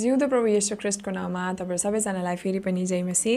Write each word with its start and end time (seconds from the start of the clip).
जिउँदो 0.00 0.26
प्रभु 0.32 0.46
येशू 0.56 0.76
ख्रिस्टको 0.82 1.10
नाममा 1.10 1.42
तपाईँहरू 1.60 1.82
सबैजनालाई 1.86 2.36
फेरि 2.42 2.58
पनि 2.66 2.84
जय 2.86 3.02
मसी 3.10 3.34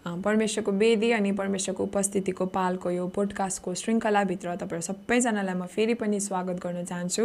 अ, 0.00 0.10
परमेश्वरको 0.24 0.72
वेदी 0.80 1.10
अनि 1.12 1.30
परमेश्वरको 1.36 1.82
उपस्थितिको 1.84 2.44
पालको 2.56 2.90
यो 2.90 3.06
पोडकास्टको 3.16 3.74
श्रृङ्खलाभित्र 3.80 4.54
तपाईँहरू 4.62 4.86
सबैजनालाई 4.90 5.54
म 5.54 5.66
फेरि 5.74 5.94
पनि 6.00 6.20
स्वागत 6.28 6.56
गर्न 6.64 6.84
चाहन्छु। 6.90 7.24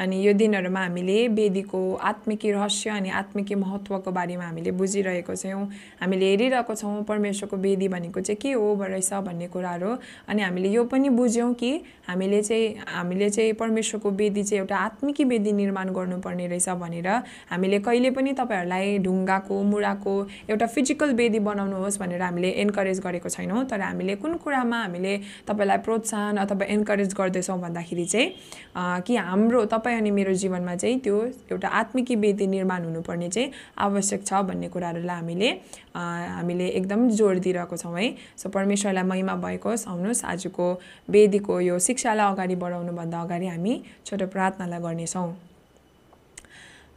अनि 0.00 0.16
यो 0.26 0.32
दिनहरूमा 0.32 0.80
हामीले 0.80 1.16
वेदीको 1.28 1.80
आत्मिकी 2.10 2.50
रहस्य 2.52 2.90
अनि 2.90 3.10
आत्मिकी 3.20 3.54
महत्त्वको 3.54 4.10
बारेमा 4.10 4.44
हामीले 4.44 4.70
बुझिरहेको 4.80 5.34
छौँ। 5.36 5.64
हामीले 6.00 6.26
हेरिरहेको 6.30 6.74
छौँ 6.74 7.02
परमेश्वरको 7.04 7.56
वेदी 7.56 7.88
भनेको 7.88 8.20
चाहिँ 8.20 8.38
के 8.40 8.52
हो 8.52 8.68
रहेछ 8.80 9.12
भन्ने 9.28 9.46
कुराहरू। 9.52 9.90
अनि 10.28 10.42
हामीले 10.42 10.68
यो 10.68 10.84
पनि 10.88 11.08
बुझ्यौँ 11.12 11.52
कि 11.54 11.70
हामीले 12.08 12.42
चाहिँ 12.42 12.74
हामीले 12.88 13.28
चाहिँ 13.30 13.52
परमेश्वरको 13.60 14.10
वेदी 14.10 14.42
चाहिँ 14.44 14.60
एउटा 14.60 14.76
आत्मिकी 14.76 15.24
वेदी 15.24 15.52
निर्माण 15.52 15.92
गर्नुपर्ने 15.92 16.46
रहेछ 16.48 16.68
भनेर। 16.80 17.08
हामीले 17.50 17.78
कहिले 17.84 18.10
पनि 18.10 18.32
तपाईँहरूलाई 18.40 18.98
ढुङ्गाको 19.04 19.62
मुढाको 19.62 20.14
एउटा 20.50 20.66
फिजिकल 20.66 21.12
वेदी 21.14 21.38
बनाउनुहोस् 21.44 21.98
भनेर 22.00 22.22
हामीले 22.22 22.50
एन्करेज 22.64 23.00
गरेको 23.00 23.28
छैनौँ। 23.28 23.64
तर 23.68 23.80
हामीले 23.80 24.16
कुन 24.16 24.34
कुरामा 24.40 24.78
हामीले 24.82 25.16
तपाईँलाई 25.48 25.78
प्रोत्साहन 25.84 26.36
अथवा 26.40 26.64
एन्करेज 26.72 27.14
गर्दैछौँ 27.20 27.60
भन्दाखेरि 27.60 28.04
चाहिँ 28.06 29.02
कि 29.04 29.16
हाम्रो 29.16 29.64
तपाईँ 29.66 29.89
अनि 29.94 30.10
मेरो 30.10 30.32
जीवनमा 30.32 30.74
चाहिँ 30.76 30.98
त्यो 31.00 31.16
एउटा 31.50 31.68
आत्मिकी 31.68 32.16
वेदी 32.16 32.46
निर्माण 32.46 32.84
हुनुपर्ने 32.84 33.28
चाहिँ 33.28 33.50
आवश्यक 33.78 34.26
छ 34.26 34.40
भन्ने 34.48 34.68
कुराहरूलाई 34.68 35.16
हामीले 35.16 35.50
हामीले 35.94 36.66
एकदम 36.68 37.08
जोड 37.10 37.38
दिइरहेको 37.40 37.76
छौँ 37.76 37.98
है। 37.98 38.14
सो 38.36 38.48
परमेश्वरलाई 38.48 39.04
महिमा 39.04 39.34
भएको 39.44 39.68
होस् 39.68 39.88
आउनुहोस् 39.88 40.24
आजको 40.24 40.66
वेदीको 41.10 41.60
यो 41.60 41.78
शिक्षालाई 41.78 42.32
अगाडि 42.32 42.54
बढाउनुभन्दा 42.56 43.20
अगाडि 43.20 43.46
हामी 43.46 43.82
छोटो 44.06 44.26
प्रार्थनालाई 44.26 44.80
गर्नेछौँ। 44.80 45.28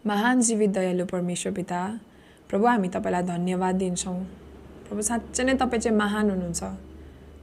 महान 0.05 0.41
जीवित 0.41 0.69
दयालु 0.69 1.05
परमेश्वर 1.05 1.53
पिता 1.53 1.81
प्रभु 2.49 2.65
हामी 2.67 2.89
तपाईँलाई 2.89 3.23
धन्यवाद 3.23 3.75
दिन्छौँ। 3.75 4.19
प्रभु 4.87 5.01
साँच्चै 5.01 5.43
नै 5.43 5.53
तपाईँ 5.57 5.81
चाहिँ 5.81 5.97
महान 5.97 6.29
हुनुहुन्छ। 6.29 6.63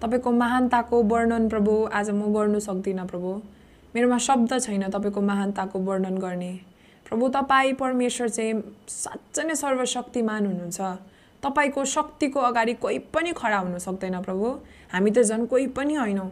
तपाईँको 0.03 0.31
महानताको 0.33 1.03
वर्णन 1.03 1.49
प्रभु 1.49 1.73
आज 1.93 2.11
म 2.11 2.33
गर्नु 2.33 2.61
सक्दिनँ 2.61 3.07
प्रभु। 3.07 3.31
मेरोमा 3.95 4.19
शब्द 4.19 4.53
छैन 4.61 4.89
तपाईँको 4.91 5.21
महानताको 5.21 5.79
वर्णन 5.79 6.19
गर्ने। 6.19 6.53
प्रभु 7.07 7.29
तपाईँ 7.29 7.73
परमेश्वर 7.73 8.29
चाहिँ 8.29 8.55
साँच्चै 8.89 9.45
नै 9.45 9.55
सर्वशक्तिमान 9.55 10.47
हुनुहुन्छ। 10.47 10.81
तपाईँको 11.43 11.85
शक्तिको 11.85 12.41
अगाडि 12.41 12.75
कोही 12.75 12.99
पनि 13.11 13.33
खडा 13.37 13.59
हुन 13.59 13.79
सक्दैन 13.79 14.21
प्रभु। 14.23 14.47
हामी 14.93 15.11
त 15.11 15.23
झन् 15.23 15.47
कोही 15.47 15.67
पनि 15.67 15.95
होइनौँ। 15.95 16.31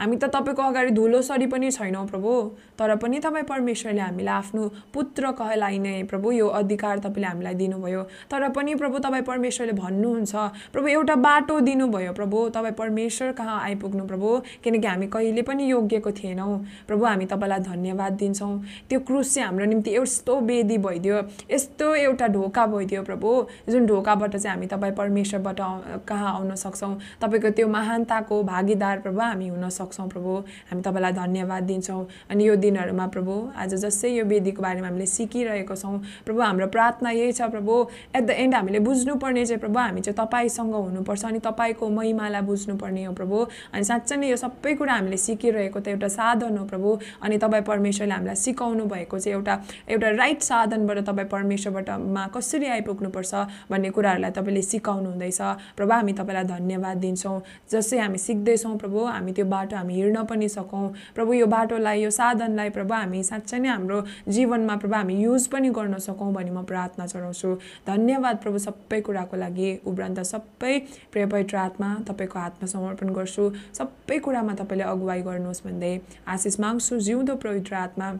हामी 0.00 0.16
त 0.16 0.24
तपाईँको 0.32 0.62
अगाडि 0.62 0.90
धुलोसरी 0.96 1.46
पनि 1.46 1.70
छैनौँ 1.70 2.06
प्रभु 2.08 2.30
तर 2.78 2.94
पनि 2.96 3.18
तपाईँ 3.20 3.44
परमेश्वरले 3.44 4.00
हामीलाई 4.00 4.34
आफ्नो 4.34 4.62
पुत्र 4.94 5.32
कहलाइने 5.36 5.92
प्रभु 6.10 6.30
यो 6.32 6.46
अधिकार 6.48 6.98
तपाईँले 6.98 7.26
हामीलाई 7.26 7.54
दिनुभयो। 7.54 8.02
तर 8.30 8.48
पनि 8.56 8.74
प्रभु 8.74 8.98
तपाईँ 8.98 9.22
परमेश्वरले 9.22 9.72
भन्नुहुन्छ 9.72 10.34
प्रभु 10.72 10.88
एउटा 10.88 11.14
बाटो 11.20 11.58
दिनुभयो 11.60 12.12
प्रभु 12.12 12.48
तपाईँ 12.48 12.74
परमेश्वर 12.80 13.32
कहाँ 13.32 13.60
आइपुग्नु 13.60 14.06
प्रभु? 14.06 14.28
किनकि 14.64 14.86
हामी 14.86 15.06
कहिले 15.06 15.42
पनि 15.42 15.70
योग्यको 15.70 16.12
थिएनौँ। 16.12 16.56
प्रभु 16.88 17.04
हामी 17.04 17.26
तपाईँलाई 17.26 17.60
धन्यवाद 17.60 18.12
दिन्छौँ। 18.16 18.52
त्यो 18.88 19.00
क्रुस 19.04 19.34
चाहिँ 19.34 19.46
हाम्रो 19.46 19.66
निम्ति 19.66 19.96
यस्तो 19.96 20.40
वेदी 20.40 20.78
भइदियो 20.78 21.20
यस्तो 21.52 21.94
एउटा 22.06 22.26
ढोका 22.32 22.66
भइदियो 22.66 23.02
प्रभु 23.04 23.28
जुन 23.68 23.86
ढोकाबाट 23.86 24.36
चाहिँ 24.36 24.56
हामी 24.56 24.66
तपाईँ 24.66 24.94
परमेश्वरबाट 24.96 25.60
कहाँ 26.08 26.34
आउन 26.34 26.54
सक्छौँ। 26.56 26.94
तपाईँको 27.20 27.50
त्यो 27.52 27.68
महानताको 27.68 28.42
भागीदार 28.42 28.98
प्रभु 29.04 29.20
हामी 29.20 29.48
हुन 29.48 29.68
सक्छौँ। 29.68 29.88
प्रभु। 29.90 30.36
हामी 30.70 30.82
तपाईँलाई 30.82 31.12
धन्यवाद 31.12 31.62
दिन्छौँ। 31.62 32.06
अनि 32.30 32.48
यो 32.48 32.56
दिनहरूमा 32.56 33.06
प्रभु 33.06 33.32
आज 33.56 33.74
जस्तै 33.74 34.08
यो 34.10 34.24
वेदीको 34.24 34.62
बारेमा 34.62 34.86
हामीले 34.86 35.06
सिकिरहेको 35.06 35.76
छौँ। 35.76 35.98
प्रभु 36.26 36.40
हाम्रो 36.40 36.66
प्रार्थना 36.66 37.10
यही 37.10 37.32
छ 37.32 37.42
प्रभु। 37.50 37.74
एट 38.16 38.24
द 38.24 38.30
एन्ड 38.30 38.54
हामीले 38.54 38.78
बुझ्नुपर्ने 38.80 39.44
चाहिँ 39.46 39.60
प्रभु 39.60 39.78
हामी 39.78 40.00
चाहिँ 40.00 40.16
तपाईँसँग 40.16 40.74
हुनुपर्छ 40.74 41.24
अनि 41.24 41.38
तपाईँको 41.38 41.88
महिमालाई 41.90 42.42
बुझ्नुपर्ने 42.42 43.04
हो 43.04 43.12
प्रभु। 43.12 43.46
अनि 43.72 43.84
साँच्चै 43.84 44.16
नै 44.16 44.30
यो 44.30 44.36
सबै 44.36 44.74
कुरा 44.74 44.94
हामीले 44.94 45.16
सिकिरहेको 45.16 45.80
त 45.80 45.88
एउटा 45.88 46.08
साधन 46.08 46.56
हो 46.58 46.64
प्रभु। 46.64 46.98
अनि 47.22 47.38
तपाईँ 47.38 47.64
परमेश्वरले 47.64 48.14
हामीलाई 48.14 48.36
सिकाउनु 48.36 48.84
भएको 48.84 49.18
चाहिँ 49.18 49.34
एउटा 49.36 49.54
एउटा 49.88 50.08
राइट 50.10 50.40
साधनबाट 50.42 50.98
तपाईँ 51.08 51.28
परमेश्वरबाट 51.28 51.90
मा 52.14 52.26
कसरी 52.34 52.66
आइपुग्नुपर्छ 52.66 53.34
भन्ने 53.70 53.90
कुराहरूलाई 53.90 54.30
तपाईँले 54.30 54.62
सिकाउनु 54.62 55.10
हुँदैछ 55.10 55.40
प्रभु 55.76 55.92
हामी 55.92 56.12
तपाईँलाई 56.12 56.44
धन्यवाद 56.44 56.96
दिन्छौँ। 57.00 57.40
जसै 57.72 57.98
हामी 57.98 58.18
सिक्दैछौँ 58.18 58.76
प्रभु 58.78 59.04
हामी 59.04 59.32
त्यो 59.32 59.44
बाटो 59.46 59.76
हामी 59.80 59.94
हिँड्न 59.94 60.24
पनि 60.28 60.48
सकौँ। 60.48 60.86
प्रभु 61.14 61.32
यो 61.32 61.46
बाटोलाई 61.46 62.02
यो 62.02 62.10
साधनलाई 62.10 62.70
प्रभु 62.70 62.94
हामी 62.94 63.22
साँच्चै 63.24 63.58
नै 63.58 63.68
हाम्रो 63.68 63.98
जीवनमा 64.28 64.76
प्रभु 64.76 64.94
हामी 64.94 65.14
युज 65.22 65.46
पनि 65.48 65.70
गर्न 65.72 65.98
सकौँ 65.98 66.32
भनी 66.32 66.50
म 66.50 66.62
प्रार्थना 66.64 67.06
चढाउँछु। 67.06 67.50
धन्यवाद 67.86 68.36
प्रभु 68.42 68.58
सबै 68.58 69.00
कुराको 69.00 69.36
लागि 69.36 69.70
उब्रान्त 69.86 70.20
सबै 70.30 70.78
प्रिय 71.12 71.26
पवित्र 71.26 71.56
आत्मा 71.56 71.88
तपाईँको 72.08 72.38
हातमा 72.38 72.66
समर्पण 72.68 73.08
गर्छु। 73.16 73.44
सबै 73.74 74.18
कुरामा 74.20 74.54
तपाईँले 74.60 74.84
अगुवाई 74.84 75.22
गर्नुहोस् 75.22 75.64
भन्दै 75.64 75.92
आशिष 76.28 76.60
माग्छु। 76.60 76.98
जिउँदो 77.00 77.34
पवित्र 77.40 77.74
आत्मा 77.76 78.12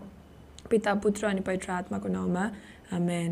पिता 0.70 0.94
पुत्र 1.02 1.26
अनि 1.26 1.40
पवित्र 1.40 1.70
आत्माको 1.72 2.08
नाउँमा। 2.08 2.44
आमेन। 2.92 3.30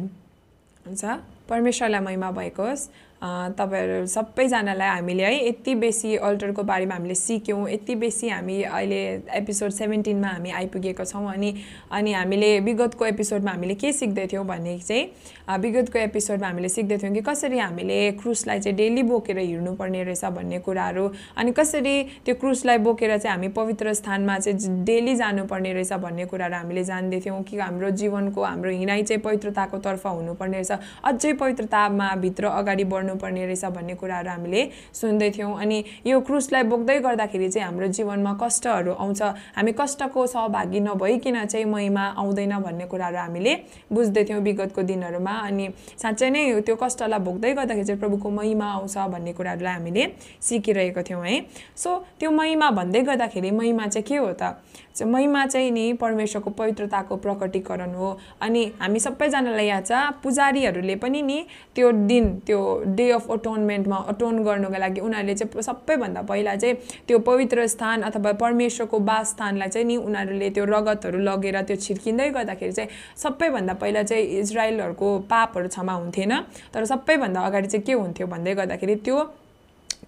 हुन्छ? 0.87 1.05
परमेश्वरलाई 1.49 2.01
महिमा 2.01 2.31
भएको 2.31 2.63
होस् 2.63 2.89
तपाईँहरू 3.23 4.07
सबैजनालाई 4.07 4.89
हामीले 4.89 5.25
है 5.25 5.49
यति 5.49 5.75
बेसी 5.75 6.15
अल्टरको 6.19 6.63
बारेमा 6.63 6.95
हामीले 6.95 7.15
सिक्यौँ 7.15 7.69
यति 7.71 7.95
बेसी 7.95 8.29
हामी 8.29 8.63
अहिले 8.63 9.01
एपिसोड 9.35 9.71
सेभेन्टिनमा 9.71 10.29
हामी 10.29 10.51
आइपुगेको 10.51 11.05
छौँ 11.05 11.27
अनि 11.33 11.55
अनि 11.91 12.13
हामीले 12.13 12.59
विगतको 12.61 13.07
एपिसोडमा 13.07 13.51
हामीले 13.51 13.75
के 13.75 13.93
सिक्दै 13.93 14.27
थियौँ 14.33 14.45
भने 14.47 14.79
चाहिँ 14.79 15.05
विगतको 15.49 15.99
एपिसोडमा 15.99 16.47
हामीले 16.47 16.69
सिक्दै 16.69 16.97
थियौँ 16.99 17.13
कि 17.15 17.21
कसरी 17.25 17.59
हामीले 17.59 17.99
क्रुसलाई 18.21 18.61
चाहिँ 18.61 18.77
डेली 18.77 19.03
बोकेर 19.03 19.39
हिँड्नुपर्ने 19.39 20.03
रहेछ 20.05 20.25
भन्ने 20.37 20.59
कुराहरू 20.61 21.05
अनि 21.37 21.53
कसरी 21.53 21.95
त्यो 22.25 22.35
क्रुसलाई 22.35 22.79
बोकेर 22.79 23.17
चाहिँ 23.17 23.35
हामी 23.35 23.49
पवित्र 23.57 23.93
स्थानमा 23.95 24.39
चाहिँ 24.39 24.85
डेली 24.85 25.15
जानुपर्ने 25.17 25.73
रहेछ 25.73 25.93
भन्ने 26.05 26.25
कुराहरू 26.27 26.55
हामीले 26.55 26.85
जान्दै 26.85 27.21
थियौँ 27.21 27.43
कि 27.43 27.57
हाम्रो 27.59 27.91
जीवनको 27.91 28.45
हाम्रो 28.45 28.71
हिँडाइ 28.71 29.03
चाहिँ 29.03 29.23
पवित्रताको 29.23 29.79
तर्फ 29.79 30.07
हुनुपर्ने 30.07 30.61
रहेछ। 30.61 30.73
अझै 31.05 31.33
पवित्रतामा 31.33 32.15
भित्र 32.21 32.47
अगाडि 32.61 32.85
बढ्नुपर्ने 32.85 33.47
रहेछ 33.47 33.65
भन्ने 33.65 33.95
कुराहरू 33.95 34.31
हामीले 34.31 34.69
सुन्दै 34.93 35.31
थियौँ 35.31 35.55
अनि 35.61 35.83
यो 36.07 36.21
क्रुसलाई 36.21 36.63
बोक्दै 36.69 36.99
गर्दाखेरि 37.01 37.49
चाहिँ 37.49 37.67
हाम्रो 37.67 37.87
जीवनमा 37.97 38.37
कष्टहरू 38.43 38.93
आउँछ। 38.93 39.23
हामी 39.57 39.73
कष्टको 39.81 40.27
सहभागी 40.27 40.81
नभइकन 40.81 41.45
चाहिँ 41.47 41.65
महिमा 41.67 42.05
आउँदैन 42.19 42.59
भन्ने 42.59 42.87
कुराहरू 42.87 43.17
हामीले 43.17 43.57
बुझ्दै 43.93 44.25
थियौँ 44.25 44.43
विगतको 44.43 44.83
दिनहरूमा। 44.83 45.38
अनि 45.41 45.69
साँच्चै 46.03 46.31
नै 46.31 46.61
त्यो 46.61 46.77
कष्टलाई 46.77 47.21
भोग्दै 47.21 47.53
गर्दाखेरि 47.55 47.87
चाहिँ 47.87 48.01
प्रभुको 48.01 48.31
महिमा 48.31 48.67
आउँछ 48.73 48.97
भन्ने 49.15 49.33
कुराहरूलाई 49.33 49.75
हामीले 49.75 50.07
सिकिरहेको 50.43 51.03
थियौँ 51.03 51.25
है। 51.27 51.41
सो 51.77 51.97
त्यो 52.21 52.31
महिमा 52.31 52.71
भन्दै 52.71 53.03
गर्दाखेरि 53.03 53.51
महिमा 53.51 53.87
चाहिँ 53.87 54.05
के 54.09 54.17
हो 54.17 54.33
त? 54.33 54.59
महिमा 54.99 55.45
चाहिँ 55.47 55.71
नि 55.71 55.93
परमेश्वरको 55.95 56.51
पवित्रताको 56.51 57.17
प्रकटीकरण 57.17 57.95
हो। 57.95 58.19
अनि 58.43 58.65
हामी 58.81 59.01
सबैजनालाई 59.01 59.67
याद 59.67 59.87
छ 59.87 59.93
पुजारीहरूले 60.23 60.97
पनि 60.97 61.23
नि 61.23 61.39
त्यो 61.75 61.91
दिन 62.11 62.25
त्यो 62.47 62.59
डे 62.99 63.11
अफ 63.11 63.31
अटोनमेन्टमा 63.31 63.97
अटोन 64.11 64.43
गर्नुको 64.45 64.79
लागि 64.79 65.01
उनीहरूले 65.01 65.35
चाहिँ 65.35 65.63
सबैभन्दा 65.63 66.23
पहिला 66.23 66.55
चाहिँ 66.57 66.75
त्यो 67.07 67.19
पवित्र 67.19 67.67
स्थान 67.67 68.03
अथवा 68.11 68.33
परमेश्वरको 68.43 68.99
वासस्थानलाई 68.99 69.69
चाहिँ 69.69 69.87
नि 69.87 69.97
उनीहरूले 69.97 70.51
त्यो 70.51 70.65
रगतहरू 70.65 71.19
लगेर 71.19 71.61
त्यो 71.63 71.77
छिर्किँदै 71.77 72.29
गर्दाखेरि 72.31 72.73
चाहिँ 72.73 72.91
सबैभन्दा 73.23 73.75
पहिला 73.79 74.03
चाहिँ 74.03 74.25
इजरायलहरूको 74.41 75.19
पापहरू 75.31 75.69
क्षमा 75.69 75.93
हुन्थेन 75.93 76.33
तर 76.75 76.85
सबैभन्दा 76.85 77.41
अगाडि 77.41 77.69
चाहिँ 77.69 77.85
के 77.87 77.93
हुन्थ्यो 77.93 78.27
भन्दै 78.27 78.55
गर्दाखेरि 78.55 78.95
त्यो 79.05 79.19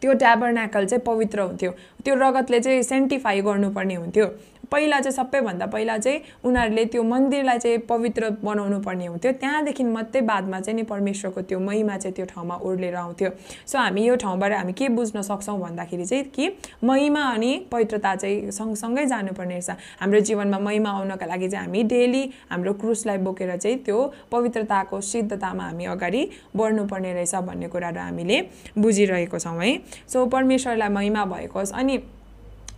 त्यो 0.01 0.13
ट्याबरनाकल 0.13 0.87
चाहिँ 0.87 1.03
पवित्र 1.05 1.41
हुन्थ्यो। 1.41 1.71
त्यो 2.05 2.15
रगतले 2.15 2.61
चाहिँ 2.61 2.83
सेन्टिफाई 2.83 3.41
गर्नुपर्ने 3.41 3.95
हुन्थ्यो। 3.95 4.27
पहिला 4.73 5.01
चाहिँ 5.01 5.17
सबैभन्दा 5.17 5.67
पहिला 5.67 5.97
चाहिँ 5.99 6.21
उनीहरूले 6.45 6.85
त्यो 6.93 7.03
मन्दिरलाई 7.03 7.59
चाहिँ 7.59 7.79
पवित्र 7.89 8.31
बनाउनु 8.45 8.79
पर्ने 8.81 9.07
हुन्थ्यो। 9.07 9.33
त्यहाँदेखि 9.33 9.85
मात्रै 9.85 10.21
बादमा 10.23 10.61
चाहिँ 10.61 10.77
नि 10.77 10.83
परमेश्वरको 10.91 11.43
त्यो 11.43 11.59
महिमा 11.61 11.97
चाहिँ 11.97 12.15
त्यो 12.15 12.27
ठाउँमा 12.27 12.57
ओर्लेर 12.63 12.95
आउँथ्यो। 12.97 13.31
सो 13.67 13.79
हामी 13.79 14.05
यो 14.07 14.17
ठाउँबाट 14.17 14.53
हामी 14.53 14.73
के 14.73 14.89
बुझ्न 14.89 15.23
सक्छौँ 15.23 15.59
भन्दाखेरि 15.61 16.05
चाहिँ 16.07 16.25
कि 16.35 16.49
महिमा 16.85 17.23
अनि 17.33 17.53
पवित्रता 17.73 18.15
चाहिँ 18.17 18.51
सँगसँगै 18.51 19.07
जानुपर्ने 19.07 19.55
रहेछ। 19.55 19.71
हाम्रो 20.01 20.21
जीवनमा 20.21 20.59
महिमा 20.59 20.91
आउनका 20.91 21.27
लागि 21.27 21.49
चाहिँ 21.49 21.67
हामी 21.67 21.83
डेली 21.91 22.23
हाम्रो 22.51 22.73
क्रुसलाई 22.81 23.19
बोकेर 23.19 23.57
चाहिँ 23.57 23.79
त्यो 23.85 23.99
पवित्रताको 24.31 25.01
सिद्धतामा 25.01 25.65
हामी 25.65 25.85
अगाडि 25.97 26.23
बढ्नुपर्ने 26.57 27.13
रहेछ 27.13 27.35
भन्ने 27.35 27.69
कुराहरू 27.69 28.01
हामीले 28.01 28.41
बुझिरहेको 28.79 29.39
छौँ 29.39 29.59
है। 29.63 29.77
सो 30.09 30.27
परमेश्वरलाई 30.27 30.89
महिमा 30.89 31.25
भएको 31.25 31.59
होस् 31.59 31.73
अनि 31.73 31.99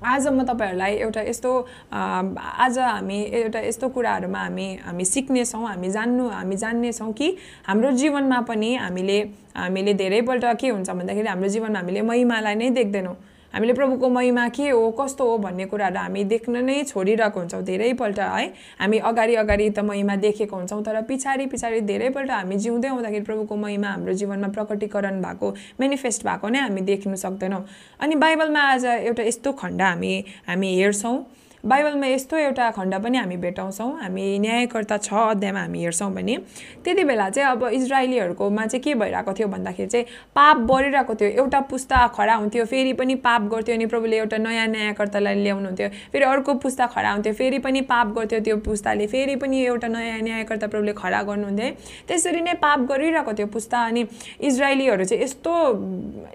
आज 0.04 0.26
म 0.28 0.42
तपाईँहरूलाई 0.42 0.94
एउटा 0.98 1.20
यस्तो 1.22 1.50
आज 1.92 2.78
हामी 2.78 3.18
एउटा 3.22 3.60
यस्तो 3.60 3.88
कुराहरूमा 3.88 4.38
हामी 4.38 4.66
हामी 4.84 5.04
सिक्नेछौँ 5.04 5.66
हामी 5.66 5.90
जान्नु 5.90 6.28
हामी 6.28 6.56
जान्नेछौँ 6.56 7.12
कि 7.12 7.28
हाम्रो 7.66 7.90
जीवनमा 8.00 8.40
पनि 8.48 8.74
हामीले 8.76 9.18
हामीले 9.56 9.94
धेरैपल्ट 9.94 10.44
के 10.60 10.68
हुन्छ 10.68 10.90
भन्दाखेरि 10.90 11.28
हाम्रो 11.28 11.48
जीवनमा 11.48 11.78
हामीले 11.78 12.02
महिमालाई 12.02 12.54
नै 12.54 12.70
देख्दैनौँ। 12.70 13.16
हामीले 13.52 13.72
प्रभुको 13.72 14.08
महिमा 14.08 14.48
के 14.48 14.68
हो 14.68 14.90
कस्तो 15.00 15.24
हो 15.30 15.36
भन्ने 15.38 15.64
कुराहरू 15.66 15.98
हामी 15.98 16.24
देख्न 16.24 16.64
नै 16.64 16.82
छोडिरहेको 16.84 17.40
हुन्छौँ। 17.40 17.62
धेरैपल्ट 17.62 18.18
है 18.18 18.46
हामी 18.80 18.98
अगाडि 19.10 19.34
अगाडि 19.42 19.68
त 19.70 19.78
महिमा 19.84 20.16
देखेको 20.24 20.56
हुन्छौँ 20.56 20.82
तर 20.84 21.00
पछाडि 21.10 21.46
पछाडि 21.52 21.80
धेरैपल्ट 21.90 22.30
हामी 22.30 22.56
जिउँदै 22.56 22.88
आउँदाखेरि 22.88 23.24
प्रभुको 23.24 23.56
महिमा 23.56 23.88
हाम्रो 23.88 24.12
जीवनमा 24.14 24.48
प्रकटीकरण 24.56 25.20
भएको 25.22 25.54
मेनिफेस्ट 25.80 26.26
भएको 26.26 26.48
नै 26.48 26.60
हामी 26.60 26.80
देख्न 26.88 27.14
सक्दैनौँ। 27.18 27.62
अनि 28.00 28.14
बाइबलमा 28.24 28.60
आज 28.72 28.84
एउटा 28.86 29.22
यस्तो 29.22 29.52
खण्ड 29.52 29.82
हामी 29.82 30.14
हामी 30.48 30.74
हेर्छौँ। 30.76 31.16
बाइबलमा 31.64 32.06
यस्तो 32.06 32.36
एउटा 32.36 32.70
खण्ड 32.74 32.94
पनि 33.02 33.18
हामी 33.18 33.36
भेटाउँछौँ। 33.38 33.90
हामी 34.00 34.38
न्यायकर्ता 34.38 34.96
छ 34.98 35.12
अध्यायमा 35.14 35.60
हामी 35.60 35.78
हेर्छौँ 35.82 36.10
भने 36.14 36.36
त्यति 36.84 37.04
बेला 37.04 37.28
चाहिँ 37.30 37.50
अब 37.50 37.62
इजरायलीहरूकोमा 37.72 38.66
चाहिँ 38.66 38.82
के 38.82 38.94
भइरहेको 38.94 39.32
थियो 39.32 39.48
भन्दाखेरि 39.48 39.88
चाहिँ 39.88 40.06
पाप 40.34 40.56
बढिरहेको 40.66 41.14
थियो। 41.14 41.28
एउटा 41.30 41.60
पुस्ता 41.70 42.06
खडा 42.18 42.34
हुन्थ्यो 42.34 42.64
फेरि 42.66 42.92
पनि 42.98 43.14
पाप 43.22 43.42
गर्थ्यो 43.52 43.74
अनि 43.74 43.86
प्रभुले 43.86 44.16
एउटा 44.18 44.36
नयाँ 44.38 44.66
न्यायकर्तालाई 44.74 45.34
ल्याउनुहुन्थ्यो। 45.42 45.88
फेरि 46.12 46.24
अर्को 46.24 46.54
पुस्ता 46.66 46.86
खडा 46.86 47.10
हुन्थ्यो 47.12 47.32
फेरि 47.32 47.58
पनि 47.62 47.80
पाप 47.86 48.06
गर्थ्यो 48.18 48.40
त्यो 48.42 48.56
पुस्ताले 48.66 49.06
फेरि 49.06 49.36
पनि 49.38 49.62
एउटा 49.62 49.88
नयाँ 49.88 50.18
न्यायकर्ता 50.18 50.66
प्रभुले 50.66 50.92
खडा 50.98 51.22
गर्नुहुन्थ्यो। 51.22 51.70
त्यसरी 52.08 52.40
नै 52.42 52.54
पाप 52.58 52.80
गरिरहेको 52.90 53.32
थियो 53.38 53.46
पुस्ता 53.54 53.84
अनि 53.86 54.04
इजरायलीहरू 54.42 55.04
चाहिँ 55.04 55.22
यस्तो 55.22 55.54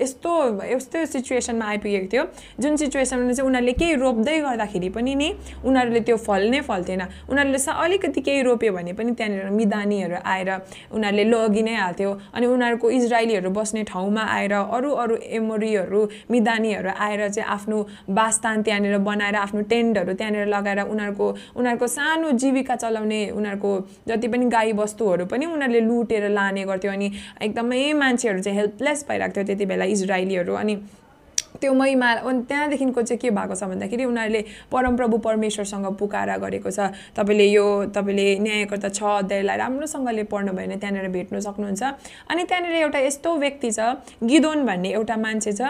यस्तो 0.01 0.31
यस्तो 0.71 1.05
सिचुएसनमा 1.05 1.65
आइपुगेको 1.67 2.07
थियो। 2.13 2.23
जुन 2.63 2.75
सिचुएसनमा 2.77 3.33
चाहिँ 3.33 3.47
उनीहरूले 3.49 3.73
केही 3.75 3.93
रोप्दै 3.99 4.39
गर्दाखेरि 4.39 4.89
पनि 4.95 5.15
नि 5.17 5.29
उनीहरूले 5.65 6.01
त्यो 6.07 6.17
फल 6.17 6.43
नै 6.49 6.61
फल्थेन। 6.69 7.01
उनीहरूले 7.29 7.59
सा 7.59 7.71
अलिकति 7.83 8.21
केही 8.21 8.41
रोप्यो 8.43 8.73
भने 8.73 8.93
पनि 8.93 9.11
त्यहाँनिर 9.17 9.49
मिदानीहरू 9.51 10.17
आएर 10.25 10.49
उनीहरूले 10.93 11.23
लगि 11.25 11.61
नै 11.63 11.75
हाल्थ्यो। 11.75 12.11
अनि 12.33 12.45
उनीहरूको 12.45 12.91
इजरायलीहरू 12.91 13.49
बस्ने 13.51 13.83
ठाउँमा 13.83 14.23
आएर 14.37 14.53
अरू 14.53 14.91
अरू 15.03 15.15
एमोरीहरू 15.39 16.01
मिदानीहरू 16.31 16.89
आएर 16.97 17.27
चाहिँ 17.29 17.49
आफ्नो 17.49 17.77
बासस्थान 18.09 18.61
त्यहाँनिर 18.63 18.97
बनाएर 19.09 19.35
आफ्नो 19.35 19.61
टेन्टहरू 19.71 20.13
त्यहाँनिर 20.13 20.45
लगाएर 20.47 20.79
उनीहरूको 20.85 21.27
उनीहरूको 21.57 21.87
सानो 21.87 22.31
जीविका 22.43 22.75
चलाउने 22.75 23.21
उनीहरूको 23.31 23.71
जति 24.07 24.27
पनि 24.27 24.45
गाई 24.49 24.71
वस्तुहरू 24.73 25.25
पनि 25.25 25.45
उनीहरूले 25.45 25.81
लुटेर 25.81 26.29
लाने 26.29 26.63
गर्थ्यो। 26.65 26.91
अनि 26.91 27.11
एकदमै 27.41 27.81
मान्छेहरू 27.93 28.41
चाहिँ 28.41 28.57
हेल्पलेस 28.59 29.05
भइरहेको 29.09 29.35
थियो 29.35 29.45
त्यति 29.47 29.65
बेला 29.65 29.85
इजरायलीहरू। 29.95 30.53
अनि 30.53 30.75
त्यो 31.61 31.73
महिमा 31.73 32.13
त्यहाँदेखिको 32.49 33.01
चाहिँ 33.01 33.19
के 33.19 33.29
भएको 33.29 33.55
छ 33.55 33.63
भन्दाखेरि 33.63 34.05
उनीहरूले 34.05 34.41
परमप्रभु 34.71 35.17
परमेश्वरसँग 35.17 35.85
पुकारा 35.97 36.37
गरेको 36.37 36.71
छ। 36.71 36.79
तपाईँले 37.17 37.45
यो 37.51 37.65
तपाईँले 37.95 38.27
न्यायकर्ता 38.39 38.89
छ 38.89 39.01
अध्यायलाई 39.25 39.57
राम्रोसँगले 39.57 40.23
पढ्नु 40.31 40.51
भयो 40.53 40.67
भने 40.67 40.77
त्यहाँनिर 40.77 41.07
भेट्नु 41.09 41.39
सक्नुहुन्छ। 41.41 41.83
अनि 42.29 42.43
त्यहाँनिर 42.43 42.75
एउटा 42.83 42.99
यस्तो 42.99 43.35
व्यक्ति 43.37 43.71
छ 43.71 43.79
गिदोन 44.23 44.65
भन्ने 44.65 44.89
एउटा 44.93 45.15
मान्छे 45.17 45.51
छ। 45.53 45.61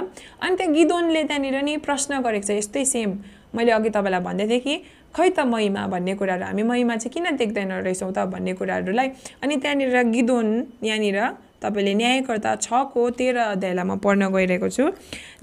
अनि 0.43 0.55
त्यो 0.55 0.67
गिदोनले 0.73 1.23
त्यहाँनिर 1.23 1.61
नि 1.63 1.77
प्रश्न 1.87 2.21
गरेको 2.21 2.47
छ 2.47 2.51
यस्तै 2.59 2.85
सेम। 2.85 3.09
मैले 3.55 3.71
अघि 3.71 3.89
तपाईँलाई 3.89 4.21
भन्दै 4.21 4.47
थिएँ 4.47 4.59
कि 4.59 4.75
खै 5.15 5.29
त 5.33 5.39
महिमा 5.47 5.87
भन्ने 5.87 6.13
कुराहरू 6.19 6.45
हामी 6.45 6.63
महिमा 6.63 6.95
चाहिँ 6.99 7.11
किन 7.13 7.35
देख्दैन 7.39 7.71
रहेछौँ 7.81 8.11
त 8.11 8.27
भन्ने 8.27 8.53
कुराहरूलाई। 8.59 9.07
अनि 9.43 9.55
त्यहाँनिर 9.57 9.95
गिदोन 10.13 10.47
यहाँनिर 10.83 11.19
तपाईँले 11.61 11.93
न्यायकर्ता 11.93 12.55
छको 12.61 13.09
तेह्र 13.17 13.37
अध्यायलाई 13.55 13.85
म 13.85 13.97
पढ्न 13.97 14.29
गइरहेको 14.29 14.69
छु। 14.69 14.85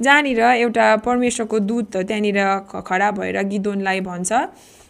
जहाँनिर 0.00 0.40
एउटा 0.40 0.86
परमेश्वरको 1.06 1.58
दूत 1.58 1.96
त्यहाँनिर 1.96 2.38
खडा 2.86 3.10
भएर 3.18 3.42
गिदोनलाई 3.42 4.00
भन्छ। 4.00 4.32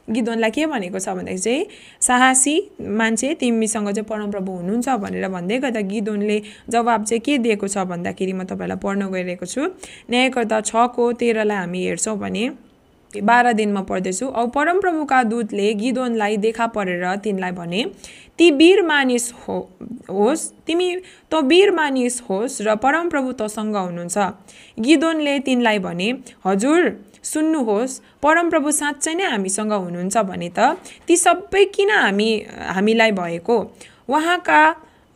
गिदोनलाई 0.05 0.51
के 0.51 0.67
भनेको 0.67 0.99
छ 1.01 1.09
भन्दाखेरि 1.17 1.41
चाहिँ 1.41 1.65
साहसी 2.01 2.55
मान्छे 3.01 3.29
तिमीसँग 3.41 3.89
चाहिँ 3.89 4.05
परमप्रभु 4.05 4.53
हुनुहुन्छ 4.53 4.89
भनेर 5.01 5.29
भन्दै 5.33 5.59
गर्दा 5.65 5.81
गिदोनले 5.81 6.39
जवाब 6.69 7.05
चाहिँ 7.05 7.21
के 7.25 7.39
दिएको 7.41 7.69
छ 7.69 7.89
भन्दाखेरि 7.89 8.33
म 8.33 8.45
तपाईँलाई 8.45 8.79
पढ्न 8.85 9.09
गइरहेको 9.09 9.47
छु। 9.47 9.63
न्यायकर्ता 10.11 10.61
छको 10.61 11.13
तेह्रलाई 11.17 11.57
हामी 11.57 11.81
हेर्छौँ 11.87 12.17
भने 12.21 12.45
बाह्र 13.21 13.53
दिनमा 13.53 13.83
पढ्दैछु। 13.83 14.27
औ 14.27 14.47
परमप्रभुका 14.51 15.23
दूतले 15.23 15.73
गिदोनलाई 15.75 16.37
देखा 16.37 16.67
परेर 16.67 17.05
तिनलाई 17.25 17.53
भने 17.53 17.85
ती 18.39 18.51
वीर 18.51 18.83
मानिस 18.83 19.33
हो 19.41 19.57
होस् 20.11 20.51
तिमी 20.67 20.89
तँ 21.31 21.41
वीर 21.47 21.71
मानिस 21.71 22.21
होस् 22.29 22.61
र 22.63 22.75
परमप्रभु 22.77 23.33
तसँग 23.41 23.77
हुनुहुन्छ। 23.77 24.19
गिदोनले 24.81 25.39
तिनलाई 25.47 25.79
भने 25.79 26.09
हजुर 26.47 26.81
सुन्नुहोस् 27.25 28.01
परमप्रभु 28.23 28.71
साँच्चै 28.73 29.15
नै 29.15 29.25
हामीसँग 29.31 29.73
हुनुहुन्छ 29.75 30.17
भने 30.31 30.49
त 30.59 30.77
ती 31.07 31.17
सबै 31.17 31.65
किन 31.75 31.91
हामी 31.91 32.31
हामीलाई 32.75 33.13
भएको? 33.13 33.57
उहाँका 34.09 34.61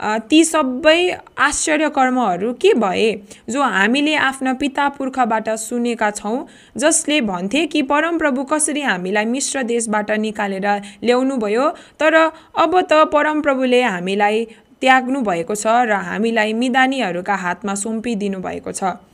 ती 0.01 0.45
सबै 0.45 1.01
आश्चर्य 1.39 1.89
कर्महरू 1.91 2.53
के 2.63 2.73
भए? 2.75 3.11
जो 3.51 3.63
हामीले 3.63 4.15
आफ्ना 4.15 4.53
पिता 4.55 4.89
पुर्खाबाट 4.99 5.49
सुनेका 5.59 6.11
छौँ 6.11 6.47
जसले 6.77 7.21
भन्थे 7.23 7.67
कि 7.67 7.83
परमप्रभु 7.83 8.45
कसरी 8.45 8.83
हामीलाई 8.83 9.25
मिश्र 9.25 9.63
देशबाट 9.65 10.11
निकालेर 10.21 10.69
ल्याउनु 11.05 11.37
भयो 11.37 11.69
तर 12.01 12.15
अब 12.15 12.81
त 12.83 13.05
परमप्रभुले 13.13 13.83
हामीलाई 13.83 14.45
त्याग्नु 14.81 15.21
भएको 15.23 15.55
छ 15.55 15.67
र 15.67 15.93
हामीलाई 16.07 16.53
मिदानीहरूका 16.55 17.35
हातमा 17.35 17.75
सुम्पिदिनु 17.75 18.39
भएको 18.41 18.73
छ। 18.73 19.08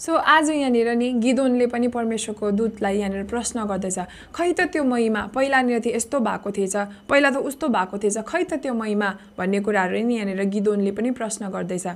सो 0.00 0.14
आज 0.14 0.50
यहाँनिर 0.50 0.88
नि 0.96 1.10
गिदोनले 1.20 1.66
पनि 1.66 1.88
परमेश्वरको 1.92 2.50
दूतलाई 2.50 2.98
यहाँनिर 2.98 3.24
प्रश्न 3.28 3.64
गर्दैछ 3.68 3.98
खै 4.32 4.52
त 4.52 4.64
त्यो 4.72 4.84
महिमा? 4.84 5.22
पहिलानिर 5.34 5.80
थियो 5.84 5.96
यस्तो 5.96 6.20
भएको 6.20 6.50
थिएछ 6.56 6.76
पहिला 7.04 7.30
त 7.30 7.36
उस्तो 7.44 7.68
भएको 7.68 7.98
थिएछ 8.00 8.16
खै 8.24 8.42
त 8.44 8.56
त्यो 8.64 8.72
महिमा? 8.74 9.08
भन्ने 9.36 9.60
कुराहरू 9.60 10.00
नि 10.00 10.16
यहाँनिर 10.16 10.42
गिदोनले 10.48 10.92
पनि 10.96 11.10
प्रश्न 11.20 11.52
गर्दैछ। 11.52 11.86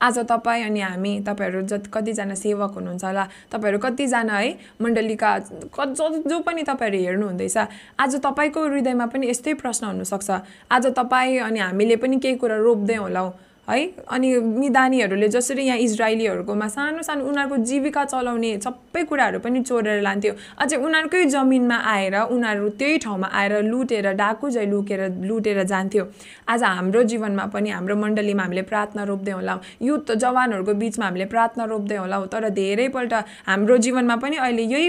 आज 0.00 0.18
तपाईँ 0.32 0.64
अनि 0.64 0.80
हामी 0.80 1.12
तपाईँहरू 1.28 1.60
जति 1.68 1.90
कतिजना 1.92 2.34
सेवक 2.40 2.72
हुनुहुन्छ 2.72 3.04
होला 3.04 3.28
तपाईँहरू 3.52 3.78
कतिजना 3.84 4.32
है 4.32 4.50
मण्डलीका 4.80 5.36
जो 5.76 6.08
जो 6.24 6.40
पनि 6.40 6.62
तपाईँहरू 6.64 7.04
हेर्नुहुँदैछ 7.04 7.56
आज 8.00 8.16
तपाईँको 8.16 8.60
हृदयमा 8.64 9.06
पनि 9.12 9.28
यस्तै 9.28 9.54
प्रश्न 9.60 9.92
हुनसक्छ। 9.92 10.30
आज 10.72 10.86
तपाईँ 10.96 11.38
अनि 11.38 11.60
हामीले 11.60 11.96
पनि 12.00 12.16
केही 12.16 12.36
कुरा 12.40 12.56
रोप्दै 12.64 12.96
होलाौँ 12.96 13.30
है? 13.68 13.86
अनि 14.10 14.28
मिदानीहरूले 14.38 15.28
जसरी 15.28 15.62
यहाँ 15.62 15.78
इजरायलीहरूकोमा 15.78 16.68
सानो 16.68 17.02
सानो 17.02 17.24
उनीहरूको 17.24 17.56
जीविका 17.62 18.04
चलाउने 18.04 18.50
सबै 18.60 19.02
कुराहरू 19.04 19.38
पनि 19.38 19.62
चोरेर 19.62 20.02
लान्थ्यो। 20.02 20.32
अझै 20.58 20.76
उनीहरूकै 20.76 21.24
जमिनमा 21.34 21.76
आएर 21.94 22.16
उनीहरू 22.34 22.68
त्यही 22.80 22.98
ठाउँमा 22.98 23.28
आएर 23.32 23.62
लुटेर 23.62 24.12
डाकु 24.18 24.50
झै 24.50 24.66
लुकेर 24.66 25.00
लुटेर 25.22 25.62
जान्थ्यो। 25.62 26.04
आज 26.48 26.62
हाम्रो 26.64 27.02
जीवनमा 27.02 27.44
पनि 27.54 27.70
हाम्रो 27.70 27.96
मण्डलीमा 27.96 28.42
हामीले 28.42 28.62
प्रार्थना 28.66 29.02
रोप्दै 29.04 29.32
होला। 29.32 29.58
युथ 29.80 30.12
जवानहरूको 30.18 30.74
बिचमा 30.82 31.06
हामीले 31.06 31.26
प्रार्थना 31.34 31.64
रोप्दै 31.64 31.96
होला। 31.96 32.24
तर 32.34 32.48
धेरैपल्ट 32.50 33.12
हाम्रो 33.46 33.76
जीवनमा 33.78 34.16
पनि 34.16 34.36
अहिले 34.36 34.62
यही 34.74 34.88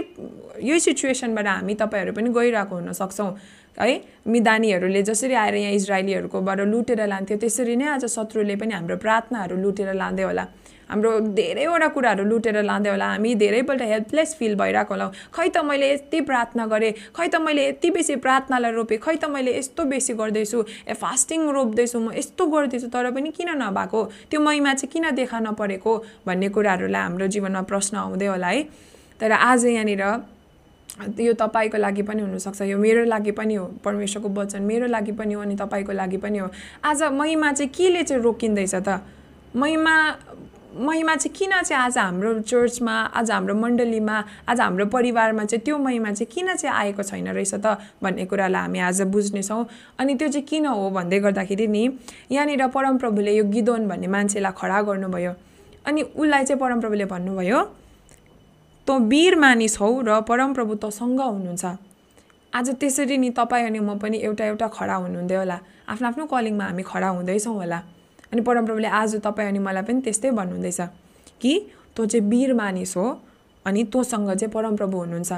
यही 0.70 0.80
सिचुएसनबाट 0.80 1.48
हामी 1.48 1.74
तपाईँहरू 1.75 2.13
पनि 2.13 2.30
गइरहेको 2.34 2.75
हुन 2.75 2.92
सक्छौँ। 2.92 3.32
है 3.80 4.01
मिदानीहरूले 4.27 5.01
जसरी 5.03 5.34
आएर 5.34 5.56
यहाँ 5.56 5.74
इजरायलीहरूकोबाट 5.74 6.60
लुटेर 6.74 7.08
लान्थ्यो 7.08 7.38
त्यसरी 7.38 7.75
नै 7.75 7.88
आज 7.96 8.06
शत्रुले 8.06 8.56
पनि 8.56 8.74
हाम्रो 8.74 8.98
प्रार्थनाहरू 8.98 9.56
लुटेर 9.58 9.94
लाँदै 9.94 10.24
होला। 10.24 10.46
हाम्रो 10.84 11.12
धेरैवटा 11.34 11.88
कुराहरू 11.96 12.24
लुटेर 12.24 12.62
लाँदै 12.63 12.89
होला। 12.89 13.08
हामी 13.08 13.34
धेरैपल्ट 13.36 13.82
हेल्पलेस 13.82 14.36
फिल 14.39 14.56
भइरहेको 14.56 14.94
होला। 14.94 15.08
खै 15.34 15.48
त 15.50 15.58
मैले 15.65 15.88
यति 15.92 16.20
प्रार्थना 16.22 16.65
गरेँ 16.70 16.92
खै 17.15 17.27
त 17.27 17.36
मैले 17.42 17.68
यति 17.68 17.89
बेसी 17.89 18.15
प्रार्थनालाई 18.25 18.72
रोपेँ 18.72 19.00
खै 19.01 19.15
त 19.15 19.25
मैले 19.32 19.58
यस्तो 19.58 19.84
बेसी 19.89 20.13
गर्दैछु 20.13 20.60
ए 20.88 20.94
फास्टिङ 20.94 21.50
रोप्दैछु 21.50 22.00
म 22.00 22.13
यस्तो 22.13 22.46
गर्दैछु 22.46 22.88
तर 22.94 23.10
पनि 23.15 23.32
किन 23.32 23.50
नभएको? 23.63 24.01
त्यो 24.30 24.39
महिमा 24.44 24.74
चाहिँ 24.74 24.92
किन 24.94 25.10
देखा 25.15 25.39
नपरेको? 25.39 25.94
भन्ने 26.27 26.50
कुराहरूलाई 26.56 27.01
हाम्रो 27.01 27.27
जीवनमा 27.27 27.62
प्रश्न 27.72 27.98
आउँदै 27.98 28.27
होला 28.27 28.48
है। 28.48 28.62
तर 29.20 29.32
आज 29.32 29.65
यहाँनिर 29.65 30.03
यो 31.20 31.34
तपाईँको 31.34 31.78
लागि 31.78 32.02
पनि 32.02 32.22
हुनसक्छ। 32.22 32.62
यो 32.62 32.78
मेरो 32.78 33.04
लागि 33.06 33.32
पनि 33.32 33.56
हो 33.56 33.66
परमेश्वरको 33.84 34.30
वचन 34.30 34.62
मेरो 34.62 34.88
लागि 34.88 35.12
पनि 35.12 35.34
हो 35.34 35.42
अनि 35.42 35.56
तपाईँको 35.56 35.92
लागि 35.94 36.18
पनि 36.18 36.38
हो। 36.38 36.48
आज 36.86 37.04
महिमा 37.14 37.52
चाहिँ 37.52 37.70
केले 37.74 38.04
चाहिँ 38.04 38.24
रोकिँदैछ 38.24 38.76
त? 38.76 39.02
महिमा 39.56 39.96
महिमा 40.74 41.16
चाहिँ 41.16 41.34
किन 41.38 41.52
चाहिँ 41.62 41.84
आज 41.84 41.98
हाम्रो 41.98 42.40
चर्चमा 42.50 42.94
आज 43.14 43.32
हाम्रो 43.32 43.56
मण्डलीमा 43.56 44.24
आज 44.50 44.60
हाम्रो 44.62 44.86
परिवारमा 44.86 45.46
चाहिँ 45.46 45.62
त्यो 45.66 45.78
महिमा 45.78 46.12
चाहिँ 46.12 46.30
किन 46.34 46.56
चाहिँ 46.56 46.76
आएको 46.76 47.04
छैन 47.04 47.28
रहेछ 47.30 47.54
त 47.62 47.78
भन्ने 48.02 48.26
कुरालाई 48.26 48.62
हामी 48.62 48.80
आज 48.80 49.02
बुझ्नेछौँ। 49.14 49.66
अनि 50.00 50.16
त्यो 50.16 50.28
चाहिँ 50.30 50.46
किन 50.48 50.66
हो 50.66 50.90
भन्दै 50.90 51.20
गर्दाखेरि 51.20 51.68
नि 51.68 51.84
यहाँनिर 52.32 52.68
परमप्रभुले 52.74 53.36
यो 53.38 53.44
गिदोन 53.54 53.88
भन्ने 53.88 54.08
मान्छेलाई 54.08 54.52
खडा 54.58 54.82
गर्नुभयो। 54.82 55.34
अनि 55.86 56.02
उसलाई 56.02 56.44
चाहिँ 56.46 56.60
परमप्रभुले 56.60 57.06
भन्नुभयो 57.06 57.60
तँ 58.88 58.98
वीर 59.00 59.36
मानिस 59.40 59.80
हौ 59.80 59.90
र 60.04 60.20
परमप्रभु 60.28 60.75
तँसँग 60.75 61.20
हुनुहुन्छ। 61.20 61.66
आज 62.54 62.70
त्यसरी 62.80 63.18
नि 63.18 63.30
तपाईँ 63.32 63.66
अनि 63.66 63.80
म 63.80 63.96
पनि 63.96 64.18
एउटा 64.20 64.46
एउटा 64.46 64.68
खडा 64.68 64.96
हुनुहुँदै 64.96 65.36
होला। 65.36 65.58
आफ्नो 65.88 66.08
आफ्नो 66.08 66.25
कलिङमा 66.28 66.66
हामी 66.68 66.84
खडा 66.84 67.08
हुँदैछौँ 67.16 67.56
होला। 67.56 67.80
अनि 68.32 68.42
परमप्रभुले 68.44 68.88
आज 68.92 69.16
तपाईँ 69.24 69.48
अनि 69.50 69.60
मलाई 69.60 69.84
पनि 69.88 70.02
त्यस्तै 70.04 70.32
भन्नुहुँदैछ 70.36 70.82
कि 71.40 71.54
तँ 71.96 72.06
चाहिँ 72.12 72.28
वीर 72.28 72.54
मानिस 72.54 72.96
हो 72.98 73.08
अनि 73.66 73.84
तँसँग 73.88 74.30
चाहिँ 74.36 74.52
परमप्रभु 74.52 74.98
हुनुहुन्छ। 74.98 75.32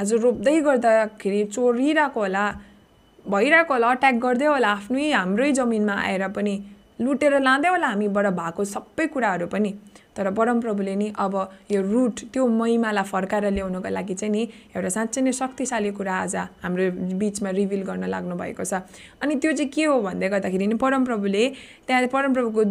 आज 0.00 0.12
रोप्दै 0.18 0.60
गर्दाखेरि 0.66 1.44
चोरिरहेको 1.54 2.20
होला 2.20 2.44
भइरहेको 3.24 3.74
होला 3.74 3.90
अट्याक 3.94 4.14
गर्दै 4.18 4.46
होला 4.46 4.68
आफ्नै 4.68 5.10
हाम्रै 5.12 5.52
जमिनमा 5.54 5.94
आएर 6.02 6.28
पनि। 6.34 6.54
लुटेर 7.04 7.40
लाँदै 7.40 7.68
होला 7.68 7.86
हामीबाट 7.86 8.26
भएको 8.40 8.64
सबै 8.64 9.06
कुराहरू 9.14 9.46
पनि। 9.46 9.72
तर 10.16 10.28
परमप्रभुले 10.36 10.94
नि 10.96 11.12
अब 11.18 11.34
यो 11.72 11.80
रुट 11.82 12.20
त्यो 12.32 12.46
महिमालाई 12.46 13.04
फर्काएर 13.08 13.44
ल्याउनुको 13.50 13.88
लागि 13.88 14.14
चाहिँ 14.14 14.32
नि 14.32 14.42
एउटा 14.76 14.88
साँच्चै 14.96 15.20
नै 15.24 15.32
शक्तिशाली 15.32 15.90
कुरा 15.96 16.14
आज 16.14 16.36
हाम्रो 16.62 16.90
बिचमा 17.16 17.50
रिभिल 17.50 17.82
गर्न 17.88 18.04
लाग्नु 18.12 18.36
भएको 18.36 18.64
छ। 18.64 18.84
अनि 19.24 19.34
त्यो 19.40 19.52
चाहिँ 19.52 19.70
के 19.72 19.84
हो 19.88 20.00
भन्दै 20.04 20.28
गर्दाखेरि 20.28 20.66
नि 20.66 20.74
परमप्रभुले 20.84 21.44
त्यहाँ 21.88 22.06
परमप्रभुको 22.12 22.64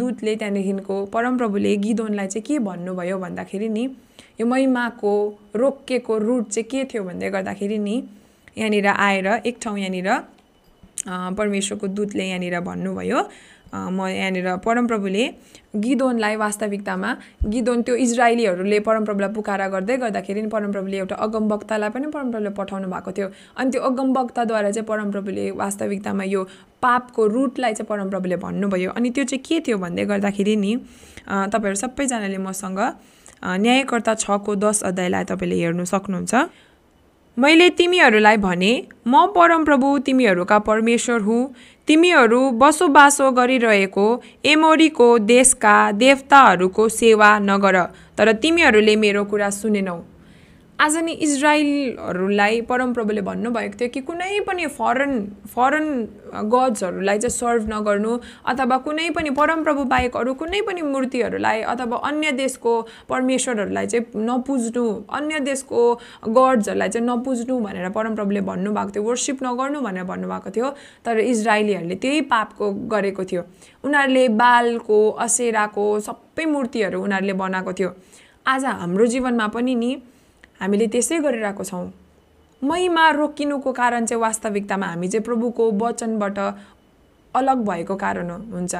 दूतले 0.00 0.36
त्यहाँदेखिको 0.40 1.04
परमप्रभुले 1.12 1.76
गिदोनलाई 1.84 2.26
चाहिँ 2.32 2.44
के 2.48 2.58
भन्नुभयो 2.64 3.18
भन्दाखेरि 3.18 3.68
नि 3.68 3.84
यो 4.40 4.46
महिमाको 4.46 5.12
रोकिएको 5.56 6.18
रुट 6.18 6.48
चाहिँ 6.48 6.68
के 6.70 6.84
थियो 6.88 7.04
भन्दै 7.04 7.30
गर्दाखेरि 7.30 7.78
नि 7.78 7.96
यहाँनिर 8.56 8.86
आएर 8.88 9.26
एक 9.44 9.56
ठाउँ 9.62 9.78
यहाँनिर 9.78 10.08
परमेश्वरको 11.36 11.86
दूतले 11.92 12.24
यहाँनिर 12.24 12.60
भन्नुभयो 12.60 13.20
म 13.74 14.06
यहाँनिर 14.08 14.56
परमप्रभुले 14.64 15.24
गिदोनलाई 15.76 16.36
वास्तविकतामा 16.36 17.10
गिदोन 17.52 17.82
त्यो 17.82 17.94
इजरायलीहरूले 18.04 18.78
परमप्रभुलाई 18.80 19.32
पुकारा 19.32 19.66
गर्दै 19.68 19.96
गर्दाखेरि 19.96 20.46
परमप्रभुले 20.54 20.96
एउटा 20.98 21.16
अगमवक्तालाई 21.26 21.90
पनि 21.90 22.06
परमप्रभुले 22.14 22.50
पठाउनु 22.58 22.88
भएको 22.88 23.12
थियो। 23.12 23.28
अनि 23.58 23.70
त्यो 23.70 23.80
अगमवक्ताद्वारा 23.82 24.70
चाहिँ 24.70 24.86
परमप्रभुले 24.86 25.50
वास्तविकतामा 25.60 26.24
यो 26.24 26.42
पापको 26.82 27.26
रुटलाई 27.26 27.72
चाहिँ 27.74 27.88
परमप्रभुले 27.88 28.36
भन्नुभयो। 28.46 28.90
अनि 28.96 29.10
त्यो 29.10 29.24
चाहिँ 29.24 29.42
के 29.48 29.60
थियो 29.66 29.78
भन्दै 29.78 30.04
गर्दाखेरि 30.12 30.56
नि 30.56 30.72
तपाईँहरू 31.26 31.78
सबैजनाले 31.84 32.38
मसँग 32.38 32.80
न्यायकर्ता 33.44 34.14
छको 34.14 34.54
दस 34.56 34.82
अध्यायलाई 34.88 35.24
तपाईँले 35.28 35.56
हेर्नु 35.60 35.84
सक्नुहुन्छ। 35.84 36.34
मैले 37.36 37.68
तिमीहरूलाई 37.76 38.36
भने 38.40 38.72
म 39.06 39.26
परमप्रभु 39.36 39.98
तिमीहरूका 40.06 40.58
परमेश्वर 40.64 41.20
हुँ। 41.20 41.42
तिमीहरू 41.88 42.40
बसोबासो 42.60 43.30
गरिरहेको 43.30 44.06
एमोरीको 44.52 45.06
देशका 45.26 45.76
देवताहरूको 46.00 46.88
सेवा 46.94 47.30
नगर 47.42 47.76
तर 48.18 48.32
तिमीहरूले 48.42 48.96
मेरो 48.96 49.24
कुरा 49.30 49.50
सुनेनौ। 49.58 49.98
आज 50.80 50.96
नि 50.96 51.12
इजरायलहरूलाई 51.24 52.60
परमप्रभुले 52.60 53.20
भन्नुभएको 53.20 53.76
थियो 53.80 53.88
कि 53.88 54.00
कुनै 54.00 54.40
पनि 54.46 54.66
फरेन 54.76 55.12
फरेन 55.48 55.86
गड्सहरूलाई 56.52 57.18
चाहिँ 57.18 57.30
सर्भ 57.32 57.68
नगर्नु 57.72 58.18
अथवा 58.44 58.76
कुनै 58.84 59.08
पनि 59.10 59.30
परमप्रभु 59.38 59.84
बाहेक 59.92 60.16
अरू 60.16 60.34
कुनै 60.42 60.60
पनि 60.66 60.82
मूर्तिहरूलाई 60.82 61.62
अथवा 61.72 61.96
अन्य 62.08 62.32
देशको 62.32 62.72
परमेश्वरहरूलाई 63.08 63.86
चाहिँ 63.86 64.24
नपुज्नु 64.26 64.84
अन्य 65.18 65.40
देशको 65.48 65.80
गड्सहरूलाई 66.38 66.88
चाहिँ 66.88 67.06
नपुज्नु 67.08 67.58
भनेर 67.60 67.88
परमप्रभुले 67.96 68.40
भन्नुभएको 68.40 68.90
थियो 68.90 69.04
वर्सिप 69.04 69.42
नगर्नु 69.42 69.80
भनेर 69.80 70.04
भन्नुभएको 70.12 70.50
थियो। 70.56 70.70
तर 71.04 71.18
इजरायलीहरूले 71.20 71.96
त्यही 72.04 72.20
पापको 72.34 72.70
गरेको 72.92 73.24
थियो। 73.24 73.42
उनीहरूले 73.84 74.28
बालको 74.44 74.98
असेराको 75.24 75.86
सबै 76.08 76.44
मूर्तिहरू 76.52 77.02
उनीहरूले 77.02 77.32
बनाएको 77.44 77.72
थियो। 77.72 77.90
आज 78.46 78.64
हाम्रो 78.82 79.06
जीवनमा 79.14 79.48
पनि 79.56 79.74
नि 79.74 79.90
हामीले 80.60 80.86
त्यसै 80.88 81.18
गरिरहेको 81.20 81.64
छौँ। 81.64 81.86
मैमा 82.62 83.08
रोकिनुको 83.10 83.72
कारण 83.72 84.06
चाहिँ 84.06 84.20
वास्तविकतामा 84.22 84.86
हामी 84.86 85.08
चाहिँ 85.08 85.24
प्रभुको 85.24 85.70
वचनबाट 85.80 86.38
अलग 87.34 87.58
भएको 87.68 87.96
कारण 87.96 88.30
हुन्छ। 88.30 88.74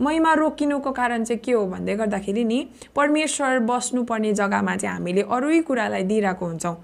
मैमा 0.00 0.32
रोकिनुको 0.34 0.90
कारण 0.92 1.24
चाहिँ 1.24 1.40
के 1.44 1.52
हो 1.52 1.66
भन्दै 1.66 1.94
गर्दाखेरि 1.96 2.44
नि 2.44 2.58
परमेश्वर 2.96 3.58
बस्नुपर्ने 3.66 4.32
जग्गामा 4.34 4.76
चाहिँ 4.76 4.96
हामीले 4.96 5.22
अरू 5.22 5.62
कुरालाई 5.66 6.02
दिइरहेको 6.02 6.46
हुन्छौँ। 6.46 6.76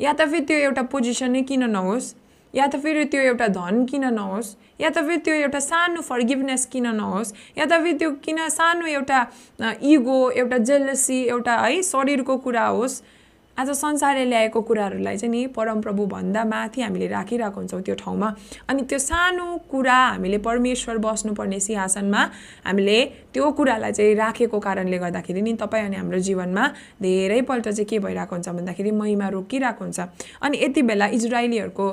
या 0.00 0.12
त 0.12 0.28
फेरि 0.30 0.40
त्यो 0.46 0.58
एउटा 0.58 0.82
पोजिसनै 0.92 1.42
किन 1.42 1.64
नहोस्? 1.70 2.14
या 2.54 2.66
त 2.66 2.76
फेरि 2.82 3.04
त्यो 3.10 3.20
एउटा 3.20 3.46
धन 3.48 3.84
किन 3.90 4.04
नहोस्? 4.14 4.54
या 4.80 4.90
त 4.90 5.02
फेरि 5.06 5.16
त्यो 5.24 5.34
एउटा 5.34 5.60
सानो 5.60 6.00
फर्गिभनेस 6.00 6.66
किन 6.72 6.86
नहोस्? 6.94 7.32
या 7.58 7.64
त 7.66 7.80
फेरि 7.82 7.98
त्यो 7.98 8.10
किन 8.24 8.38
सानो 8.50 8.86
एउटा 8.86 9.18
इगो 9.82 10.18
एउटा 10.30 10.58
जेलसी 10.68 11.18
एउटा 11.24 11.56
है 11.56 11.82
शरीरको 11.82 12.36
कुरा 12.38 12.66
होस्? 12.66 13.02
आज 13.56 13.70
संसारले 13.70 14.24
ल्याएको 14.24 14.60
कुराहरूलाई 14.66 15.16
चाहिँ 15.16 15.30
नि 15.30 15.46
परमप्रभु 15.54 16.06
भन्दा 16.10 16.42
माथि 16.44 16.80
हामीले 16.82 17.06
राखिरहेको 17.06 17.54
हुन्छौँ 17.54 17.80
त्यो 17.86 17.94
ठाउँमा। 17.94 18.28
अनि 18.68 18.82
त्यो 18.82 18.98
सानो 18.98 19.46
कुरा 19.70 19.94
हामीले 19.94 20.38
परमेश्वर 20.42 20.98
बस्नुपर्ने 20.98 21.60
सिंहासनमा 21.62 22.22
हामीले 22.66 22.98
त्यो 23.30 23.50
कुरालाई 23.54 23.92
चाहिँ 23.94 24.14
राखेको 24.14 24.58
कारणले 24.58 24.98
गर्दाखेरि 24.98 25.42
नि 25.42 25.52
तपाईँ 25.62 25.84
अनि 25.86 25.96
हाम्रो 25.96 26.18
जीवनमा 26.18 26.66
धेरैपल्ट 26.98 27.68
चाहिँ 27.70 27.86
के 27.86 27.98
भइरहेको 28.02 28.34
हुन्छ 28.34 28.48
भन्दाखेरि 28.48 28.90
महिमा 28.90 29.28
रोकिरहेको 29.30 29.84
हुन्छ। 29.84 30.00
अनि 30.42 30.58
यति 30.58 30.82
बेला 30.82 31.06
इजरायलीहरूको 31.14 31.86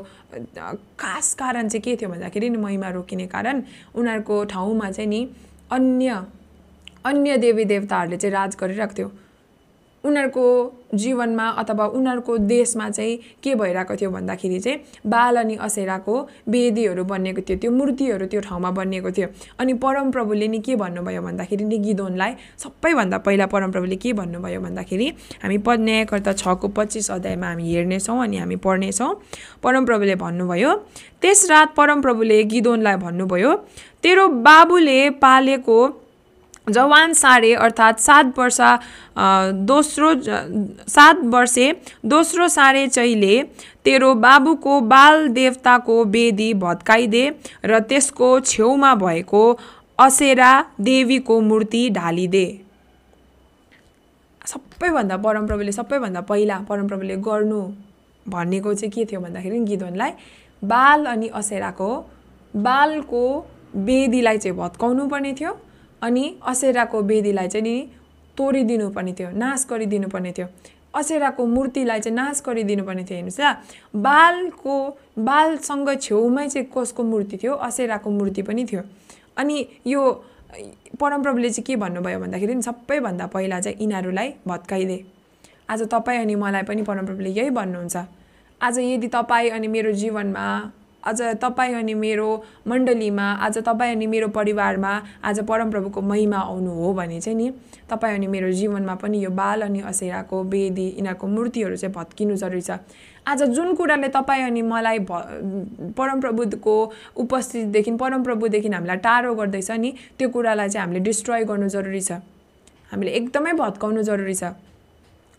खास 0.98 1.34
कारण 1.38 1.70
चाहिँ 1.70 1.82
के 1.86 1.96
थियो 1.96 2.10
भन्दाखेरि 2.10 2.50
नि 2.50 2.58
महिमा 2.58 2.90
रोकिने 2.90 3.28
कारण 3.30 3.64
उनीहरूको 3.94 4.44
ठाउँमा 4.50 4.92
चाहिँ 4.92 5.10
नि 5.10 5.28
अन्य 5.70 6.26
अन्य 7.06 7.38
देवी 7.38 7.66
देवताहरूले 7.66 8.18
चाहिँ 8.18 8.34
राज 8.34 8.58
गरिरहेको 8.58 8.98
थियो। 8.98 9.12
उनीहरूको 10.04 10.44
जीवनमा 10.96 11.48
अथवा 11.62 11.86
उनीहरूको 11.88 12.38
देशमा 12.38 12.90
चाहिँ 12.90 13.18
के 13.44 13.56
भइरहेको 13.56 13.96
थियो 13.96 14.10
भन्दाखेरि 14.12 14.60
चाहिँ 14.60 14.78
बाल 15.08 15.36
अनि 15.38 15.56
असेराको 15.62 16.16
वेदीहरू 16.50 17.04
बनिएको 17.04 17.42
थियो 17.42 17.58
त्यो 17.58 17.72
मूर्तिहरू 17.72 18.26
त्यो 18.26 18.42
ठाउँमा 18.42 18.72
बनिएको 18.72 19.12
थियो। 19.12 19.28
अनि 19.60 19.74
परमप्रभुले 19.84 20.48
नि 20.48 20.60
के 20.60 20.76
भन्नुभयो 20.76 21.22
भन्दाखेरि 21.22 21.66
नि 21.66 21.78
गिदोनलाई 21.78 22.34
सबैभन्दा 22.58 23.18
पहिला 23.18 23.46
परमप्रभुले 23.46 23.96
के 23.96 24.14
भन्नुभयो 24.14 24.62
भन्दाखेरि 24.62 25.08
हामी 25.44 25.58
न्यायकर्ता 25.68 26.34
छको 26.34 26.68
पच्चिस 26.68 27.12
अध्यायमा 27.12 27.48
हामी 27.48 27.74
हेर्नेछौँ 27.74 28.20
अनि 28.24 28.38
हामी 28.38 28.56
पढ्नेछौँ। 28.56 29.14
परमप्रभुले 29.64 30.16
भन्नुभयो 30.16 30.74
त्यस 31.22 31.50
रात 31.50 31.76
परमप्रभुले 31.78 32.44
गिदोनलाई 32.44 32.96
भन्नुभयो 32.96 33.56
तेरो 34.04 34.28
बाबुले 34.28 35.10
पालेको 35.24 35.78
जवान 36.72 37.14
सारे 37.14 37.54
अर्थात् 37.56 38.00
सात 38.00 38.40
वर्ष 38.40 38.60
दोस्रो 39.68 40.14
सात 40.90 41.20
वर्षे 41.34 41.72
दोस्रो 42.06 42.48
सारे 42.50 42.88
चैले 42.88 43.42
तेरो 43.86 44.14
बाबुको 44.16 44.80
बाल 44.88 45.28
देवताको 45.34 46.04
वेदी 46.08 46.54
भत्काइदे 46.64 47.24
र 47.66 47.80
त्यसको 47.90 48.40
छेउमा 48.42 48.94
भएको 48.96 49.44
असेरा 50.00 50.52
देवीको 50.82 51.40
मूर्ति 51.42 51.90
ढालिदे। 51.96 52.46
सबैभन्दा 54.48 55.18
परमप्रभुले 55.18 55.72
सबैभन्दा 55.72 56.22
पहिला 56.30 56.58
परमप्रभुले 56.70 57.16
गर्नु 57.28 57.62
भनेको 58.26 58.74
चाहिँ 58.74 58.92
के 58.92 59.06
थियो 59.06 59.22
भन्दाखेरि 59.22 59.60
गिदोनलाई 59.66 60.12
बाल 60.62 61.06
अनि 61.06 61.28
असेराको 61.34 61.90
बालको 62.54 63.24
वेदीलाई 63.76 64.38
चाहिँ 64.38 64.58
भत्काउनु 64.58 65.08
पर्ने 65.08 65.34
थियो। 65.40 65.52
अनि 66.02 66.24
असेराको 66.48 67.02
वेदीलाई 67.02 67.48
चाहिँ 67.48 67.64
नि 67.64 67.76
तोडिदिनु 68.38 68.90
पर्ने 68.90 69.14
थियो 69.14 69.30
नाश 69.38 69.66
गरिदिनु 69.70 70.08
पर्ने 70.10 70.32
थियो। 70.38 70.48
असेराको 70.96 71.46
मूर्तिलाई 71.46 72.00
चाहिँ 72.00 72.16
नाश 72.16 72.42
गरिदिनु 72.48 72.84
पर्ने 72.84 73.04
थियो 73.04 73.16
हेर्नुहोस् 73.18 73.40
ल। 73.40 74.02
बालको 74.02 74.76
बालसँग 75.20 75.90
छेउमै 76.02 76.48
चाहिँ 76.50 76.68
कसको 76.76 77.04
मूर्ति 77.04 77.38
थियो? 77.38 77.54
असेराको 77.54 78.10
मूर्ति 78.10 78.42
पनि 78.42 78.66
थियो। 78.66 78.82
अनि 79.38 79.56
यो 79.88 80.02
परमप्रभुले 81.00 81.50
चाहिँ 81.50 81.66
के 81.66 81.76
भन्नुभयो 81.76 82.20
भन्दाखेरि 82.20 82.62
सबैभन्दा 82.62 83.26
पहिला 83.28 83.60
चाहिँ 83.60 83.78
यिनीहरूलाई 83.82 84.34
भत्काइदे। 84.48 84.98
आज 85.70 85.82
तपाईँ 85.88 86.20
अनि 86.22 86.36
मलाई 86.36 86.64
पनि 86.68 86.82
परमप्रभुले 86.84 87.30
यही 87.30 87.50
भन्नुहुन्छ। 87.50 87.98
आज 88.62 88.80
यदि 88.80 89.08
तपाईँ 89.08 89.50
अनि 89.50 89.68
मेरो 89.68 89.92
जीवनमा 89.92 90.46
आज 91.06 91.22
तपाईँ 91.42 91.74
अनि 91.76 91.94
मेरो 91.94 92.30
मण्डलीमा 92.68 93.24
आज 93.46 93.58
तपाईँ 93.66 93.96
अनि 93.96 94.08
मेरो 94.08 94.28
परिवारमा 94.38 94.92
आज 95.24 95.40
परमप्रभुको 95.48 96.02
महिमा 96.02 96.38
आउनु 96.38 96.72
हो 96.72 96.94
भने 96.94 97.20
चाहिँ 97.22 97.38
नि 97.38 97.52
तपाईँ 97.90 98.16
अनि 98.16 98.28
मेरो 98.28 98.52
जीवनमा 98.52 98.96
पनि 99.02 99.24
यो 99.24 99.30
बाल 99.30 99.62
अनि 99.62 99.82
असेराको 99.82 100.44
वेदी 100.44 100.88
यिनीहरूको 100.88 101.28
मूर्तिहरू 101.28 101.76
चाहिँ 101.76 101.94
भत्किनु 101.94 102.36
जरुरी 102.36 102.62
छ। 102.62 102.78
आज 103.28 103.44
जुन 103.44 103.74
कुराले 103.76 104.08
तपाईँ 104.14 104.44
अनि 104.44 104.62
मलाई 104.62 105.00
भ 105.00 105.12
परमप्रभुको 105.98 106.76
उपस्थितिदेखि 107.18 107.92
परमप्रभुदेखि 107.98 108.70
हामीलाई 108.70 108.98
टाढो 108.98 109.34
गर्दैछ 109.36 109.72
नि 109.72 109.94
त्यो 110.18 110.30
कुरालाई 110.30 110.70
चाहिँ 110.70 110.86
हामीले 110.86 111.04
डिस्ट्रोय 111.06 111.44
गर्नु 111.46 111.68
जरुरी 111.70 112.02
छ। 112.02 112.12
हामीले 112.92 113.12
एकदमै 113.12 113.54
भत्काउनु 113.58 114.02
जरुरी 114.04 114.36
छ। 114.36 114.44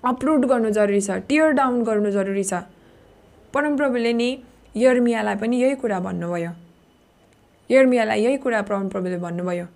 अपरुट 0.02 0.45
गर्नु 0.47 0.71
जरुरी 0.71 1.00
छ। 1.00 1.11
टियर 1.28 1.50
डाउन 1.54 1.83
गर्नु 1.85 2.11
जरुरी 2.11 2.45
छ। 2.45 2.66
परमप्रभुले 3.54 4.12
नि 4.12 4.31
यर्मियालाई 4.76 5.37
पनि 5.37 5.57
यही 5.62 5.75
कुरा 5.75 6.00
भन्नुभयो 6.00 6.50
यर्मियालाई 7.71 8.23
यही 8.23 8.37
कुरा 8.37 8.62
परमप्रभुले 8.62 9.17
भन्नुभयो 9.19 9.67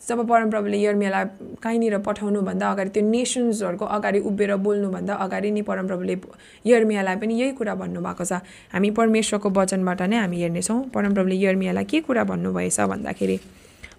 जब 0.00 0.26
परमप्रभुले 0.28 0.78
यर्मियालाई 0.78 1.24
कहीँनिर 1.62 1.96
पठाउनुभन्दा 1.98 2.70
अगाडि 2.70 2.90
त्यो 2.90 3.02
नेसन्सहरूको 3.04 3.84
अगाडि 3.86 4.18
उभिएर 4.20 4.54
बोल्नुभन्दा 4.56 5.14
अगाडि 5.24 5.50
नि 5.50 5.62
परमप्रभुले 5.62 6.16
यर्मियालाई 6.64 7.16
पनि 7.16 7.34
यही 7.40 7.52
कुरा 7.52 7.74
भन्नुभएको 7.74 8.24
छ 8.24 8.40
हामी 8.72 8.90
परमेश्वरको 8.98 9.50
वचनबाट 9.50 10.02
नै 10.02 10.16
हामी 10.16 10.40
हेर्नेछौँ 10.42 10.80
परमप्रभुले 10.94 11.36
यर्मियालाई 11.36 11.84
के 11.84 12.00
कुरा 12.00 12.24
भन्नुभएछ 12.32 12.80
भन्दाखेरि 12.92 13.36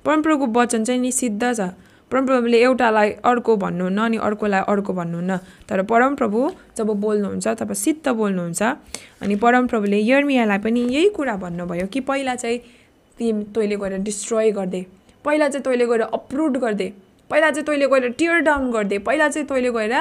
परमप्रभुको 0.06 0.60
वचन 0.60 0.84
चाहिँ 0.84 1.02
नि 1.02 1.12
सिद्ध 1.12 1.54
छ 1.54 1.70
परमप्रभुले 2.12 2.58
एउटालाई 2.62 3.10
अर्को 3.24 3.56
भन्नुहुन्न 3.58 4.00
अनि 4.02 4.18
अर्कोलाई 4.28 4.62
अर्को 4.68 4.94
भन्नुहुन्न 4.94 5.38
तर 5.70 5.82
परमप्रभु 5.92 6.40
जब 6.78 6.88
बोल्नुहुन्छ 7.02 7.48
तब 7.60 7.74
सिद्ध 7.74 8.08
बोल्नुहुन्छ। 8.08 8.62
अनि 9.22 9.36
परमप्रभुले 9.36 10.00
यर्मियालाई 10.00 10.60
पनि 10.60 10.82
यही 10.96 11.10
कुरा 11.16 11.36
भन्नुभयो 11.44 11.88
कि 11.88 12.00
पहिला 12.10 12.36
चाहिँ 12.36 12.58
ती 13.18 13.32
तैँले 13.56 13.76
गएर 13.76 13.98
डिस्ट्रोय 14.04 14.52
गरिदे 14.52 14.86
पहिला 15.26 15.48
चाहिँ 15.50 15.64
तैँले 15.64 15.86
गएर 15.86 16.02
अप्रुभ 16.02 16.58
गरिदे 16.58 16.94
पहिला 17.30 17.50
चाहिँ 17.52 17.66
तैँले 17.66 17.88
गएर 17.88 18.10
टियर 18.20 18.40
डाउन 18.44 18.72
गरिदे 18.72 18.98
पहिला 19.08 19.28
चाहिँ 19.30 19.48
तैँले 19.48 19.72
गएर 19.72 19.94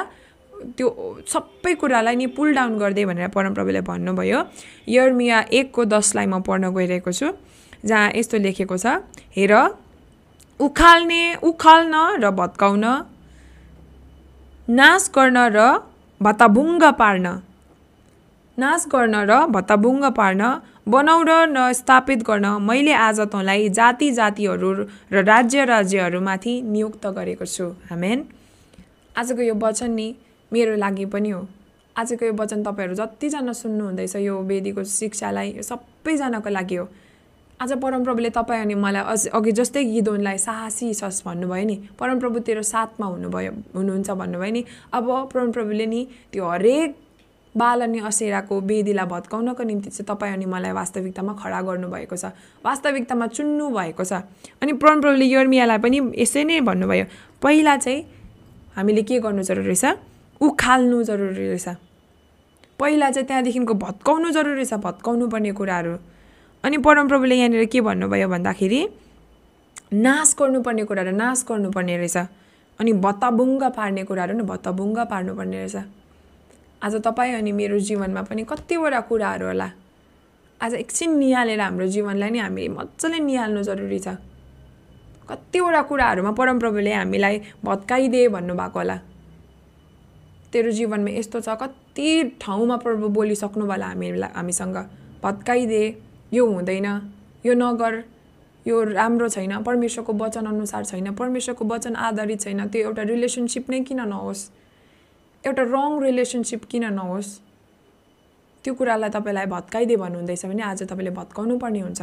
त्यो 0.76 0.88
सबै 1.28 1.74
कुरालाई 1.80 2.16
नि 2.16 2.26
पुल 2.36 2.54
डाउन 2.54 2.78
गरिदिए 2.78 3.06
भनेर 3.06 3.28
परमप्रभुले 3.36 3.80
भन्नुभयो। 3.80 4.40
यर्मिया 4.88 5.38
एकको 5.52 5.84
दसलाई 5.84 6.26
म 6.26 6.40
पढ्न 6.42 6.74
गइरहेको 6.74 7.12
छु 7.12 7.28
जहाँ 7.84 8.10
यस्तो 8.16 8.38
लेखेको 8.38 8.76
छ 8.76 8.86
हेर 9.36 9.54
उखाल्ने 10.60 11.22
उखाल्न 11.42 11.94
र 12.22 12.30
भत्काउन 12.30 12.84
नाश 14.68 15.10
गर्न 15.14 15.38
र 15.56 15.58
भत्ताभुङ्ग 16.20 16.82
पार्न। 17.00 17.26
नाश 18.58 18.84
गर्न 18.92 19.14
र 19.30 19.32
भत्ताभुङ्ग 19.48 20.04
पार्न 20.18 20.42
बनाउन 20.88 21.56
र 21.56 21.72
स्थापित 21.72 22.22
गर्न 22.22 22.46
मैले 22.60 22.92
आज 22.92 23.20
तँलाई 23.32 23.68
जाति 23.78 24.10
जातिहरू 24.12 24.70
र 25.12 25.24
राज्य 25.24 25.64
राज्यहरूमाथि 25.64 26.54
नियुक्त 26.62 27.06
गरेको 27.16 27.46
छु। 27.46 27.66
हामेन 27.88 28.18
आजको 29.16 29.42
यो 29.42 29.54
वचन 29.56 29.90
नि 29.90 30.08
मेरो 30.52 30.76
लागि 30.76 31.04
पनि 31.08 31.30
हो। 31.30 31.40
आजको 31.96 32.24
यो 32.26 32.32
वचन 32.36 32.62
तपाईँहरू 32.64 32.94
जतिजना 32.94 33.52
सुन्नुहुँदैछ 33.52 34.16
यो 34.16 34.34
वेदीको 34.50 34.84
शिक्षालाई 34.84 35.48
यो 35.56 35.62
सबैजनाको 35.62 36.50
लागि 36.50 36.76
हो। 36.76 36.84
आज 37.60 37.72
परमप्रभुले 37.80 38.28
तपाईँ 38.30 38.60
अनि 38.60 38.74
मलाई 38.74 39.02
अझ 39.04 39.26
अघि 39.36 39.52
जस्तै 39.52 39.82
गिदोनलाई 39.84 40.38
साहसी 40.38 40.92
छस् 40.94 41.20
भन्नुभयो 41.24 41.64
नि 41.68 41.74
परमप्रभु 41.98 42.38
तेरो 42.48 42.62
साथमा 42.64 43.06
हुनुभयो 43.06 43.52
हुनुहुन्छ 43.76 44.10
भन्नुभयो 44.10 44.52
नि 44.52 44.64
अब 44.96 45.08
परमप्रभुले 45.32 45.86
नि 45.86 46.00
त्यो 46.32 46.46
हरेक 46.48 46.94
बाल 47.54 47.80
अनि 47.84 47.98
असेराको 48.08 48.60
वेदीलाई 48.64 49.06
भत्काउनको 49.12 49.62
निम्ति 49.62 49.90
चाहिँ 49.90 50.06
तपाईँ 50.08 50.32
अनि 50.32 50.46
मलाई 50.48 50.72
वास्तविकतामा 50.72 51.32
खडा 51.36 51.60
गर्नुभएको 51.68 52.16
छ 52.16 52.32
वास्तविकतामा 52.64 53.26
चुन्नु 53.36 53.68
भएको 53.76 54.04
छ। 54.04 54.12
अनि 54.64 54.72
परमप्रभुले 54.80 55.26
यर्मियालाई 55.28 55.78
पनि 55.84 56.00
यसै 56.16 56.44
नै 56.48 56.60
भन्नुभयो 56.64 57.04
पहिला 57.44 57.76
चाहिँ 57.76 58.00
हामीले 58.76 59.02
के 59.04 59.18
गर्नु 59.20 59.42
जरुरी 59.44 59.68
रहेछ 59.68 60.40
उखाल्नु 60.40 61.02
जरुरी 61.10 61.48
रहेछ 61.48 61.68
पहिला 62.80 63.10
चाहिँ 63.10 63.26
त्यहाँदेखिको 63.28 63.74
भत्काउनु 63.84 64.30
जरुरी 64.32 64.56
रहेछ 64.64 64.74
भत्काउनु 64.80 65.28
पर्ने 65.28 65.52
कुराहरू। 65.60 65.94
अनि 66.64 66.76
परमप्रभुले 66.76 67.34
यहाँनिर 67.34 67.64
के 67.72 67.80
भन्नुभयो 67.80 68.28
भन्दाखेरि 68.28 68.80
नाश 69.92 70.34
गर्नुपर्ने 70.38 70.84
कुराहरू 70.84 71.12
नाश 71.16 71.44
गर्नुपर्ने 71.48 71.96
रहेछ। 71.96 72.16
अनि 72.80 72.92
भत्ताबुङ्ग 73.04 73.62
पार्ने 73.76 74.04
कुराहरू 74.04 74.34
नि 74.36 74.42
भत्ताबुङ्ग 74.44 74.98
पार्नुपर्ने 75.10 75.56
रहेछ। 75.56 75.76
आज 76.84 76.94
तपाईँ 77.04 77.34
अनि 77.34 77.52
मेरो 77.52 77.78
जीवनमा 77.78 78.22
पनि 78.28 78.44
कतिवटा 78.44 79.00
कुराहरू 79.08 79.46
होला। 79.46 79.68
आज 80.60 80.74
एकछिन 80.74 81.10
निहालेर 81.18 81.60
हाम्रो 81.60 81.86
जीवनलाई 81.86 82.30
नै 82.30 82.38
हामीले 82.38 82.68
मजाले 82.76 83.18
निहाल्नु 83.18 83.62
जरुरी 83.64 83.98
छ। 83.98 84.20
कतिवटा 85.28 85.82
कुराहरूमा 85.88 86.32
परमप्रभुले 86.36 86.92
हामीलाई 86.92 87.36
भत्काइदे 87.64 88.28
भन्नुभएको 88.36 88.78
होला। 88.78 88.96
तेरो 90.52 90.70
जीवनमा 90.76 91.10
यस्तो 91.16 91.40
छ 91.40 91.56
कति 91.56 92.36
ठाउँमा 92.40 92.76
प्रभु 92.84 93.08
बोलिसक्नु 93.08 93.64
होला 93.64 93.86
हामीलाई 93.86 94.30
हामीसँग। 94.36 94.76
भत्काइदे 95.24 95.82
यो 96.32 96.46
हुँदैन 96.46 96.86
यो 97.46 97.54
नगर 97.54 98.02
यो 98.66 98.82
राम्रो 98.84 99.28
छैन 99.28 99.62
परमेश्वरको 99.62 100.12
वचन 100.12 100.46
अनुसार 100.46 100.84
छैन 100.84 101.14
परमेश्वरको 101.14 101.64
वचन 101.64 101.96
आधारित 101.96 102.40
छैन 102.40 102.68
त्यो 102.68 102.82
एउटा 102.88 103.02
रिलेसनसिप 103.02 103.70
नै 103.70 103.80
किन 103.80 104.00
नहोस्? 104.08 104.40
एउटा 105.44 105.62
रङ 105.62 106.00
रिलेसनसिप 106.02 106.64
किन 106.70 106.84
नहोस्? 106.92 107.28
त्यो 108.64 108.74
कुरालाई 108.74 109.10
तपाईँलाई 109.10 109.46
भत्काइदिए 109.46 109.96
भन्नुहुँदैछ 109.96 110.46
भने 110.46 110.62
आज 110.62 110.82
तपाईँले 110.82 111.10
भत्काउनु 111.10 111.58
पर्ने 111.58 111.80
हुन्छ। 111.80 112.02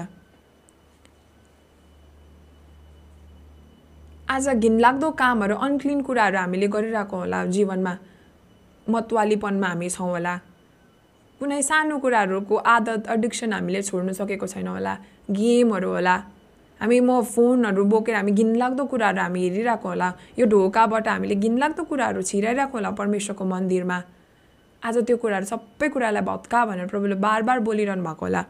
आज 4.29 4.47
घिनलाग्दो 4.49 5.09
कामहरू 5.11 5.55
अनक्लिन 5.55 6.01
कुराहरू 6.01 6.37
हामीले 6.37 6.67
गरिरहेको 6.67 7.17
होला 7.17 7.45
जीवनमा 7.45 7.93
मतवालीपनमा 8.87 9.67
हामी 9.67 9.89
छौँ 9.89 10.09
होला। 10.09 10.33
कुनै 11.39 11.61
सानो 11.61 11.97
कुराहरूको 12.01 12.55
आदत 12.65 13.09
एडिक्सन 13.13 13.53
हामीले 13.53 13.81
छोड्नु 13.85 14.13
सकेको 14.13 14.47
छैन 14.47 14.67
होला। 14.67 14.93
गेमहरू 15.29 15.89
होला। 15.93 16.15
हामी 16.81 16.99
म 16.99 17.21
फोनहरू 17.21 17.83
बोकेर 17.85 18.15
हामी 18.15 18.31
घिनलाग्दो 18.31 18.83
कुराहरू 18.85 19.21
हामी 19.21 19.39
हेरिरहेको 19.45 19.87
होला। 19.89 20.09
यो 20.39 20.45
ढोकाबाट 20.49 21.07
हामीले 21.07 21.35
घिनलाग्दो 21.35 21.83
कुराहरू 21.89 22.21
छिराइरहेको 22.21 22.77
होला 22.77 22.89
परमेश्वरको 22.97 23.45
मन्दिरमा। 23.53 23.97
आज 24.81 24.97
त्यो 25.05 25.17
कुराहरू 25.21 25.45
सबै 25.45 25.87
कुरालाई 25.93 26.23
भत्का 26.25 26.65
भनेर 26.65 26.87
प्रभुले 26.89 27.15
बार 27.21 27.41
बार 27.45 27.59
बोलिरहनु 27.61 28.01
भएको 28.01 28.25
होला। 28.25 28.41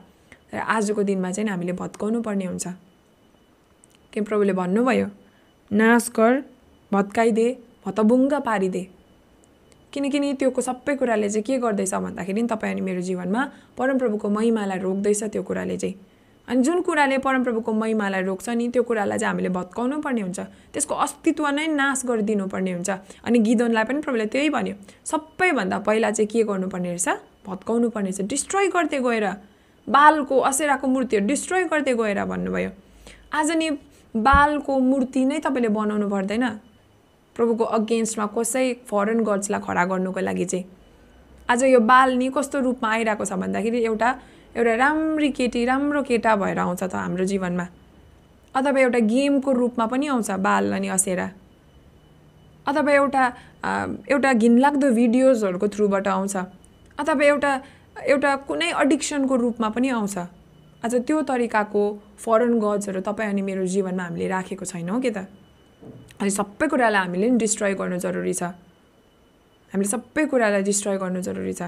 र 0.54 0.58
आजको 0.64 1.04
दिनमा 1.04 1.32
चाहिँ 1.36 1.50
हामीले 1.52 1.74
भत्काउनु 1.76 2.22
पर्ने 2.24 2.46
हुन्छ। 2.46 2.68
के 4.14 4.22
प्रभुले 4.22 4.54
भन्नुभयो? 4.56 5.08
नाश 5.72 6.08
गर 6.16 6.34
भत्काइदे 6.92 7.48
भतबुङ्ग 7.84 8.34
पारिदे। 8.48 8.84
किनकि 9.98 10.34
त्योको 10.34 10.62
सबै 10.62 10.96
कुराले 10.96 11.30
चाहिँ 11.30 11.44
के 11.44 11.58
गर्दैछ 11.58 11.94
भन्दाखेरि 11.94 12.42
तपाईँ 12.54 12.74
अनि 12.74 12.82
मेरो 12.82 13.02
जीवनमा 13.02 13.42
परमप्रभुको 13.78 14.30
महिमालाई 14.30 14.80
रोक्दैछ 14.80 15.24
त्यो 15.24 15.44
कुराले 15.44 15.78
चाहिँ। 15.78 15.96
अनि 16.48 16.62
जुन 16.64 16.82
कुराले 16.82 17.18
परमप्रभुको 17.18 17.74
महिमालाई 17.74 18.22
रोक्छ 18.24 18.50
नि 18.50 18.68
त्यो 18.70 18.84
कुरालाई 18.84 19.18
चाहिँ 19.20 19.32
हामीले 19.32 19.50
भत्काउनु 19.50 20.00
पर्ने 20.02 20.22
हुन्छ। 20.22 20.40
त्यसको 20.74 20.96
अस्तित्व 20.96 21.48
नै 21.50 21.68
नाश 21.68 22.06
गरिदिनु 22.06 22.48
पर्ने 22.48 22.72
हुन्छ। 22.72 22.90
अनि 23.26 23.40
गिदोनलाई 23.40 23.84
पनि 23.84 24.00
प्रभुले 24.02 24.26
त्यही 24.32 24.50
भन्यो। 24.50 24.76
सबैभन्दा 25.04 25.78
पहिला 25.84 26.12
चाहिँ 26.12 26.28
के 26.32 26.44
गर्नुपर्ने 26.44 26.90
रहेछ? 26.96 27.08
भत्काउनु 27.48 27.90
पर्ने 27.90 28.10
रहेछ। 28.10 28.30
डिस्ट्रोय 28.32 28.68
गर्दै 28.68 29.00
गएर 29.04 29.28
बालको 29.88 30.36
असेराको 30.40 30.88
मूर्तिहरू 30.88 31.28
डिस्ट्रोय 31.28 31.64
गर्दै 31.68 31.94
गएर 32.00 32.24
भन्नुभयो। 32.26 32.72
आज 33.34 33.52
नि 33.52 33.70
बालको 34.16 34.80
मूर्ति 34.80 35.26
नै 35.26 35.40
तपाईँले 35.44 35.70
बनाउनु 35.70 36.08
पर्दैन। 36.10 36.46
प्रभुको 37.38 37.64
अगेन्स्टमा 37.78 38.26
कसै 38.36 38.66
फरेन 38.90 39.20
गड्सलाई 39.24 39.62
खडा 39.68 39.84
गर्नुको 39.86 40.20
लागि 40.20 40.46
चाहिँ 40.46 40.66
आज 41.50 41.64
यो 41.64 41.80
बाल 41.80 42.10
नि 42.18 42.30
कस्तो 42.36 42.60
रूपमा 42.60 42.90
आइरहेको 42.92 43.26
छ 43.26 43.34
भन्दाखेरि 43.42 43.80
एउटा 43.86 44.10
एउटा 44.58 44.74
राम्री 44.76 45.30
केटी 45.38 45.66
राम्रो 45.66 46.02
केटा 46.04 46.36
भएर 46.36 46.60
आउँछ 46.60 46.84
त 46.84 46.96
हाम्रो 46.96 47.26
जीवनमा। 47.32 47.66
अथवा 48.56 48.80
एउटा 48.82 49.00
गेमको 49.14 49.52
रूपमा 49.54 49.86
पनि 49.86 50.08
आउँछ 50.08 50.32
बाल 50.42 50.72
अनि 50.74 50.88
असेरा। 50.98 51.28
अथवा 52.66 52.92
एउटा 52.92 53.24
एउटा 54.10 54.34
घिनलाग्दो 54.34 54.90
भिडियोजहरूको 54.98 55.68
थ्रुबाट 55.78 56.08
आउँछ। 56.08 56.36
अथवा 56.98 57.24
एउटा 57.26 57.52
एउटा 58.08 58.36
कुनै 58.50 58.70
अडिक्सनको 58.82 59.36
रूपमा 59.38 59.70
पनि 59.78 59.90
आउँछ। 59.90 60.18
आज 60.86 60.94
त्यो 61.08 61.22
तरिकाको 61.30 61.84
फरेन 62.18 62.60
गड्सहरू 62.60 63.02
तपाईँ 63.06 63.30
अनि 63.30 63.42
मेरो 63.42 63.66
जीवनमा 63.66 64.04
हामीले 64.04 64.28
राखेको 64.28 64.66
छैनौँ 64.66 65.02
कि 65.02 65.12
त? 65.12 65.30
अनि 66.22 66.30
सबै 66.30 66.68
कुरालाई 66.68 67.02
हामीले 67.02 67.30
नि 67.30 67.38
डिस्ट्रोय 67.38 67.74
गर्नु 67.80 67.98
जरुरी 68.00 68.34
छ। 68.34 68.44
हामीले 69.72 69.90
सबै 69.90 70.26
कुरालाई 70.32 70.64
डिस्ट्रोय 70.64 70.98
गर्नु 70.98 71.22
जरुरी 71.22 71.54
छ। 71.54 71.62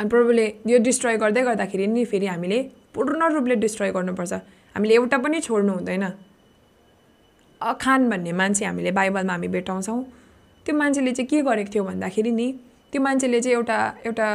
अनि 0.00 0.08
प्रभुले 0.08 0.46
यो 0.66 0.78
डिस्ट्रोय 0.82 1.16
गर्दै 1.16 1.42
गर्दाखेरि 1.42 1.86
नि 1.86 2.04
फेरि 2.04 2.26
हामीले 2.26 2.58
पूर्ण 2.94 3.20
रूपले 3.34 3.54
डिस्ट्रोय 3.64 3.90
गर्नुपर्छ। 3.96 4.32
हामीले 4.74 4.94
एउटा 4.94 5.18
पनि 5.18 5.40
छोड्नु 5.40 5.72
हुँदैन। 5.72 6.04
अखान 7.60 8.00
भन्ने 8.10 8.32
मान्छे 8.32 8.64
हामीले 8.64 8.90
बाइबलमा 8.90 9.32
हामी 9.32 9.48
भेटाउँछौँ। 9.48 10.02
त्यो 10.66 10.74
मान्छेले 10.76 11.12
चाहिँ 11.12 11.28
के 11.28 11.42
गरेको 11.42 11.70
थियो 11.74 11.84
भन्दाखेरि 11.84 12.32
नि 12.32 12.46
त्यो 12.92 13.00
मान्छेले 13.02 13.40
चाहिँ 13.40 13.56
एउटा 13.56 13.78
एउटा 14.06 14.26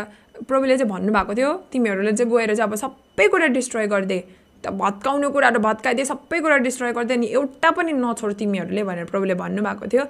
प्रभुले 0.47 0.77
चाहिँ 0.77 0.89
भन्नुभएको 0.91 1.33
थियो 1.35 1.51
तिमीहरूले 1.71 2.13
चाहिँ 2.15 2.31
गएर 2.31 2.55
चाहिँ 2.55 2.69
अब 2.69 2.75
सबै 2.75 3.27
कुरा 3.27 3.47
डिस्ट्रोय 3.57 3.87
गरिदिए 3.87 4.19
भत्काउने 4.67 5.27
कुराहरू 5.29 5.59
भत्काइदिए 5.59 6.05
सबै 6.05 6.39
कुरा 6.41 6.57
डिस्ट्रोय 6.67 6.91
गरिदिए 6.93 7.17
अनि 7.17 7.27
एउटा 7.27 7.69
पनि 7.71 7.91
नछोड 7.93 8.33
तिमीहरूले 8.39 8.83
भनेर 8.83 9.05
प्रभुले 9.05 9.35
भन्नुभएको 9.39 9.87
थियो। 9.87 10.05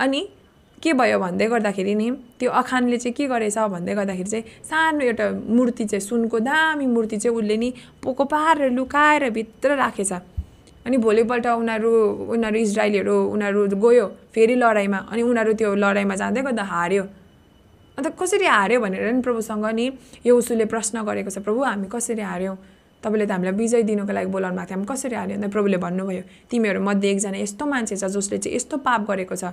अनि 0.00 0.20
के 0.82 0.92
भयो 0.96 1.18
भन्दै 1.20 1.46
गर्दाखेरि 1.52 1.94
नि 1.94 2.10
त्यो 2.40 2.50
अखानले 2.50 2.96
चाहिँ 2.96 3.14
के 3.14 3.26
गरेछ 3.28 3.58
भन्दै 3.76 3.94
गर्दाखेरि 3.94 4.30
चाहिँ 4.30 4.44
सानो 4.64 5.04
एउटा 5.04 5.26
मूर्ति 5.52 5.84
चाहिँ 5.84 6.00
सुनको 6.00 6.38
दामी 6.40 6.86
मूर्ति 6.86 7.16
चाहिँ 7.20 7.36
उसले 7.36 7.56
नि 7.56 7.72
पोको 8.02 8.24
पारेर 8.24 8.70
लुकाएर 8.72 9.28
भित्र 9.30 9.76
राखेछ। 9.76 10.12
अनि 10.86 10.96
भोलिपल्ट 10.96 11.46
उनीहरू 11.46 11.90
उनीहरू 12.32 12.58
इजरायलीहरू 12.58 13.16
उनीहरू 13.36 13.60
गयो 13.76 14.06
फेरि 14.34 14.54
लडाइँमा 14.56 14.98
अनि 15.12 15.22
उनीहरू 15.22 15.52
त्यो 15.60 15.74
लडाइँमा 15.76 16.14
जाँदै 16.16 16.42
गर्दा 16.42 16.64
हार्यो। 16.64 17.04
अन्त 17.98 18.16
कसरी 18.16 18.46
हार्यो 18.46 18.80
भनेर 18.80 19.12
नि 19.12 19.20
प्रभुसँग 19.20 19.66
नि 19.76 19.86
यो 20.26 20.32
उसुले 20.32 20.64
प्रश्न 20.72 21.04
गरेको 21.04 21.30
छ 21.30 21.44
प्रभु 21.44 21.60
हामी 21.62 21.88
कसरी 21.92 22.22
हार्यौँ? 22.24 22.56
तपाईँले 23.02 23.26
त 23.26 23.30
हामीलाई 23.32 23.54
विजय 23.56 23.82
दिनुको 23.82 24.12
लागि 24.12 24.28
बोलाउनु 24.28 24.56
भएको 24.56 24.68
थियो। 24.68 24.76
हामी 24.76 24.86
कसरी 24.92 25.16
हाल्यो? 25.16 25.36
अन्त 25.40 25.52
प्रभुले 25.52 25.78
भन्नुभयो 25.80 26.22
तिमीहरू 26.50 26.80
मध्ये 26.80 27.10
एकजना 27.10 27.38
यस्तो 27.40 27.64
मान्छे 27.66 27.96
छ 27.96 28.04
जसले 28.12 28.38
चाहिँ 28.38 28.56
यस्तो 28.56 28.76
पाप 28.84 29.00
गरेको 29.08 29.36
छ 29.36 29.44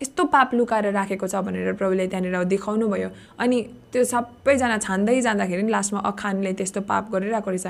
यस्तो 0.00 0.24
पाप 0.26 0.54
लुकाएर 0.54 0.86
राखेको 0.92 1.26
छ 1.26 1.34
भनेर 1.44 1.72
प्रभुले 1.78 2.06
त्यहाँनिर 2.08 2.44
देखाउनु 2.44 2.88
भयो। 2.88 3.08
अनि 3.38 3.58
त्यो 3.92 4.04
सबैजना 4.04 4.76
छान्दै 4.80 5.20
जाँदाखेरि 5.20 5.62
लास्टमा 5.70 6.00
अखानले 6.10 6.52
त्यस्तो 6.58 6.80
पाप 6.88 7.04
गरिरहेको 7.12 7.50
रहेछ। 7.50 7.66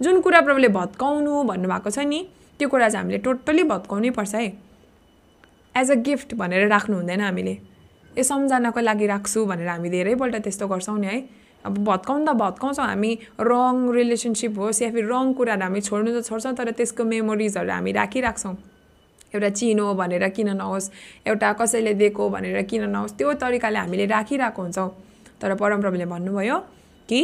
जुन 0.00 0.20
कुरा 0.20 0.40
प्रभुले 0.46 0.68
भत्काउनु 0.68 1.32
भन्नुभएको 1.50 1.90
छ 1.90 1.98
नि 2.04 2.20
त्यो 2.60 2.68
कुरा 2.68 2.88
चाहिँ 2.88 3.02
हामीले 3.02 3.18
टोटल्ली 3.24 3.64
भत्काउनै 3.72 4.10
पर्छ 4.10 4.34
है। 4.34 4.48
एज 5.74 5.90
अ 5.90 5.94
गिफ्ट 6.06 6.34
भनेर 6.36 6.68
राख्नु 6.68 6.96
हुँदैन 6.96 7.20
हामीले। 7.20 7.54
ए 8.16 8.22
सम्झनाको 8.22 8.80
लागि 8.80 9.06
राख्छु 9.06 9.44
भनेर 9.44 9.68
हामी 9.68 9.88
धेरैपल्ट 9.90 10.36
त्यस्तो 10.44 10.68
गर्छौँ 10.68 10.98
नि 10.98 11.06
है। 11.06 11.18
अब 11.66 11.78
भत्काउनु 11.84 12.24
त 12.26 12.36
भत्काउँछौँ 12.36 12.86
हामी 12.86 13.12
रङ 13.42 13.74
रिलेसनसिप 13.98 14.58
होस् 14.58 14.82
या 14.82 14.90
फिर 14.94 15.04
रङ 15.12 15.32
कुराहरू 15.34 15.62
हामी 15.62 15.80
छोड्नु 15.80 16.10
त 16.14 16.24
छोड्छौँ 16.28 16.54
तर 16.54 16.70
त्यसको 16.78 17.04
मेमोरिजहरू 17.04 17.70
हामी 17.70 17.92
राखिराख्छौँ। 17.92 18.54
एउटा 19.34 19.48
चिनो 19.58 19.86
भनेर 19.94 20.28
किन 20.36 20.48
नहोस् 20.56 20.90
एउटा 21.26 21.52
कसैले 21.60 21.92
दिएको 22.00 22.28
भनेर 22.30 22.62
किन 22.70 22.84
नहोस् 22.90 23.16
त्यो 23.18 23.32
तरिकाले 23.42 23.78
हामीले 23.78 24.06
राखिरहेको 24.06 24.62
हुन्छौँ। 24.62 24.88
तर 25.42 25.54
परमप्रभुले 25.60 26.06
भन्नुभयो 26.06 26.58
कि 27.08 27.20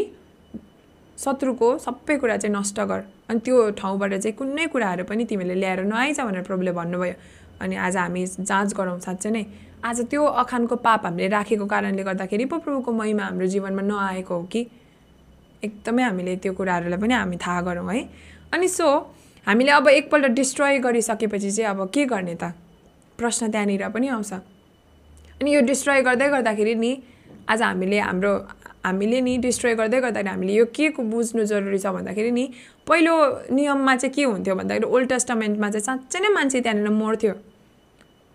शत्रुको 1.18 1.68
सबै 1.78 2.16
कुरा 2.18 2.36
चाहिँ 2.36 2.54
नष्ट 2.56 2.80
गर 2.80 3.00
अनि 3.30 3.40
त्यो 3.40 3.70
ठाउँबाट 3.78 4.12
चाहिँ 4.14 4.36
कुनै 4.36 4.66
कुराहरू 4.74 5.04
पनि 5.06 5.24
तिमीले 5.24 5.54
ल्याएर 5.54 5.80
नआइज 5.86 6.20
भनेर 6.20 6.42
प्रभुले 6.42 6.72
भन्नुभयो। 6.72 7.14
अनि 7.62 7.76
आज 7.78 7.96
हामी 7.96 8.26
जाँच 8.26 8.74
गरौँ 8.74 8.98
साँच्चै 9.00 9.30
नै। 9.30 9.44
आज 9.84 10.00
त्यो 10.10 10.24
अखानको 10.24 10.76
पाप 10.78 11.06
हामीले 11.06 11.28
राखेको 11.28 11.66
कारणले 11.66 12.02
गर्दाखेरि 12.02 12.44
पो 12.46 12.58
प्रभुको 12.62 12.92
महिमा 12.92 13.22
हाम्रो 13.22 13.46
जीवनमा 13.46 13.82
नआएको 13.82 14.34
हो 14.34 14.42
कि? 14.46 14.60
एकदमै 15.64 16.02
हामीले 16.02 16.36
त्यो 16.38 16.52
कुराहरूलाई 16.54 17.00
पनि 17.02 17.14
हामी 17.14 17.36
थाहा 17.42 17.60
गरौँ 17.66 17.90
है। 17.90 18.02
अनि 18.54 18.68
सो 18.68 18.86
हामीले 19.46 19.70
अब 19.72 19.88
एकपल्ट 19.88 20.26
डिस्ट्रोय 20.38 20.78
गरिसकेपछि 20.86 21.50
चाहिँ 21.50 21.70
अब 21.70 21.90
के 21.90 22.04
गर्ने 22.06 22.34
त? 22.34 22.54
प्रश्न 23.18 23.50
त्यहाँनिर 23.50 23.88
पनि 23.90 24.08
आउँछ। 24.08 24.32
अनि 25.42 25.54
यो 25.54 25.60
डिस्ट्रोय 25.66 26.02
गर्दै 26.02 26.28
गर्दाखेरि 26.30 26.74
नि 26.74 26.92
आज 27.50 27.62
हामीले 27.62 27.98
हाम्रो 27.98 28.32
हामीले 28.86 29.20
नि 29.20 29.36
डिस्ट्रोय 29.42 29.74
गर्दै 29.74 30.00
गर्दाखेरि 30.00 30.30
हामीले 30.30 30.54
यो 30.54 30.64
के 30.70 30.88
बुझ्नु 30.94 31.44
जरुरी 31.44 31.78
छ 31.78 31.86
भन्दाखेरि 31.90 32.30
नि 32.30 32.44
पहिलो 32.86 33.14
नियममा 33.50 33.96
चाहिँ 33.96 34.14
के 34.14 34.22
हुन्थ्यो 34.30 34.54
भन्दाखेरि 34.54 34.86
ओल्ड 34.86 35.08
टेस्टामेन्टमा 35.08 35.70
चाहिँ 35.70 35.84
साँच्चै 35.84 36.18
नै 36.22 36.28
मान्छे 36.38 36.60
त्यहाँनिर 36.60 36.90
मर्थ्यो। 37.02 37.34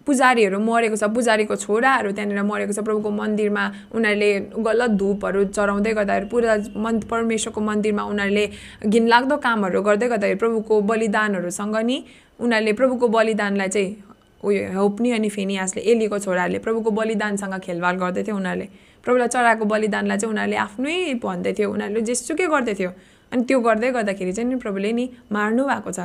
पुजारीहरू 0.08 0.60
मरेको 0.70 0.96
छ 0.96 1.10
पुजारीको 1.18 1.56
छोराहरू 1.66 2.12
त्यहाँनिर 2.18 2.42
मरेको 2.52 2.74
छ 2.78 2.80
प्रभुको 2.88 3.10
मन्दिरमा 3.22 3.64
उनीहरूले 3.96 4.32
गलत 4.68 4.92
धुपहरू 5.02 5.44
चढाउँदै 5.58 5.94
गर्दाखेरि 6.00 6.30
पुरा 6.34 6.56
मन 6.86 7.00
परमेश्वरको 7.12 7.62
मन्दिरमा 7.70 8.04
उनीहरूले 8.12 8.46
घिनलाग्दो 8.94 9.38
कामहरू 9.46 9.82
गर्दै 9.88 10.08
गर्दाखेरि 10.14 10.40
प्रभुको 10.44 10.82
बलिदानहरूसँग 10.92 11.78
नि 11.90 11.98
उनीहरूले 12.40 12.74
प्रभुको 12.80 13.08
बलिदानलाई 13.18 13.70
चाहिँ 13.76 13.96
उयो 14.44 14.64
होप्नी 14.80 15.12
अनि 15.12 15.30
फेनियासले 15.36 15.82
एलीको 15.92 16.18
छोराहरूले 16.26 16.60
प्रभुको 16.66 16.90
बलिदानसँग 17.00 17.56
गर्दै 18.04 18.24
थियो 18.24 18.36
उनीहरूले। 18.38 18.68
प्रभुलाई 19.06 19.28
चढाएको 19.34 19.66
बलिदानलाई 19.74 20.18
चाहिँ 20.18 20.32
उनीहरूले 20.34 20.58
आफ्नै 20.68 20.96
भन्दै 21.24 21.54
थियो 21.58 21.68
उनीहरूले 21.74 22.02
जेसुकै 22.10 22.48
गर्दै 22.54 22.74
थियो। 22.80 22.92
अनि 23.32 23.42
त्यो 23.48 23.60
गर्दै 23.68 23.90
गर्दाखेरि 23.98 24.32
चाहिँ 24.38 24.50
नि 24.50 24.56
प्रभुले 24.64 24.92
नि 24.94 25.06
मार्नु 25.32 25.64
भएको 25.68 25.92
छ। 25.98 26.00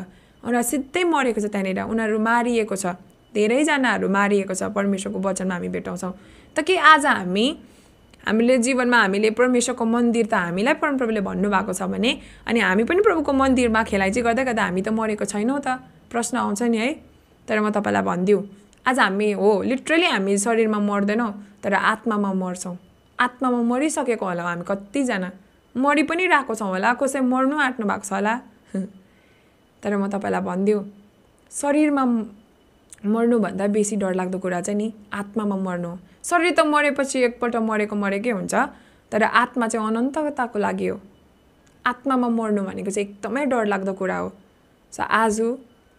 उनीहरू 0.45 0.63
सिधै 0.71 1.03
मरेको 1.13 1.41
छ 1.45 1.47
त्यहाँनिर 1.55 1.81
उनीहरू 1.93 2.19
मारिएको 2.19 2.77
छ। 2.83 2.87
धेरैजनाहरू 3.35 4.09
मारिएको 4.09 4.55
छ 4.55 4.63
परमेश्वरको 4.77 5.19
वचनमा 5.19 5.55
हामी 5.55 5.69
भेटाउँछौँ। 5.69 6.13
त 6.57 6.61
के 6.67 6.77
आज 6.77 7.07
हामी 7.07 7.47
हामीले 8.27 8.57
जीवनमा 8.59 8.99
हामीले 9.03 9.31
परमेश्वरको 9.31 9.85
मन्दिर 9.85 10.27
त 10.27 10.35
हामीलाई 10.35 10.75
परमप्रभुले 10.83 11.21
भन्नुभएको 11.21 11.73
छ 11.73 11.83
भने 11.93 12.11
अनि 12.47 12.61
हामी 12.61 12.85
पनि 12.85 13.01
प्रभुको 13.03 13.33
मन्दिरमा 13.33 13.83
खेलाइची 13.83 14.21
गर्दै 14.23 14.45
गर्दा 14.45 14.63
हामी 14.63 14.83
त 14.83 14.89
मरेको 14.89 15.25
छैनौँ 15.25 15.61
त? 15.61 15.79
प्रश्न 16.11 16.37
आउँछ 16.37 16.63
नि 16.63 16.79
है। 16.79 16.89
तर 17.49 17.61
म 17.61 17.71
तपाईँलाई 17.71 18.03
भनिदिउँ 18.03 18.43
आज 18.87 18.99
हामी 18.99 19.31
हो 19.33 19.51
लिटरली 19.63 20.07
हामी 20.07 20.39
शरीरमा 20.39 20.79
मर्दैनौँ 20.79 21.31
तर 21.65 21.75
आत्मामा 21.75 22.33
मर्छौँ। 22.33 22.77
आत्मामा 23.19 23.61
मरिसकेको 23.71 24.27
होला 24.27 24.43
हामी 24.43 24.65
कतिजना। 24.69 25.31
मरि 25.75 26.03
पनि 26.05 26.27
रहेको 26.27 26.55
छौँ 26.55 26.69
होला 26.69 26.93
कसै 27.01 27.21
मर्नु 27.33 27.57
आँट्नु 27.59 27.87
भएको 27.87 28.05
छ 28.05 28.13
होला? 28.13 28.35
तर 29.83 29.97
म 29.97 30.07
तपाईँलाई 30.13 30.43
भनिदिउँ 30.47 30.83
शरीरमा 31.51 32.05
मर्नुभन्दा 33.05 33.67
बेसी 33.67 33.97
डरलाग्दो 33.97 34.39
कुरा 34.39 34.61
चाहिँ 34.61 34.77
नि 34.79 34.93
आत्मामा 35.13 35.57
मर्नु 35.57 35.91
शरीर 36.25 36.55
त 36.55 36.61
मरेपछि 36.67 37.19
एकपल्ट 37.25 37.57
मरेको 37.69 37.97
मरेकै 37.97 38.31
हुन्छ 38.31 38.55
तर 39.13 39.23
आत्मा 39.23 39.67
चाहिँ 39.69 39.87
अनन्तताको 39.87 40.59
लागि 40.59 40.87
हो। 40.87 41.01
आत्मामा 41.85 42.29
मर्नु 42.29 42.63
भनेको 42.63 42.91
चाहिँ 42.91 43.09
एकदमै 43.09 43.45
डरलाग्दो 43.47 43.93
कुरा 43.93 44.19
हो। 44.19 44.29
सो 44.93 45.03
आज 45.03 45.41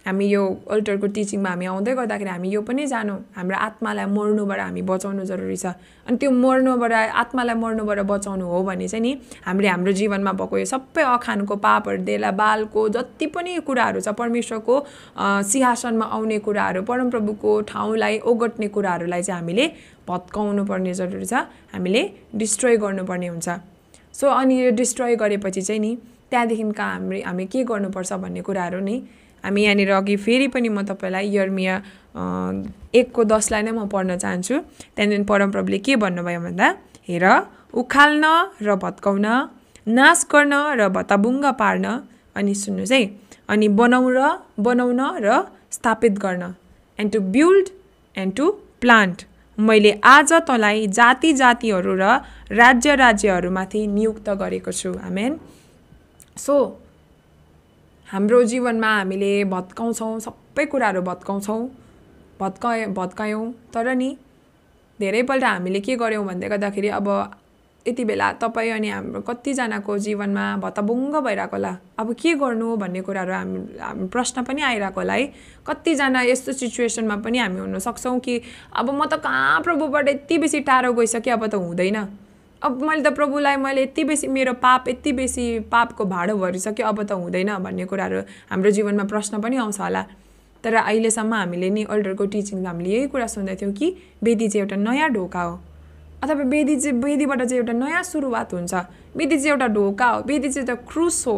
हामी 0.05 0.25
यो 0.27 0.43
अल्टरको 0.67 1.07
टिचिङमा 1.15 1.49
हामी 1.49 1.65
आउँदै 1.65 1.93
गर्दाखेरि 1.95 2.29
हामी 2.29 2.49
यो 2.51 2.61
पनि 2.67 2.85
जानौँ। 2.91 3.19
हाम्रो 3.35 3.57
आत्मालाई 3.67 4.05
मर्नुबाट 4.11 4.59
हामी 4.59 4.81
बचाउनु 4.83 5.23
जरुरी 5.25 5.55
छ। 5.55 5.65
अनि 6.07 6.17
त्यो 6.19 6.31
मर्नुबाट 6.31 6.93
आत्मालाई 7.23 7.55
मर्नुबाट 7.55 7.99
बचाउनु 8.11 8.45
हो 8.45 8.63
भने 8.67 8.87
चाहिँ 8.87 9.01
नि 9.01 9.11
हामीले 9.47 9.67
हाम्रो 9.67 9.91
जीवनमा 9.95 10.31
भएको 10.35 10.57
यो 10.59 10.65
सबै 10.67 11.03
अखानको 11.07 11.55
पापहरू 11.55 12.03
देला 12.03 12.31
बालको 12.35 12.81
जति 12.95 13.25
पनि 13.31 13.51
कुराहरू 13.63 13.99
छ 14.03 14.11
परमेश्वरको 14.11 14.75
सिंहासनमा 15.47 16.05
आउने 16.11 16.39
कुराहरू 16.43 16.81
परमप्रभुको 16.83 17.51
ठाउँलाई 17.71 18.19
ओगट्ने 18.27 18.67
कुराहरूलाई 18.75 19.23
चाहिँ 19.23 19.39
हामीले 19.39 19.65
भत्काउनु 20.03 20.63
पर्ने 20.67 20.93
जरुरी 20.99 21.25
छ। 21.25 21.47
हामीले 21.71 22.01
डिस्ट्रोय 22.35 22.75
गर्नुपर्ने 22.83 23.27
हुन्छ। 23.27 23.49
सो 24.13 24.27
अनि 24.29 24.53
यो 24.61 24.71
डिस्ट्रोय 24.75 25.15
गरेपछि 25.15 25.61
चाहिँ 25.61 25.79
नि 25.79 25.91
त्यहाँदेखिका 26.29 26.85
हामी 26.85 27.21
हामी 27.21 27.45
के 27.47 27.63
गर्नुपर्छ 27.63 28.13
भन्ने 28.13 28.41
कुराहरू 28.41 28.79
नि 28.83 28.95
हामी 29.43 29.61
यहाँनिर 29.63 29.91
अघि 29.91 30.15
फेरि 30.25 30.47
पनि 30.53 30.69
म 30.69 30.81
तपाईँलाई 30.89 31.25
यर्मिया 31.35 31.75
एकको 32.99 33.21
दसलाई 33.23 33.61
नै 33.63 33.71
म 33.71 33.87
पढ्न 33.93 34.17
चाहन्छु। 34.23 34.55
त्यहाँदेखि 34.95 35.23
परमप्रभुले 35.31 35.79
के 35.85 35.95
भन्नुभयो 36.03 36.39
भन्दा 36.45 36.67
हेर 37.09 37.25
उखाल्न 37.73 38.25
र 38.61 38.75
भत्काउन 38.83 39.27
नाश 39.87 40.19
गर्न 40.31 40.53
र 40.79 40.81
भत्ताबुङ्ग 40.95 41.45
पार्न 41.59 41.85
अनि 42.35 42.53
सुन्नुहोस् 42.55 42.93
है 42.95 43.01
अनि 43.51 43.67
बनाउ 43.79 44.05
र 44.17 44.19
बनाउन 44.57 45.01
र 45.25 45.27
स्थापित 45.75 46.13
गर्न। 46.23 46.43
And 46.99 47.11
to 47.13 47.19
build 47.35 47.67
and 48.17 48.31
to 48.37 48.45
plant 48.81 49.17
मैले 49.57 49.91
आज 50.03 50.31
तँलाई 50.47 50.87
जाति 50.97 51.33
जातिहरू 51.41 51.93
र 51.99 52.05
राज्य 52.53 52.95
राज्यहरूमाथि 52.95 53.81
नियुक्त 53.87 54.29
गरेको 54.41 54.71
छु। 54.71 54.93
आमेन 55.09 55.31
सो 56.37 56.55
हाम्रो 58.13 58.41
जीवनमा 58.45 58.87
हामीले 58.87 59.43
भत्काउँछौँ 59.49 60.19
सबै 60.21 60.65
कुराहरू 60.69 61.01
भत्काउँछौँ 61.01 61.61
भत्का 62.39 62.69
भत्कायौँ। 62.93 63.45
तर 63.73 63.87
नि 63.97 64.09
धेरैपल्ट 64.99 65.43
हामीले 65.43 65.79
के 65.81 65.95
गऱ्यौँ 65.97 66.25
भन्दै 66.25 66.47
गर्दाखेरि 66.49 66.87
अब 66.93 67.07
यति 67.85 68.03
बेला 68.05 68.31
तपाईँ 68.37 68.71
अनि 68.71 68.89
हाम्रो 68.89 69.21
कतिजनाको 69.25 69.97
जीवनमा 69.97 70.45
भत्ताबुङ्ग 70.61 71.15
भइरहेको 71.25 71.57
होला। 71.57 71.73
अब 71.97 72.13
के 72.13 72.33
गर्नु 72.37 72.75
भन्ने 72.77 73.01
कुराहरू 73.01 73.33
हामी 73.33 73.59
हामी 73.81 74.07
प्रश्न 74.13 74.43
पनि 74.45 74.61
आइरहेको 74.61 75.01
होला 75.01 75.13
है। 75.13 75.25
कतिजना 75.65 76.21
यस्तो 76.29 76.53
सिचुएसनमा 76.53 77.15
पनि 77.25 77.37
हामी 77.41 77.59
हुनसक्छौँ 77.65 78.19
कि 78.21 78.41
अब 78.77 78.93
म 78.93 79.09
त 79.09 79.17
कहाँ 79.25 79.61
प्रभुबाट 79.65 80.09
यति 80.09 80.37
बेसी 80.37 80.59
टाढो 80.69 80.93
गइसकेँ 80.93 81.33
अब 81.33 81.49
त 81.49 81.55
हुँदैन। 81.57 81.97
अब 82.63 82.81
मैले 82.83 83.01
त 83.03 83.13
प्रभुलाई 83.15 83.55
मैले 83.55 83.81
यति 83.83 84.03
बेसी 84.03 84.27
मेरो 84.27 84.53
पाप 84.63 84.87
यति 84.89 85.11
बेसी 85.11 85.59
पापको 85.67 86.05
भाडो 86.05 86.35
भरिसक्यो 86.37 86.87
अब 86.87 87.03
त 87.03 87.11
हुँदैन 87.11 87.57
भन्ने 87.59 87.85
कुराहरू 87.85 88.19
हाम्रो 88.51 88.71
जीवनमा 88.71 89.03
प्रश्न 89.03 89.41
पनि 89.41 89.57
आउँछ 89.57 89.79
होला। 89.79 90.05
तर 90.63 90.75
अहिलेसम्म 90.75 91.33
हामीले 91.33 91.69
नि 91.69 91.83
अल्डरको 91.83 92.25
टिचिङमा 92.25 92.69
हामीले 92.69 92.89
यही 92.89 93.07
कुरा 93.07 93.27
सुन्दैथ्यौँ 93.27 93.71
कि 93.73 93.87
वेदी 94.23 94.47
चाहिँ 94.47 94.63
एउटा 94.63 94.75
नयाँ 94.79 95.09
ढोका 95.11 95.41
हो। 95.41 95.59
अथवा 96.23 96.43
वेदी 96.47 96.75
चाहिँ 96.79 96.97
वेदीबाट 97.03 97.41
चाहिँ 97.43 97.59
एउटा 97.59 97.73
नयाँ 97.73 98.03
सुरुवात 98.03 98.53
हुन्छ। 98.53 98.73
वेदी 99.15 99.35
चाहिँ 99.35 99.49
एउटा 99.49 99.67
ढोका 99.67 100.07
हो। 100.07 100.23
वेदी 100.23 100.49
चाहिँ 100.49 100.67
एउटा 100.67 100.75
क्रुस 100.87 101.27
हो। 101.27 101.37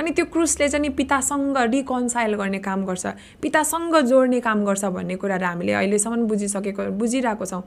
अनि 0.00 0.10
त्यो 0.10 0.24
क्रुसले 0.24 0.68
चाहिँ 0.68 0.82
नि 0.82 0.88
पितासँग 0.96 1.58
रिकन्साइल 1.76 2.34
गर्ने 2.34 2.58
काम 2.58 2.84
गर्छ। 2.86 3.06
पितासँग 3.42 3.96
जोड्ने 4.08 4.40
काम 4.40 4.64
गर्छ 4.64 4.84
भन्ने 4.96 5.16
कुराहरू 5.20 5.46
हामीले 5.46 5.72
अहिलेसम्म 5.72 6.24
बुझिसकेको 6.24 6.90
बुझिरहेको 6.96 7.46
छौँ। 7.46 7.62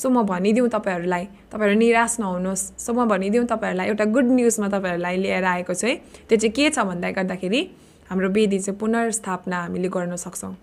सो 0.00 0.08
म 0.08 0.22
भनिदिउँ 0.24 0.68
तपाईँहरूलाई 0.72 1.24
तपाईँहरू 1.52 1.78
निराश 1.78 2.16
नहुनुहोस्। 2.20 2.62
सो 2.80 2.92
म 2.96 3.04
भनिदिउँ 3.08 3.44
तपाईँहरूलाई 3.52 3.86
एउटा 3.92 4.04
गुड 4.16 4.28
न्युज 4.32 4.56
म 4.60 4.68
तपाईँहरूलाई 4.72 5.16
लिएर 5.20 5.44
आएको 5.44 5.74
छु 5.76 5.86
है। 5.86 5.94
त्यो 6.28 6.36
चाहिँ 6.40 6.52
के 6.56 6.70
छ 6.72 6.88
भन्दा 6.88 7.10
गर्दाखेरि 7.20 7.60
हाम्रो 8.08 8.28
वेदी 8.32 8.58
चाहिँ 8.58 8.78
पुनर्स्थापना 8.80 9.56
हामीले 9.60 9.88
गर्न 9.92 10.16
सक्छौँ। 10.16 10.54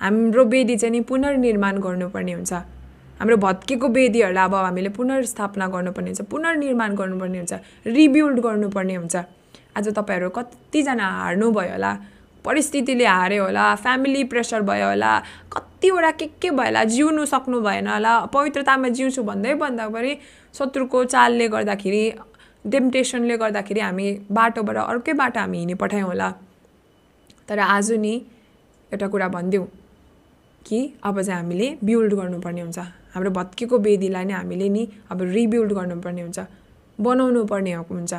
हाम्रो 0.00 0.44
वेदी 0.44 0.76
चाहिँ 0.76 0.92
नि 0.92 1.00
पुनर्निर्माण 1.06 1.78
गर्नुपर्ने 1.78 2.32
हुन्छ। 2.32 2.52
हाम्रो 3.22 3.36
भत्केको 3.38 3.86
वेदीहरूलाई 3.88 4.44
अब 4.44 4.54
हामीले 4.54 4.90
पुनर्स्थापना 4.98 5.66
गर्नुपर्ने 5.70 6.10
हुन्छ 6.10 6.26
पुनर्निर्माण 6.26 6.90
गर्नुपर्ने 6.98 7.38
हुन्छ 7.38 7.54
रिबिल्ड 7.86 8.38
गर्नुपर्ने 8.42 8.94
हुन्छ। 8.98 9.16
आज 9.78 9.86
तपाईँहरू 9.94 10.28
कतिजना 10.34 11.06
हार्नुभयो 11.22 11.70
होला 11.70 11.92
परिस्थितिले 12.44 13.06
हार्यो 13.06 13.44
होला 13.44 13.64
फ्यामिली 13.78 14.22
प्रेसर 14.26 14.60
भयो 14.66 14.88
होला 14.90 15.12
कतिवटा 15.82 16.10
के 16.14 16.26
के 16.38 16.50
भयो 16.50 16.64
होला 16.64 16.82
जिउनु 16.84 17.24
सक्नु 17.26 17.60
भएन 17.60 17.86
होला। 17.88 18.14
पवित्रतामा 18.30 18.88
जिउँछु 18.94 19.22
भन्दै 19.22 19.54
भन्दाखेरि 19.58 20.12
शत्रुको 20.54 21.04
चालले 21.04 21.48
गर्दाखेरि 21.48 22.02
डेम्टेसनले 22.64 23.36
गर्दाखेरि 23.36 23.80
हामी 23.80 24.06
बाटोबाट 24.30 24.76
अर्कै 24.76 25.12
बाटो 25.18 25.40
हामी 25.40 25.58
हिँडी 25.58 25.74
पठायौँ 25.82 26.06
होला। 26.08 26.30
तर 27.48 27.58
आज 27.58 27.92
नि 27.98 28.14
एउटा 28.92 29.06
कुरा 29.10 29.28
भनिदिउँ 29.28 29.66
कि 30.66 30.78
अब 31.02 31.20
चाहिँ 31.22 31.40
हामीले 31.42 31.66
बिल्ड 31.82 32.14
गर्नुपर्ने 32.14 32.60
हुन्छ। 32.60 32.78
हाम्रो 33.14 33.30
भत्केको 33.34 33.78
वेदीलाई 33.78 34.24
नै 34.24 34.34
हामीले 34.34 34.68
नि 34.68 34.82
अब 35.10 35.22
रिबिल्ड 35.34 35.72
गर्नुपर्ने 35.72 36.22
हुन्छ। 36.22 36.38
बनाउनु 36.98 37.44
पर्ने 37.50 37.72
हुन्छ। 37.74 38.14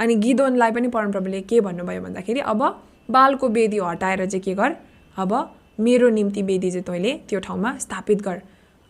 अनि 0.00 0.14
गिदोनलाई 0.18 0.70
पनि 0.74 0.88
परमप्रभुले 0.90 1.40
के 1.46 1.60
भन्नुभयो 1.62 2.02
भन्दाखेरि 2.02 2.40
अब 2.42 2.60
बालको 3.06 3.48
वेदी 3.48 3.78
हटाएर 3.78 4.26
चाहिँ 4.26 4.42
के 4.42 4.54
गर? 4.54 4.70
अब 5.14 5.30
मेरो 5.78 6.08
निम्ति 6.08 6.42
वेदी 6.42 6.70
चाहिँ 6.70 6.84
तैँले 6.84 7.12
त्यो 7.28 7.40
ठाउँमा 7.40 7.76
स्थापित 7.78 8.22
गर। 8.22 8.40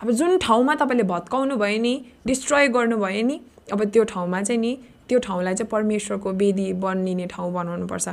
अब 0.00 0.10
जुन 0.10 0.38
ठाउँमा 0.38 0.74
तपाईँले 0.74 1.02
भत्काउनु 1.02 1.56
भयो 1.56 1.80
नि 1.80 1.94
डिस्ट्रोय 2.26 2.68
गर्नुभयो 2.68 3.22
नि 3.26 3.40
अब 3.72 3.84
त्यो 3.84 4.04
ठाउँमा 4.04 4.42
चाहिँ 4.42 4.60
नि 4.60 4.76
त्यो 5.08 5.18
ठाउँलाई 5.18 5.54
चाहिँ 5.54 5.68
परमेश्वरको 5.70 6.32
वेदी 6.32 6.72
बनिने 6.72 7.26
ठाउँ 7.26 7.52
बनाउनुपर्छ। 7.52 8.08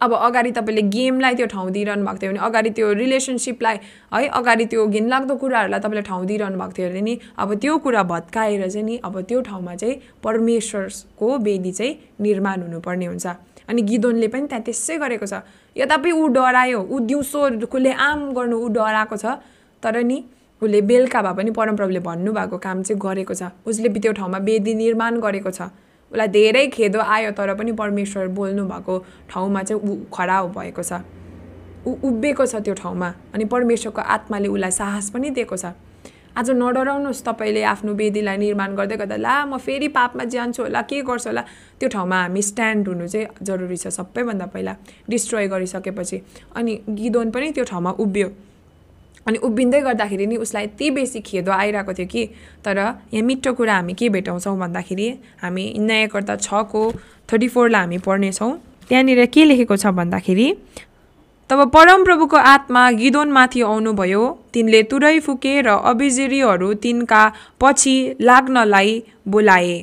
अब 0.00 0.12
अगाडि 0.12 0.50
तपाईँले 0.52 0.82
गेमलाई 0.82 1.34
त्यो 1.34 1.46
ठाउँ 1.46 1.70
दिइरहनु 1.70 2.04
भएको 2.04 2.18
थियो 2.18 2.30
भने 2.32 2.40
अगाडि 2.42 2.70
त्यो 2.76 2.92
रिलेसनसिपलाई 2.92 3.76
है 4.12 4.28
अगाडि 4.28 4.64
त्यो 4.66 4.86
घिनलाग्दो 4.86 5.34
कुराहरूलाई 5.36 5.80
तपाईँले 5.80 6.02
ठाउँ 6.02 6.26
दिइरहनु 6.26 6.58
भएको 6.58 6.72
थियो 6.76 6.88
भने 6.88 7.00
नि 7.00 7.18
अब 7.38 7.54
त्यो 7.54 7.78
कुरा 7.78 8.02
भत्काएर 8.02 8.68
चाहिँ 8.68 8.86
नि 8.86 8.96
अब 9.04 9.20
त्यो 9.22 9.40
ठाउँमा 9.40 9.74
चाहिँ 9.74 9.96
परमेश्वरको 10.22 11.38
वेदी 11.38 11.72
चाहिँ 11.72 11.94
निर्माण 12.20 12.62
हुनुपर्ने 12.62 13.06
हुन्छ। 13.06 13.26
अनि 13.68 13.82
गिदोनले 13.82 14.28
पनि 14.28 14.46
त्यहाँ 14.46 14.62
त्यसै 14.64 14.98
गरेको 14.98 15.26
छ। 15.26 15.34
यद्यपि 15.76 16.10
ऊ 16.12 16.26
डरायो 16.28 16.80
ऊ 16.82 16.98
दिउँसो 17.00 17.66
खुले 17.66 17.92
आम 17.92 18.32
गर्नु 18.34 18.56
ऊ 18.58 18.68
डराएको 18.68 19.16
छ 19.16 19.38
तर 19.82 20.02
नि 20.02 20.24
उसले 20.62 20.80
बेलुका 20.82 21.22
भए 21.22 21.34
पनि 21.36 21.50
परमप्रभुले 21.50 22.00
भन्नुभएको 22.00 22.58
काम 22.58 22.82
चाहिँ 22.82 23.00
गरेको 23.00 23.34
छ। 23.34 23.50
उसले 23.66 23.88
त्यो 23.88 24.12
ठाउँमा 24.12 24.38
वेदी 24.38 24.74
निर्माण 24.74 25.18
गरेको 25.20 25.50
छ। 25.50 25.62
उसलाई 26.12 26.28
धेरै 26.28 26.66
खेदो 26.68 27.00
आयो 27.00 27.30
तर 27.32 27.54
पनि 27.54 27.72
परमेश्वर 27.72 28.26
बोल्नु 28.36 28.64
भएको 28.68 28.98
ठाउँमा 29.30 29.62
चाहिँ 29.62 29.82
ऊ 29.82 29.96
खडा 30.14 30.42
भएको 30.54 30.82
छ। 30.82 31.00
ऊ 31.86 31.90
उभिएको 32.08 32.46
छ 32.46 32.62
त्यो 32.62 32.74
ठाउँमा 32.78 33.08
अनि 33.34 33.44
परमेश्वरको 33.44 34.00
आत्माले 34.00 34.48
उसलाई 34.48 34.70
साहस 34.70 35.10
पनि 35.10 35.30
दिएको 35.30 35.56
छ। 35.56 35.74
आज 36.32 36.50
नडराउनुहोस् 36.50 37.20
तपाईँले 37.24 37.62
आफ्नो 37.68 37.92
वेदीलाई 37.92 38.36
निर्माण 38.36 38.74
गर्दै 38.74 38.96
गर्दा 38.96 39.16
ला 39.20 39.44
म 39.44 39.56
फेरि 39.60 39.88
पापमा 39.92 40.24
जान्छु 40.32 40.62
होला 40.64 40.80
के 40.88 41.00
गर्छु 41.04 41.28
होला? 41.28 41.42
त्यो 41.76 41.88
ठाउँमा 41.92 42.16
हामी 42.22 42.42
स्ट्यान्ड 42.42 42.88
हुनु 42.88 43.06
चाहिँ 43.06 43.44
जरुरी 43.44 43.76
छ 43.76 43.92
सबैभन्दा 43.92 44.46
पहिला 44.48 44.72
डिस्ट्रोय 45.12 45.46
गरिसकेपछि। 45.52 46.16
अनि 46.56 46.72
गिदोन 46.88 47.30
पनि 47.36 47.50
त्यो 47.52 47.64
ठाउँमा 47.68 47.90
उभियो। 48.00 48.28
अनि 49.28 49.38
उभिँदै 49.44 49.80
गर्दाखेरि 49.84 50.26
नि 50.26 50.36
उसलाई 50.40 50.64
यति 50.64 50.90
बेसी 50.96 51.20
खेदो 51.20 51.52
आइरहेको 51.52 51.92
थियो 52.00 52.06
कि 52.08 52.22
तर 52.64 52.78
यहाँ 53.12 53.26
मिठो 53.28 53.52
कुरा 53.52 53.74
हामी 53.76 53.92
के 53.92 54.08
भेटाउँछौँ 54.08 54.56
भन्दाखेरि 54.58 55.08
हामी 55.44 55.64
न्यायकर्ता 55.84 56.36
छको 56.48 56.82
थर्टी 57.28 57.48
फोरलाई 57.52 57.80
हामी 57.82 57.98
पढ्नेछौँ। 58.08 58.52
त्यहाँनिर 58.88 59.26
के 59.28 59.44
लेखेको 59.44 59.76
छ 59.76 59.92
भन्दाखेरि 60.00 60.48
तब 61.52 61.68
परमप्रभुको 61.68 62.36
आत्मा 62.36 62.82
गिदोनमाथि 62.96 63.60
आउनुभयो। 63.62 64.20
तिनले 64.52 64.82
तुरै 64.88 65.18
फुके 65.20 65.60
र 65.60 65.68
अभिजिरीहरू 65.84 66.68
तिनका 66.80 67.22
पछि 67.60 68.16
लाग्नलाई 68.20 68.92
बोलाए। 69.28 69.74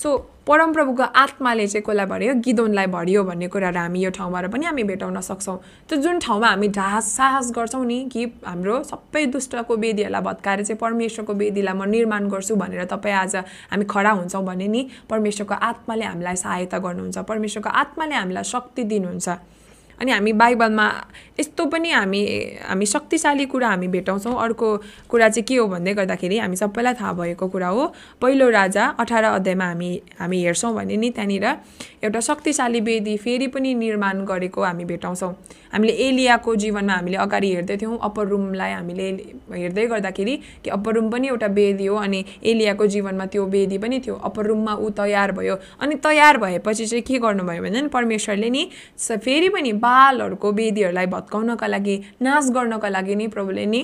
सो 0.00 0.08
परमप्रभुको 0.48 1.02
आत्माले 1.02 1.66
चाहिँ 1.66 1.84
कसलाई 1.84 2.06
भर्यो? 2.06 2.34
गिदोनलाई 2.40 2.86
भरियो 2.86 3.24
भन्ने 3.24 3.48
कुराहरू 3.52 3.78
हामी 3.78 4.00
यो 4.00 4.10
ठाउँबाट 4.16 4.44
पनि 4.48 4.66
हामी 4.66 4.82
भेटाउन 4.88 5.20
सक्छौँ। 5.20 5.56
त्यो 5.88 5.96
जुन 6.00 6.18
ठाउँमा 6.24 6.48
हामी 6.48 6.68
ढास 6.72 7.12
साहस 7.16 7.52
गर्छौँ 7.52 7.84
नि 7.84 7.98
कि 8.08 8.24
हाम्रो 8.40 8.82
सबै 8.88 9.26
दुष्टको 9.36 9.76
वेदीहरूलाई 9.76 10.22
भत्काएर 10.24 10.64
चाहिँ 10.64 10.80
परमेश्वरको 10.80 11.32
वेदीलाई 11.36 11.74
म 11.76 11.84
निर्माण 11.84 12.32
गर्छु 12.32 12.56
भनेर 12.56 12.84
तपाईँ 12.88 13.14
आज 13.14 13.36
हामी 13.76 13.84
खडा 13.84 14.10
हुन्छौँ 14.16 14.44
भने 14.48 14.68
नि 14.72 14.88
परमेश्वरको 15.04 15.54
आत्माले 15.54 16.04
हामीलाई 16.04 16.36
सहायता 16.48 16.78
गर्नुहुन्छ। 16.80 17.28
परमेश्वरको 17.28 17.70
आत्माले 17.84 18.14
हामीलाई 18.14 18.44
शक्ति 18.48 18.82
दिनुहुन्छ। 18.88 19.59
अनि 20.00 20.10
हामी 20.10 20.32
बाइबलमा 20.32 20.86
यस्तो 21.40 21.64
पनि 21.72 21.90
हामी 21.90 22.22
हामी 22.68 22.86
शक्तिशाली 22.86 23.44
कुरा 23.46 23.68
हामी 23.68 23.88
भेटाउँछौँ। 23.88 24.34
अर्को 24.44 24.68
कुरा 25.08 25.28
चाहिँ 25.28 25.44
के 25.44 25.56
हो 25.56 25.66
भन्दै 25.68 25.94
गर्दाखेरि 25.94 26.38
हामी 26.38 26.56
सबैलाई 26.56 26.94
थाहा 27.00 27.12
भएको 27.12 27.48
कुरा 27.48 27.68
हो 27.68 27.86
पहिलो 28.22 28.48
राजा 28.50 28.84
अठार 29.00 29.24
अध्यायमा 29.24 29.64
हामी 29.64 29.90
हामी 30.18 30.42
हेर्छौँ 30.44 30.74
भने 30.74 30.96
नि 30.96 31.10
त्यहाँनिर 31.10 31.46
एउटा 32.04 32.20
शक्तिशाली 32.20 32.80
वेदी 32.80 33.16
फेरि 33.16 33.46
पनि 33.46 33.74
निर्माण 33.74 34.24
गरेको 34.24 34.62
हामी 34.62 34.84
भेटाउँछौँ। 34.84 35.32
हामीले 35.72 35.92
एलियाको 35.92 36.54
जीवनमा 36.56 36.92
हामीले 36.92 37.16
अगाडि 37.16 37.48
हेर्दै 37.54 37.76
थियौँ 37.76 37.98
अप्पर 38.02 38.26
रुमलाई 38.28 38.72
हामीले 38.72 39.08
हेर्दै 39.52 39.86
गर्दाखेरि 39.86 40.36
कि 40.64 40.70
अप्पर 40.70 40.94
रुम 40.94 41.10
पनि 41.10 41.28
एउटा 41.28 41.46
वेदी 41.46 41.86
हो 41.86 41.96
अनि 41.96 42.24
एलियाको 42.42 42.86
जीवनमा 42.86 43.26
त्यो 43.26 43.44
वेदी 43.46 43.78
पनि 43.78 44.00
थियो। 44.06 44.14
अप्पर 44.18 44.46
रुममा 44.46 44.74
ऊ 44.74 44.90
तयार 44.98 45.32
भयो। 45.32 45.56
अनि 45.80 45.94
तयार 46.04 46.38
भएपछि 46.38 46.86
चाहिँ 46.86 47.02
के 47.02 47.18
गर्नुभयो 47.18 47.62
भने 47.62 47.86
परमेश्वरले 47.88 48.50
नि 48.50 48.68
फेरि 48.98 49.48
पनि 49.48 49.72
बालहरूको 49.90 50.52
वेदीहरूलाई 50.52 51.06
भत्काउनका 51.16 51.66
लागि 51.66 51.96
नाश 52.22 52.50
गर्नका 52.56 52.88
लागि 52.88 53.14
नि 53.16 53.26
प्रभुले 53.34 53.66
नि 53.66 53.80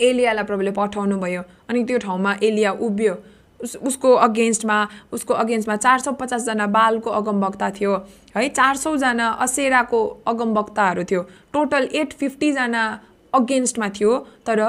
एलियालाई 0.00 0.44
प्रभुले 0.44 0.70
पठाउनु 0.80 1.16
भयो 1.20 1.42
अनि 1.68 1.84
त्यो 1.84 1.98
ठाउँमा 1.98 2.32
एलिया 2.42 2.70
उभियो। 2.86 3.14
उस 3.60 3.76
उसको 3.78 4.12
अगेन्स्टमा 4.20 4.76
उसको 5.12 5.34
अगेन्स्टमा 5.34 5.76
चार 5.76 5.98
सौ 5.98 6.12
पचासजना 6.20 6.66
बालको 6.68 7.10
अगमवक्ता 7.10 7.70
थियो 7.70 7.92
है? 8.36 8.48
चार 8.48 8.76
सौजना 8.76 9.28
असेराको 9.44 10.00
अगमवक्ताहरू 10.26 11.04
थियो। 11.10 11.22
टोटल 11.52 11.88
एट 11.94 12.12
फिफ्टीजना 12.12 12.82
अगेन्स्टमा 13.32 13.88
थियो 13.96 14.18
तर 14.46 14.60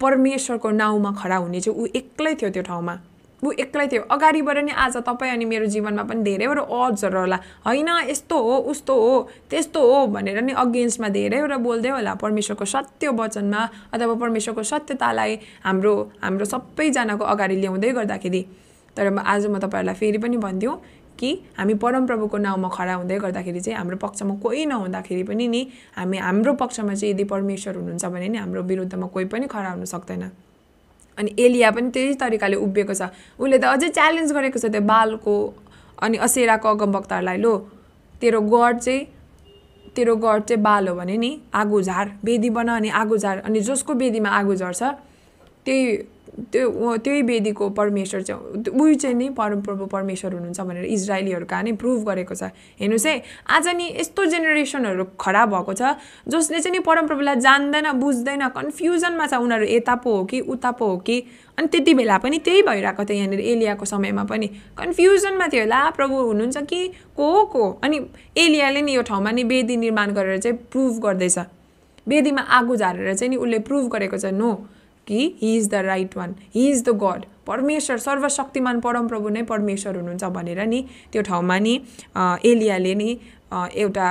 परमेश्वरको 0.00 0.70
नाउँमा 0.82 1.12
खडा 1.22 1.36
हुने 1.36 1.60
चाहिँ 1.60 1.78
ऊ 1.80 1.86
एक्लै 1.94 2.34
थियो 2.34 2.50
त्यो 2.50 2.62
ठाउँमा। 2.62 2.94
ऊ 3.42 3.50
एक्लै 3.58 3.86
थियो। 3.90 4.02
अगाडिबाट 4.06 4.58
नि 4.62 4.72
आज 4.72 4.96
तपाईँ 5.02 5.32
अनि 5.32 5.44
मेरो 5.44 5.66
जीवनमा 5.66 6.02
पनि 6.06 6.22
धेरैवटा 6.22 6.62
अड्सहरू 6.62 7.18
होला। 7.18 7.38
होइन 7.66 7.88
यस्तो 8.08 8.36
हो 8.38 8.54
उस्तो 8.70 8.94
हो 8.94 9.14
त्यस्तो 9.50 9.80
हो 9.82 10.06
भनेर 10.14 10.40
नि 10.42 10.52
अगेन्स्टमा 10.54 11.08
धेरैवटा 11.08 11.56
बोल्दै 11.58 11.90
होला 11.90 12.14
परमेश्वरको 12.22 12.64
सत्य 12.64 13.08
वचनमा 13.18 13.62
अथवा 13.92 14.14
परमेश्वरको 14.14 14.62
सत्यतालाई 14.62 15.32
हाम्रो 15.66 15.94
हाम्रो 16.22 16.44
सबैजनाको 16.44 17.24
अगाडि 17.24 17.56
ल्याउँदै 17.60 17.90
गर्दाखेरि। 17.98 18.42
तर 18.96 19.06
आज 19.18 19.46
म 19.46 19.58
तपाईँहरूलाई 19.58 19.94
फेरि 19.94 20.18
पनि 20.22 20.36
भनिदिउँ 20.38 20.76
कि 21.18 21.30
हामी 21.58 21.74
परमप्रभुको 21.82 22.38
नाउँमा 22.38 22.68
खडा 22.68 22.94
हुँदै 22.94 23.18
गर्दाखेरि 23.18 23.60
चाहिँ 23.60 23.78
हाम्रो 23.78 23.96
पक्षमा 23.96 24.34
कोही 24.38 24.64
नहुँदाखेरि 24.66 25.22
पनि 25.26 25.48
नि 25.48 25.60
हामी 25.98 26.18
हाम्रो 26.18 26.52
पक्षमा 26.62 26.94
चाहिँ 26.94 27.14
यदि 27.14 27.24
परमेश्वर 27.24 27.74
हुनुहुन्छ 27.74 28.04
भने 28.06 28.28
नि 28.28 28.38
हाम्रो 28.38 28.62
विरुद्धमा 28.62 29.06
कोही 29.06 29.26
पनि 29.26 29.46
खडा 29.50 29.70
हुन 29.70 29.84
सक्दैन। 29.84 30.30
अनि 31.18 31.34
एलिया 31.38 31.70
पनि 31.70 31.90
त्यही 31.90 32.14
तरिकाले 32.20 32.56
उभिएको 32.56 32.94
छ। 32.94 33.02
उसले 33.38 33.58
त 33.58 33.64
अझै 33.64 33.88
च्यालेन्ज 33.88 34.32
गरेको 34.32 34.58
छ 34.58 34.72
त्यो 34.72 34.80
बालको 34.92 35.34
अनि 36.02 36.16
असेराको 36.26 36.68
अगमवक्ताहरूलाई 36.68 37.38
लो 37.38 37.54
तेरो 38.22 38.40
गड 38.54 38.78
चाहिँ 38.78 39.00
तेरो 39.96 40.14
गड 40.16 40.42
चाहिँ 40.48 40.62
बाल 40.62 40.88
हो 40.88 40.94
भने 40.94 41.16
नि 41.16 41.30
आगो 41.54 41.80
झार 41.82 42.06
बेदी 42.24 42.50
बना 42.50 42.76
अनि 42.76 42.88
आगो 43.00 43.16
झार 43.16 43.38
अनि 43.44 43.60
जसको 43.60 43.94
बेदीमा 43.94 44.30
आगो 44.30 44.54
झर्छ 44.54 44.82
त्यही 45.66 45.96
त्यो 46.32 46.96
त्यही 47.04 47.22
वेदीको 47.22 47.68
परमेश्वर 47.76 48.20
चाहिँ 48.22 48.70
उही 48.72 48.94
चाहिँ 48.94 49.16
नै 49.16 49.28
परमप्रभु 49.36 49.86
परमेश्वर 49.86 50.32
हुनुहुन्छ 50.32 50.60
भनेर 50.60 50.84
इजरायलीहरू 50.84 51.46
कहाँ 51.46 51.62
नै 51.62 51.72
प्रुभ 51.76 52.08
गरेको 52.08 52.34
छ। 52.34 52.48
हेर्नुहोस् 52.80 53.06
है 53.06 53.22
आज 53.52 53.68
नि 53.76 53.86
यस्तो 54.00 54.24
जेनेरेसनहरू 54.32 55.04
खराब 55.20 55.48
भएको 55.52 55.72
छ 55.76 55.92
जसले 56.28 56.60
चाहिँ 56.60 56.72
नि 56.72 56.80
परमप्रभुलाई 56.88 57.36
जान्दैन 57.36 57.92
बुझ्दैन 58.00 58.48
कन्फ्युजनमा 58.48 59.26
छ। 59.26 59.34
उनीहरू 59.44 59.66
यता 59.76 59.94
पो 60.00 60.16
हो 60.16 60.24
कि 60.24 60.40
उता 60.40 60.70
पो 60.72 60.86
हो 60.88 60.96
कि 61.04 61.20
अनि 61.58 61.68
त्यति 61.68 61.94
बेला 61.94 62.18
पनि 62.18 62.38
त्यही 62.40 62.62
भइरहेको 62.64 63.04
थियो 63.04 63.16
यहाँनिर 63.18 63.40
एलियाको 63.52 63.84
समयमा 63.84 64.24
पनि। 64.24 64.46
कन्फ्युजनमा 64.80 65.46
थियो 65.52 65.64
ला 65.68 65.84
प्रभु 65.92 66.16
हुनुहुन्छ 66.16 66.58
कि 66.64 66.80
को 67.12 67.44
को? 67.44 67.70
अनि 67.84 68.00
एलियाले 68.40 68.82
नि 68.82 68.92
यो 68.96 69.02
ठाउँमा 69.04 69.30
नि 69.30 69.44
वेदी 69.44 69.76
निर्माण 69.76 70.12
गरेर 70.16 70.40
चाहिँ 70.40 70.56
प्रुभ 70.72 70.92
गर्दैछ। 71.04 71.38
वेदीमा 72.08 72.40
आगो 72.40 72.76
झारेर 72.76 73.14
चाहिँ 73.14 73.30
नि 73.30 73.36
उसले 73.36 73.58
प्रुभ 73.68 73.92
गरेको 73.92 74.16
छ। 74.16 74.32
नो 74.32 74.50
कि 75.06 75.20
he 75.40 75.56
is 75.56 75.68
the 75.70 75.74
right 75.86 76.16
one 76.16 76.34
he 76.54 76.68
is 76.70 76.82
the 76.84 76.96
god 77.02 77.24
परमेश्वर 77.46 77.98
सर्वशक्तिमान 77.98 78.80
परमप्रभु 78.80 79.28
नै 79.28 79.42
परमेश्वर 79.52 79.96
हुनुहुन्छ 79.96 80.24
भनेर 80.36 80.60
नि 80.66 80.84
त्यो 81.12 81.22
ठाउँमा 81.22 81.58
नि 81.58 81.74
एलियाले 82.50 82.94
नि 82.94 83.10
एउटा 83.84 84.08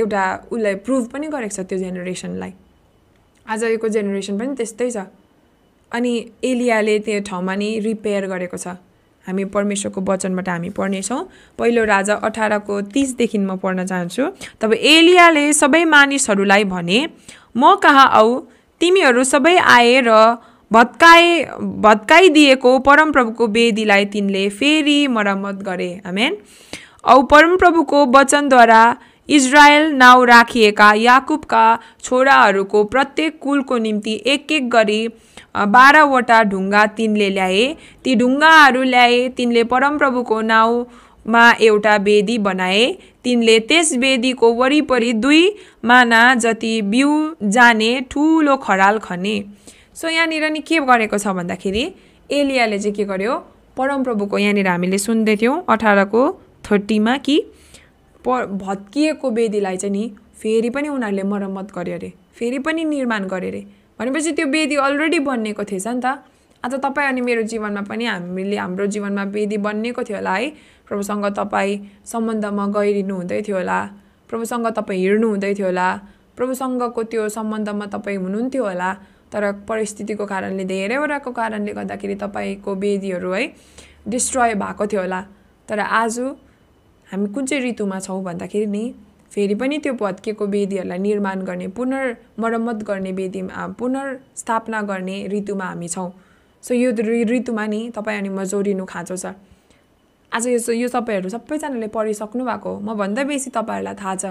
एउटा 0.00 0.24
उसलाई 0.50 0.74
प्रुभ 0.86 1.08
पनि 1.12 1.26
गरेको 1.28 1.54
छ 1.56 1.66
त्यो 1.68 1.78
जेनेरेसनलाई 1.78 2.52
आजको 3.46 3.88
जेनेरेसन 3.88 4.38
पनि 4.38 4.54
त्यस्तै 4.56 4.90
छ। 4.90 5.04
अनि 5.92 6.12
एलियाले 6.44 6.98
त्यो 7.06 7.20
ठाउँमा 7.28 7.54
नि 7.54 7.68
रिपेयर 7.86 8.26
गरेको 8.32 8.56
छ। 8.56 8.76
हामी 9.26 9.44
परमेश्वरको 9.54 10.00
वचनबाट 10.08 10.48
हामी 10.48 10.70
पढ्नेछौँ। 10.78 11.20
पहिलो 11.58 11.84
राजा 11.84 12.14
अठारको 12.28 12.80
तिसदेखि 12.94 13.38
म 13.38 13.56
पढ्न 13.62 13.86
चाहन्छु। 13.86 14.24
तब 14.60 14.72
एलियाले 14.72 15.44
सबै 15.52 15.84
मानिसहरूलाई 15.84 16.64
भने 16.72 16.98
म 17.56 17.74
कहाँ 17.82 18.06
आऊ? 18.20 18.40
तिमीहरू 18.80 19.24
सबै 19.24 19.56
आए 19.68 20.00
र 20.00 20.16
भत्काए 20.70 21.30
भत्काइदिएको 21.84 22.78
परमप्रभुको 22.80 23.46
वेदीलाई 23.54 24.04
तिनले 24.12 24.48
फेरि 24.58 24.98
मरम्मत 25.08 25.62
गरे। 25.68 25.90
आमेन। 26.06 26.36
औ 27.04 27.22
परमप्रभुको 27.30 28.04
वचनद्वारा 28.16 28.82
इजरायल 29.28 29.90
नाउँ 29.94 30.26
राखिएका 30.26 30.92
याकुबका 30.98 31.64
छोराहरूको 32.02 32.84
प्रत्येक 32.92 33.38
कुलको 33.42 33.78
निम्ति 33.78 34.14
एक 34.26 34.52
एक 34.52 34.70
गरी 34.70 35.02
बाह्रवटा 35.74 36.42
ढुङ्गा 36.44 36.84
तिनले 36.96 37.28
ल्याए। 37.30 37.64
ती 38.04 38.14
ढुङ्गाहरू 38.16 38.82
ल्याए 38.84 39.28
तिनले 39.36 39.64
परमप्रभुको 39.72 40.40
नाउँमा 41.26 41.50
एउटा 41.60 41.96
वेदी 41.96 42.36
बनाए। 42.38 42.84
तिनले 43.24 43.58
त्यस 43.68 43.92
वेदीको 43.98 44.52
वरिपरि 44.54 45.12
दुई 45.12 45.42
माना 45.84 46.22
जति 46.34 46.80
बिउ 46.82 47.10
जाने 47.44 47.90
ठुलो 48.10 48.56
खराल 48.56 48.98
खने 48.98 49.36
सो 49.94 50.08
यहाँनिर 50.08 50.50
नि 50.50 50.60
के 50.60 50.80
गरेको 50.80 51.18
छ 51.18 51.26
भन्दाखेरि 51.36 51.84
एलियाले 52.30 52.78
चाहिँ 52.78 52.94
के 52.94 53.04
गर्यो? 53.04 53.34
परमप्रभुको 53.76 54.38
यहाँनिर 54.38 54.68
हामीले 54.68 54.98
सुन्दै 54.98 55.36
थियौँ 55.36 55.64
अठारको 55.68 56.22
थर्टीमा 56.64 57.16
कि 57.18 57.36
प 58.24 58.44
भत्किएको 58.64 59.30
वेदीलाई 59.30 59.76
चाहिँ 59.76 59.92
नि 59.92 60.04
फेरि 60.40 60.70
पनि 60.70 60.88
उनीहरूले 60.88 61.22
मर्मत 61.22 61.72
गर्यो 61.76 61.94
अरे। 61.96 62.12
फेरि 62.34 62.58
पनि 62.64 62.84
निर्माण 62.84 63.24
गर्यो 63.28 63.50
अरे। 63.50 63.62
भनेपछि 64.00 64.32
त्यो 64.32 64.46
वेदी 64.46 64.76
अलरेडी 64.80 65.18
बनिएको 65.20 65.64
थिएछ 65.64 65.86
नि 65.86 66.00
त। 66.04 66.06
आज 66.64 66.74
तपाईँ 66.74 67.08
अनि 67.08 67.20
मेरो 67.20 67.42
जीवनमा 67.48 67.82
पनि 67.88 68.04
हामीले 68.04 68.56
हाम्रो 68.56 68.86
जीवनमा 68.92 69.22
वेदी 69.32 69.56
बनिएको 69.64 70.02
थियो 70.04 70.16
होला 70.16 70.34
है। 70.34 70.48
प्रभुसँग 70.88 71.24
तपाईँ 71.32 71.78
सम्बन्धमा 72.04 72.66
गइरहनु 72.76 73.14
हुँदै 73.16 73.40
थियो 73.48 73.56
होला। 73.56 73.78
प्रभुसँग 74.28 74.66
तपाईँ 74.76 75.00
हिँड्नु 75.00 75.28
हुँदै 75.28 75.54
थियो 75.56 75.66
होला। 75.66 75.88
प्रभुसँगको 76.36 77.02
त्यो 77.08 77.28
सम्बन्धमा 77.32 77.86
तपाईँ 77.96 78.16
हुनुहुन्थ्यो 78.20 78.64
होला। 78.64 78.92
तर 79.32 79.52
परिस्थितिको 79.68 80.26
कारणले 80.26 80.64
धेरैवटाको 80.68 81.30
कारणले 81.32 81.72
गर्दाखेरि 81.80 82.14
तपाईँको 82.28 82.74
वेदीहरू 82.76 83.32
है 83.32 83.42
डिस्ट्रोय 84.12 84.54
भएको 84.60 84.86
थियो 84.86 85.00
होला। 85.00 85.20
तर 85.68 85.80
आज 85.80 86.18
हामी 87.08 87.32
कुन 87.32 87.46
चाहिँ 87.46 87.64
ऋतुमा 87.64 88.00
छौँ 88.04 88.22
भन्दाखेरि 88.24 88.66
नि 88.66 88.84
फेरि 89.32 89.54
पनि 89.54 89.78
त्यो 89.78 89.92
भत्किएको 89.96 90.46
वेदीहरूलाई 90.46 90.98
निर्माण 90.98 91.42
गर्ने 91.48 91.68
पुनर्मरम्मत 91.72 92.82
गर्ने 92.84 93.12
वेदीमा 93.12 93.66
पुनर्स्थापना 93.78 94.82
गर्ने 94.90 95.16
ऋतुमा 95.32 95.64
हामी 95.64 95.88
छौँ। 95.88 96.10
सो 96.62 96.74
यो 96.74 96.90
ऋतुमा 97.24 97.66
नि 97.66 97.80
तपाईँ 97.94 98.18
अनि 98.18 98.28
म 98.28 98.44
जोडिनु 98.44 98.84
खाँचो 98.84 99.16
छ। 99.16 99.26
आज 100.32 100.46
यो 100.46 100.72
यो 100.72 100.88
तपाईँहरू 100.88 101.28
सबैजनाले 101.28 101.88
पढिसक्नु 101.88 102.44
भएको 102.44 102.78
म 102.80 102.94
भन्दा 102.94 103.22
बेसी 103.24 103.50
तपाईँहरूलाई 103.50 103.94
थाहा 103.96 104.14
छ। 104.14 104.24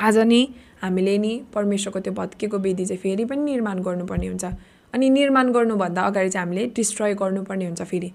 आज 0.00 0.18
नि 0.24 0.40
हामीले 0.82 1.16
नि 1.18 1.32
परमेश्वरको 1.54 2.00
त्यो 2.00 2.12
भत्किएको 2.14 2.58
वेदी 2.58 2.84
चाहिँ 2.86 3.00
फेरि 3.02 3.24
पनि 3.24 3.42
निर्माण 3.42 3.82
गर्नुपर्ने 3.82 4.26
हुन्छ। 4.26 4.44
अनि 4.94 5.10
निर्माण 5.10 5.52
गर्नुभन्दा 5.52 6.02
अगाडि 6.02 6.30
चाहिँ 6.30 6.46
हामीले 6.46 6.66
डिस्ट्रोय 6.76 7.14
गर्नुपर्ने 7.14 7.66
हुन्छ 7.66 7.82
फेरि। 7.82 8.10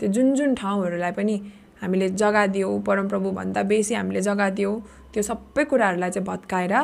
त्यो 0.00 0.08
जुन 0.12 0.34
जुन 0.34 0.54
ठाउँहरूलाई 0.54 1.12
पनि 1.12 1.34
हामीले 1.82 2.08
जग्गा 2.10 2.46
दियौँ 2.46 2.80
परमप्रभुभन्दा 2.86 3.62
बेसी 3.62 3.94
हामीले 3.94 4.20
जग्गा 4.20 4.48
दियौँ 4.50 4.80
त्यो 5.12 5.22
सबै 5.22 5.64
कुराहरूलाई 5.64 6.10
चाहिँ 6.10 6.26
भत्काएर 6.26 6.74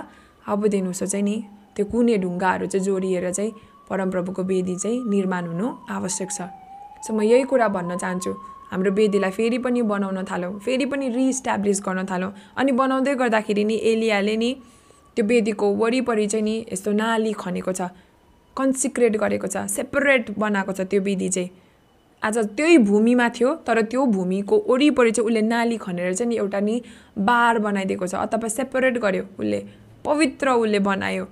अबदेखि 0.45 0.87
उसो 0.89 1.07
चाहिँ 1.07 1.25
नि 1.25 1.37
त्यो 1.77 1.85
कुने 1.87 2.17
ढुङ्गाहरू 2.19 2.67
चाहिँ 2.67 2.85
जोडिएर 2.85 3.31
चाहिँ 3.33 3.53
परमप्रभुको 3.91 4.43
वेदी 4.43 4.77
चाहिँ 4.77 5.03
निर्माण 5.09 5.47
हुनु 5.47 5.67
आवश्यक 5.91 6.31
छ। 6.31 6.41
सो 7.05 7.15
म 7.15 7.23
यही 7.23 7.45
कुरा 7.45 7.69
भन्न 7.69 7.97
चाहन्छु। 7.99 8.33
हाम्रो 8.71 8.91
वेदीलाई 8.93 9.31
फेरि 9.31 9.59
पनि 9.59 9.83
बनाउन 9.83 10.25
थालौँ 10.31 10.59
फेरि 10.65 10.87
पनि 10.87 11.09
रिइस्टाब्लिस 11.11 11.81
गर्न 11.87 12.05
थालौँ। 12.11 12.33
अनि 12.57 12.73
बनाउँदै 12.73 13.15
गर्दाखेरि 13.15 13.65
नि 13.65 13.77
एलियाले 13.93 14.37
नि 14.37 14.51
त्यो 15.17 15.25
वेदीको 15.27 15.67
वरिपरि 15.75 16.27
चाहिँ 16.27 16.45
नि 16.45 16.55
यस्तो 16.73 16.93
नाली 16.93 17.33
खनेको 17.35 17.73
छ 17.73 17.91
कन्सिक्रेट 18.57 19.17
गरेको 19.17 19.47
छ 19.47 19.67
सेपरेट 19.67 20.31
बनाएको 20.39 20.73
छ 20.73 20.81
त्यो 20.87 21.01
विधि 21.03 21.29
चाहिँ। 21.29 21.51
आज 22.23 22.39
त्यही 22.57 22.79
भूमिमा 22.79 23.29
थियो 23.35 23.55
तर 23.67 23.81
त्यो 23.83 24.07
भूमिको 24.07 24.57
वरिपरि 24.69 25.11
चाहिँ 25.11 25.27
उसले 25.27 25.43
नाली 25.43 25.77
खनेर 25.77 26.15
चाहिँ 26.15 26.29
नि 26.29 26.37
एउटा 26.37 26.61
नि 26.61 26.81
बार 27.19 27.59
बनाइदिएको 27.59 28.07
छ 28.07 28.15
अथवा 28.15 28.49
सेपरेट 28.49 28.99
गर्यो 28.99 29.25
उसले 29.39 29.61
पवित्र 30.05 30.51
उसले 30.63 30.79
बनायो। 30.79 31.25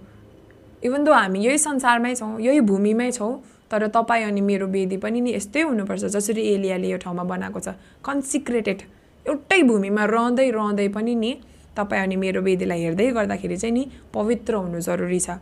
इभन 0.85 1.05
दो 1.05 1.13
हामी 1.13 1.39
यही 1.45 1.59
संसारमै 1.59 2.15
छौँ 2.15 2.41
यही 2.41 2.61
भूमिमै 2.61 3.11
छौँ 3.13 3.33
तर 3.71 3.87
तपाईँ 3.89 4.25
अनि 4.25 4.41
मेरो 4.41 4.67
वेदी 4.67 4.97
पनि 4.97 5.21
नि 5.21 5.35
यस्तै 5.35 5.63
हुनुपर्छ 5.63 6.05
जसरी 6.15 6.43
एलियाले 6.55 6.89
यो 6.89 6.99
ठाउँमा 6.99 7.25
बनाएको 7.25 7.61
छ। 7.61 7.69
कन्सिक्रेटेड 8.05 8.79
एउटै 9.27 9.63
भूमिमा 9.63 10.05
रहँदै 10.05 10.51
रहँदै 10.51 10.89
पनि 10.89 11.15
नि 11.15 11.33
तपाईँ 11.77 12.03
अनि 12.03 12.17
मेरो 12.17 12.41
वेदीलाई 12.43 12.81
हेर्दै 12.83 13.11
गर्दाखेरि 13.13 13.57
चाहिँ 13.57 13.75
नि 13.75 13.85
पवित्र 14.15 14.55
हुनु 14.55 14.81
जरुरी 14.81 15.21
छ। 15.21 15.37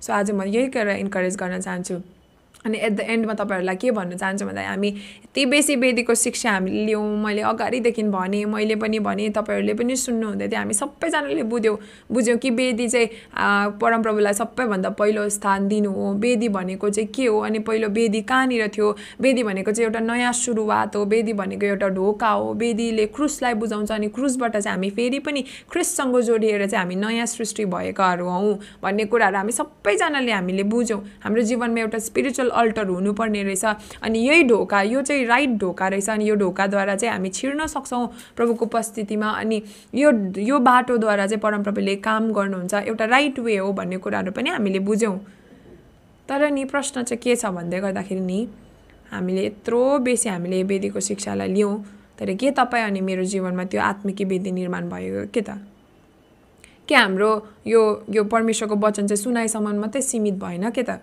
सो 0.00 0.12
आज 0.12 0.30
म 0.30 0.42
यही 0.46 0.68
कुरा 0.70 0.94
इन्करेज 1.04 1.36
गर्न 1.36 1.60
चाहन्छु। 1.60 1.96
अनि 2.66 2.78
एट 2.78 2.92
द 2.92 3.00
एन्डमा 3.00 3.34
तपाईँहरूलाई 3.34 3.76
के 3.76 3.90
भन्न 3.90 4.16
चाहन्छु 4.16 4.46
भन्दा 4.46 4.62
हामी 4.68 4.88
यति 4.88 5.46
बेसी 5.46 5.76
वेदीको 5.76 6.14
शिक्षा 6.14 6.50
हामीले 6.50 6.84
लियौँ 6.86 7.06
मैले 7.24 7.42
अगाडिदेखि 7.46 8.02
भनेँ 8.10 8.44
मैले 8.44 8.76
पनि 8.76 8.98
भनेँ 8.98 9.30
तपाईँहरूले 9.30 9.74
पनि 9.74 9.96
सुन्नुहुँदै 9.96 10.48
थियो। 10.48 10.58
हामी 10.58 10.74
सबैजनाले 10.74 11.42
बुझ्यौँ 11.46 11.78
बुझ्यौँ 12.12 12.38
कि 12.38 12.50
वेदी 12.50 12.88
चाहिँ 12.88 13.08
परमप्रभुलाई 13.80 14.34
सबैभन्दा 14.34 14.90
पहिलो 14.98 15.28
स्थान 15.28 15.68
दिनु 15.68 15.90
हो। 15.92 16.12
वेदी 16.18 16.48
भनेको 16.48 16.90
चाहिँ 16.90 17.08
के 17.14 17.26
हो? 17.26 17.38
अनि 17.40 17.58
पहिलो 17.58 17.88
वेदी 17.88 18.20
कहाँनिर 18.22 18.68
थियो? 18.68 18.96
वेदी 19.20 19.42
भनेको 19.42 19.72
चाहिँ 19.72 19.86
एउटा 19.86 20.00
नयाँ 20.00 20.32
सुरुवात 20.32 20.96
हो। 20.96 21.04
वेदी 21.04 21.32
भनेको 21.32 21.66
एउटा 21.66 21.88
ढोका 21.96 22.28
हो। 22.28 22.52
वेदीले 22.54 23.06
क्रुसलाई 23.16 23.54
बुझाउँछ 23.54 23.92
अनि 23.92 24.08
क्रुसबाट 24.08 24.56
चाहिँ 24.56 24.74
हामी 24.76 24.90
फेरि 24.90 25.18
पनि 25.18 25.44
क्रिससँग 25.72 26.20
जोडिएर 26.20 26.66
चाहिँ 26.66 26.82
हामी 26.82 26.94
नयाँ 26.96 27.26
सृष्टि 27.26 27.64
भएकाहरू 27.66 28.28
हौँ 28.28 28.58
भन्ने 28.82 29.04
कुराहरू 29.04 29.36
हामी 29.36 29.52
सबैजनाले 29.52 30.32
हामीले 30.32 30.62
बुझ्यौँ। 30.64 31.00
हाम्रो 31.24 31.42
जीवनमा 31.42 31.80
एउटा 31.80 31.98
स्पिरिचुअल 31.98 32.50
अल्टर 32.56 32.86
हुनुपर्ने 32.88 33.42
रहेछ। 33.42 33.64
अनि 34.02 34.18
यही 34.18 34.42
ढोका 34.48 34.82
यो 34.82 35.02
चाहिँ 35.02 35.24
राइट 35.26 35.56
ढोका 35.60 35.88
रहेछ 35.88 36.08
अनि 36.10 36.28
यो 36.28 36.34
ढोकाद्वारा 36.34 36.96
चाहिँ 36.96 37.12
हामी 37.12 37.30
छिर्न 37.30 37.66
सक्छौँ 37.66 38.06
प्रभुको 38.36 38.64
उपस्थितिमा। 38.64 39.30
अनि 39.30 39.62
यो 39.94 40.12
यो 40.40 40.58
बाटोद्वारा 40.58 41.26
चाहिँ 41.26 41.40
परमप्रभुले 41.40 41.96
काम 42.02 42.32
गर्नुहुन्छ। 42.32 42.74
एउटा 42.74 43.04
राइट 43.04 43.38
वे 43.38 43.56
हो 43.56 43.72
भन्ने 43.72 43.96
कुराहरू 43.98 44.32
पनि 44.32 44.50
हामीले 44.50 44.78
बुझ्यौँ। 44.88 45.18
तर 46.28 46.50
नि 46.50 46.64
प्रश्न 46.64 47.02
चाहिँ 47.02 47.20
के 47.22 47.36
छ 47.36 47.46
भन्दै 47.54 47.80
गर्दाखेरि 47.80 48.20
नि 48.20 48.40
हामीले 49.10 49.44
यत्रो 49.46 49.98
बेसी 50.02 50.28
हामीले 50.28 50.62
वेदीको 50.62 51.00
शिक्षालाई 51.00 51.48
लियौँ 51.54 51.74
तर 52.18 52.34
के 52.34 52.50
तपाईँ 52.50 52.84
अनि 52.84 53.00
मेरो 53.00 53.24
जीवनमा 53.24 53.64
त्यो 53.70 53.80
आत्मिकी 53.80 54.24
वेदी 54.24 54.50
निर्माण 54.52 54.88
भयो 54.90 55.26
के 55.30 55.40
त? 55.40 55.62
के 56.88 56.94
हाम्रो 56.94 57.30
यो 57.66 57.82
यो 58.10 58.24
परमेश्वरको 58.24 58.76
वचन 58.76 59.06
चाहिँ 59.06 59.22
सुनाइसम्म 59.22 59.74
मात्रै 59.80 60.02
सीमित 60.02 60.34
भएन 60.34 60.70
के 60.70 60.82
त? 60.82 60.98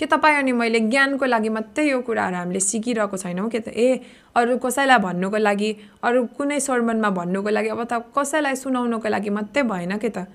के 0.00 0.06
तपाईँ 0.06 0.36
अनि 0.36 0.52
मैले 0.52 0.80
ज्ञानको 0.92 1.24
लागि 1.24 1.48
मात्रै 1.48 1.84
यो 1.88 2.00
कुराहरू 2.04 2.36
हामीले 2.36 2.60
सिकिरहेको 2.60 3.16
छैनौँ 3.16 3.48
के 3.48 3.60
त। 3.60 3.68
ए 3.72 4.00
अरू 4.36 4.56
कसैलाई 4.60 4.98
भन्नुको 5.00 5.38
लागि 5.40 5.70
अरू 6.04 6.24
कुनै 6.36 6.60
सर्मनमा 6.60 7.10
भन्नुको 7.16 7.50
लागि 7.50 7.68
अब 7.72 7.82
त 7.84 8.04
कसैलाई 8.12 8.56
सुनाउनुको 8.56 9.08
लागि 9.08 9.30
मात्रै 9.30 9.62
भएन 9.64 9.96
के 9.96 10.08
त। 10.08 10.28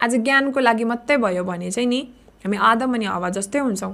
आज 0.00 0.14
ज्ञानको 0.22 0.60
लागि 0.60 0.84
मात्रै 0.84 1.16
भयो 1.16 1.44
भने 1.44 1.70
चाहिँ 1.70 1.88
नि 1.88 2.00
हामी 2.44 2.56
आदम 2.70 2.94
अनि 2.94 3.06
हवा 3.10 3.28
जस्तै 3.34 3.58
हुन्छौँ। 3.58 3.92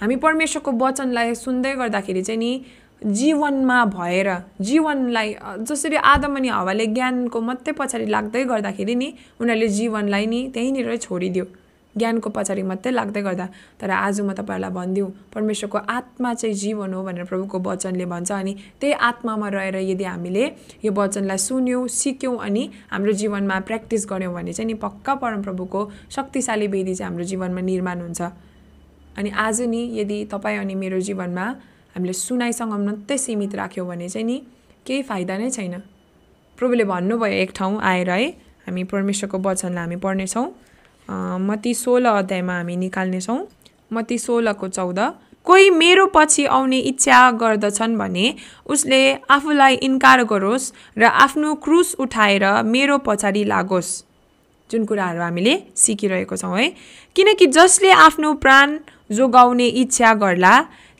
हामी 0.00 0.16
परमेश्वरको 0.22 0.70
वचनलाई 0.78 1.34
सुन्दै 1.34 1.74
गर्दाखेरि 1.74 2.22
चाहिँ 2.22 2.38
नि 2.38 2.50
जीवनमा 3.02 3.78
भएर 3.90 4.28
जीवनलाई 4.62 5.28
जसरी 5.66 5.96
आदम 5.96 6.36
अनि 6.36 6.48
हावाले 6.48 6.86
ज्ञानको 6.94 7.40
मात्रै 7.40 7.72
पछाडि 7.78 8.06
लाग्दै 8.06 8.44
गर्दाखेरि 8.52 8.94
नि 8.94 9.08
उनीहरूले 9.40 9.68
जीवनलाई 9.68 10.26
नि 10.26 10.40
त्यहीँनिर 10.54 10.96
छोडिदियो। 11.02 11.44
ज्ञानको 11.96 12.30
पछाडि 12.30 12.62
मात्रै 12.62 12.92
लाग्दै 12.92 13.22
गर्दा 13.22 13.46
तर 13.80 13.90
आज 13.90 14.20
म 14.20 14.32
तपाईँहरूलाई 14.34 14.70
भनिदिउँ 14.70 15.10
परमेश्वरको 15.34 15.78
आत्मा 15.78 16.32
चाहिँ 16.34 16.54
जीवन 16.54 16.94
हो 16.94 17.02
भनेर 17.04 17.24
प्रभुको 17.24 17.58
वचनले 17.66 18.06
भन्छ 18.06 18.32
अनि 18.32 18.54
त्यही 18.80 18.92
आत्मामा 19.08 19.48
रहेर 19.48 19.76
यदि 19.90 20.04
हामीले 20.04 20.44
यो 20.84 20.92
वचनलाई 20.92 21.38
सुन्यौँ 21.38 21.86
सिक्यौँ 21.88 22.36
अनि 22.38 22.62
हाम्रो 22.90 23.12
जीवनमा 23.22 23.60
प्र्याक्टिस 23.68 24.06
गऱ्यौँ 24.10 24.34
भने 24.34 24.52
चाहिँ 24.52 24.66
नि 24.66 24.74
पक्का 24.82 25.14
परमप्रभुको 25.22 25.80
शक्तिशाली 26.16 26.66
वेदी 26.66 26.94
चाहिँ 26.94 27.10
हाम्रो 27.10 27.24
जीवनमा 27.30 27.60
निर्माण 27.60 28.00
हुन्छ। 28.00 28.22
अनि 29.18 29.30
आज 29.30 29.60
नि 29.70 29.82
यदि 30.00 30.24
तपाईँ 30.32 30.58
अनि 30.58 30.74
मेरो 30.74 31.00
जीवनमा 31.00 31.46
हामीले 31.94 32.12
सुनाइसँग 32.12 32.72
मात्रै 32.84 33.18
सीमित 33.18 33.54
राख्यौँ 33.54 33.86
भने 33.88 34.08
चाहिँ 34.08 34.26
नि 34.26 34.36
केही 34.86 35.02
फाइदा 35.02 35.38
नै 35.38 35.50
छैन। 35.50 35.78
प्रभुले 36.58 36.84
भन्नुभयो 36.84 37.34
एक 37.42 37.50
ठाउँ 37.54 37.80
आएर 37.80 38.10
है 38.10 38.26
हामी 38.66 38.82
परमेश्वरको 38.90 39.38
वचनलाई 39.38 39.84
हामी 39.84 39.96
पढ्नेछौँ। 40.02 40.46
मती 41.08 41.74
सोह्र 41.74 42.06
अध्यायमा 42.08 42.54
हामी 42.54 42.76
निकाल्नेछौँ। 42.76 43.38
मती 43.92 44.18
सोह्रको 44.18 44.68
चौध 44.68 44.98
कोही 45.46 45.70
मेरो 45.70 46.06
पछि 46.14 46.44
आउने 46.46 46.78
इच्छा 46.80 47.30
गर्दछन् 47.40 47.96
भने 47.96 48.34
उसले 48.66 49.00
आफूलाई 49.30 49.74
इन्कार 49.84 50.22
गरोस् 50.24 50.72
र 50.98 51.04
आफ्नो 51.04 51.54
क्रुस 51.64 51.94
उठाएर 52.00 52.44
मेरो 52.64 52.98
पछाडि 53.06 53.44
लागोस्। 53.44 53.90
जुन 54.70 54.84
कुराहरू 54.84 55.20
हामीले 55.20 55.54
सिकिरहेको 55.76 56.36
छौँ 56.36 56.56
है। 56.58 56.72
किनकि 57.16 57.46
जसले 57.48 57.90
आफ्नो 58.08 58.32
प्राण 58.34 58.78
जोगाउने 59.10 59.66
इच्छा 59.84 60.14
गर्ला 60.14 60.54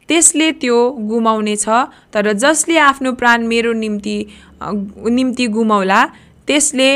त्यसले 0.09 0.51
त्यो 0.61 0.79
गुमाउनेछ 1.09 1.69
तर 2.13 2.33
जसले 2.35 2.77
आफ्नो 2.79 3.13
प्राण 3.17 3.47
मेरो 3.47 3.73
निम्ति 3.73 4.17
निम्ति 4.63 5.47
गुमाउला 5.49 6.05
त्यसले 6.47 6.91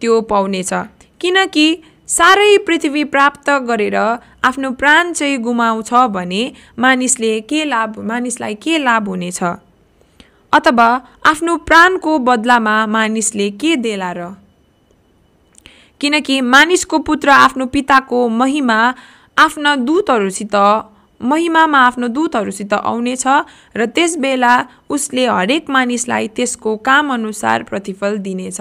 त्यो 0.00 0.20
पाउनेछ। 0.30 0.72
किनकि 1.20 1.66
साह्रै 2.08 2.56
पृथ्वी 2.58 3.02
प्राप्त 3.04 3.50
गरेर 3.68 3.94
आफ्नो 4.44 4.70
प्राण 4.70 5.12
चाहिँ 5.12 5.38
गुमाउँछ 5.38 5.92
भने 6.12 6.42
मानिसले 6.78 7.40
के 7.40 7.64
लाभ 7.64 7.98
मानिसलाई 7.98 8.54
के 8.54 8.78
लाभ 8.78 9.08
हुनेछ? 9.08 9.42
अथवा 10.52 10.88
आफ्नो 11.26 11.56
प्राणको 11.56 12.18
बदलामा 12.18 12.76
मानिसले 12.86 13.50
के 13.50 13.74
देला 13.76 14.12
र? 14.12 14.28
किनकि 16.00 16.40
मानिसको 16.40 16.98
पुत्र 16.98 17.28
आफ्नो 17.30 17.66
पिताको 17.66 18.28
महिमा 18.28 18.78
आफ्ना 19.38 19.76
दूतहरूसित 19.76 20.56
महिमामा 21.20 21.78
आफ्नो 21.78 22.08
दूतहरूसित 22.08 22.72
आउनेछ 22.74 23.26
र 23.76 23.86
त्यस 23.86 24.16
बेला 24.16 24.54
उसले 24.90 25.26
हरेक 25.26 25.70
मानिसलाई 25.70 26.28
त्यसको 26.28 26.76
कामअनुसार 26.76 27.62
प्रतिफल 27.62 28.18
दिनेछ। 28.18 28.60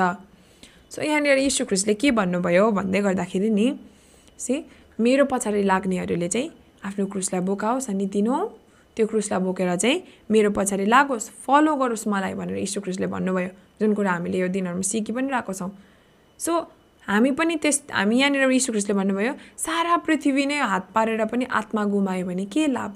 सो 0.93 1.01
यहाँनिर 1.01 1.37
यीशु 1.37 1.65
ख्रिस्टले 1.65 1.93
के 1.97 2.11
भन्नुभयो 2.13 2.69
भन्दै 2.71 3.01
गर्दाखेरि 3.01 3.49
नि 3.49 3.67
सि 4.39 4.63
मेरो 4.99 5.25
पछाडि 5.25 5.63
लाग्नेहरूले 5.65 6.27
चाहिँ 6.29 6.49
आफ्नो 6.85 7.05
क्रुसलाई 7.09 7.41
बोकाओस् 7.41 7.89
अनि 7.89 8.05
दिनु। 8.13 8.35
त्यो 8.97 9.05
क्रुसलाई 9.09 9.39
बोकेर 9.41 9.75
चाहिँ 9.75 10.03
मेरो 10.29 10.49
पछाडि 10.53 10.85
लागोस् 10.85 11.29
फलो 11.45 11.75
गरोस् 11.81 12.07
मलाई 12.13 12.33
भनेर 12.37 12.57
यीशु 12.57 12.81
ख्रिस्टले 12.85 13.07
भन्नुभयो। 13.09 13.49
जुन 13.81 13.93
कुरा 13.97 14.11
हामीले 14.11 14.37
यो 14.37 14.47
दिनहरूमा 14.53 14.85
सिकि 14.85 15.11
पनि 15.17 15.33
रहेको 15.33 15.53
छौँ। 15.53 15.71
सो 16.39 16.51
हामी 17.09 17.31
पनि 17.41 17.55
त्यस 17.57 17.89
हामी 17.89 18.19
यहाँनिर 18.19 18.51
यीशु 18.53 18.71
ख्रिस्टले 18.71 18.93
भन्नुभयो 18.93 19.33
सारा 19.57 19.97
पृथ्वी 20.05 20.45
नै 20.45 20.57
हात 20.61 20.93
पारेर 20.93 21.25
पनि 21.25 21.45
आत्मा 21.49 21.83
गुमायो 21.89 22.25
भने 22.29 22.45
के 22.45 22.67
लाभ? 22.69 22.91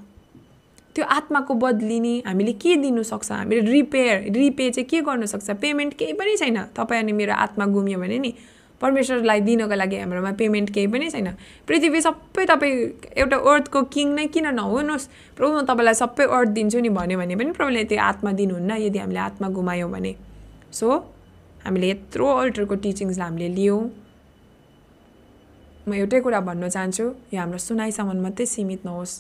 त्यो 0.98 1.06
आत्माको 1.06 1.54
बदलिने 1.62 2.14
हामीले 2.26 2.54
के 2.58 2.76
दिनु 2.82 3.04
सक्छ 3.06 3.32
हामीले 3.32 3.62
रिपेयर 3.72 4.16
रिपे 4.34 4.70
चाहिँ 4.74 4.88
के 4.90 5.02
गर्नु 5.06 5.26
सक्छ 5.30 5.50
पेमेन्ट 5.62 5.94
केही 5.94 6.14
पनि 6.18 6.38
छैन। 6.42 6.58
तपाईँ 6.74 7.02
अनि 7.02 7.12
मेरो 7.14 7.34
आत्मा 7.46 7.66
गुम्यो 7.70 8.00
भने 8.02 8.18
नि 8.18 8.34
परमेश्वरलाई 8.82 9.42
दिनको 9.42 9.76
लागि 9.76 9.98
हाम्रोमा 9.98 10.32
पेमेन्ट 10.42 10.70
केही 10.74 10.88
पनि 10.88 11.10
छैन। 11.10 11.30
पृथ्वी 11.68 12.02
सबै 12.02 12.46
तपाईँ 12.46 12.76
एउटा 13.14 13.38
अर्थको 13.38 13.82
किङ 13.94 14.08
नै 14.18 14.26
किन 14.34 14.48
नहुनुहोस्? 14.58 15.06
प्रभु 15.38 15.52
म 15.54 15.62
तपाईँलाई 15.70 15.96
सबै 16.02 16.26
अर्थ 16.34 16.50
दिन्छु 16.58 16.80
नि 16.82 16.90
भन्यो 16.90 17.18
भने 17.18 17.36
पनि 17.38 17.52
प्रभुले 17.58 17.84
त्यो 17.90 18.02
आत्मा 18.02 18.32
दिनुहुन्न 18.42 18.72
यदि 18.86 19.00
हामीले 19.00 19.20
आत्मा 19.20 19.48
गुमायौँ 19.54 19.92
भने। 19.92 20.14
सो 20.74 20.88
हामीले 21.66 21.88
यत्रो 21.90 22.26
अल्टरको 22.42 22.76
टिचिङ्सलाई 22.82 23.28
हामीले 23.30 23.50
लियौँ। 23.54 23.82
म 25.88 25.94
एउटै 25.94 26.20
कुरा 26.26 26.40
भन्न 26.42 26.70
चाहन्छु 26.70 27.06
यो 27.34 27.40
हाम्रो 27.40 27.58
सुनाइसम्म 27.58 28.22
मात्रै 28.26 28.46
सीमित 28.46 28.86
नहोस्। 28.86 29.14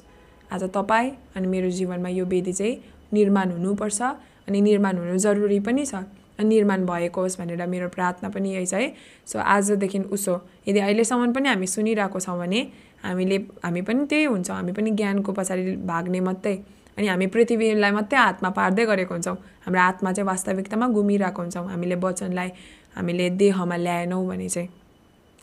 आज 0.52 0.64
तपाईँ 0.76 1.12
अनि 1.36 1.48
मेरो 1.48 1.70
जीवनमा 1.70 2.10
यो 2.10 2.26
वेदी 2.26 2.54
चाहिँ 2.54 2.76
निर्माण 3.14 3.52
हुनुपर्छ 3.52 4.02
अनि 4.48 4.62
निर्माण 4.62 4.98
हुनु 4.98 5.18
जरुरी 5.18 5.60
पनि 5.60 5.86
छ 5.86 5.96
अनि 6.40 6.48
निर्माण 6.50 6.86
भएको 6.86 7.22
होस् 7.22 7.38
भनेर 7.40 7.66
मेरो 7.68 7.88
प्रार्थना 7.90 8.30
पनि 8.30 8.54
यही 8.56 8.66
छ 8.66 8.74
है। 8.74 8.94
सो 9.28 9.40
आजदेखि 9.40 10.00
उसो। 10.16 10.36
यदि 10.68 10.80
अहिलेसम्म 10.80 11.34
पनि 11.34 11.50
हामी 11.50 11.68
सुनिरहेको 11.68 12.20
छौँ 12.20 12.38
भने 12.40 12.60
हामीले 13.04 13.38
हामी 13.64 13.82
पनि 13.82 14.06
त्यही 14.06 14.26
हुन्छ। 14.26 14.52
हामी 14.52 14.72
पनि 14.72 14.92
ज्ञानको 14.92 15.32
पछाडि 15.34 15.76
भाग्ने 15.84 16.20
मात्रै 16.22 16.56
अनि 16.98 17.08
हामी 17.08 17.28
पृथ्वीलाई 17.34 17.92
मात्रै 17.92 18.20
हातमा 18.20 18.50
पार्दै 18.50 18.86
गरेको 18.86 19.14
हुन्छौँ। 19.14 19.38
हाम्रो 19.66 19.82
आत्मा 19.82 20.12
चाहिँ 20.14 20.28
वास्तविकतामा 20.28 20.88
घुमिरहेको 20.88 21.42
हुन्छौँ। 21.42 21.66
हामीले 21.68 21.96
वचनलाई 21.96 22.50
हामीले 22.96 23.30
देहमा 23.42 23.76
ल्याएनौँ 23.76 24.26
भने 24.28 24.50
चाहिँ। 24.50 24.70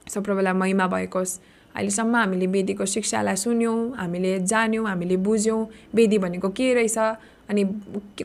सो 0.09 0.21
प्रभुलाई 0.21 0.53
महिमा 0.53 0.87
भएको 0.87 1.19
होस्। 1.19 1.33
अहिलेसम्म 1.75 2.17
हामीले 2.17 2.47
वेदीको 2.47 2.85
शिक्षालाई 2.87 3.37
सुन्यौँ 3.37 3.79
हामीले 3.99 4.39
जान्यौँ 4.47 4.87
हामीले 4.87 5.17
बुझ्यौँ। 5.27 5.61
वेदी 5.95 6.19
भनेको 6.19 6.49
के 6.55 6.67
रहेछ? 6.75 6.99
अनि 7.51 7.65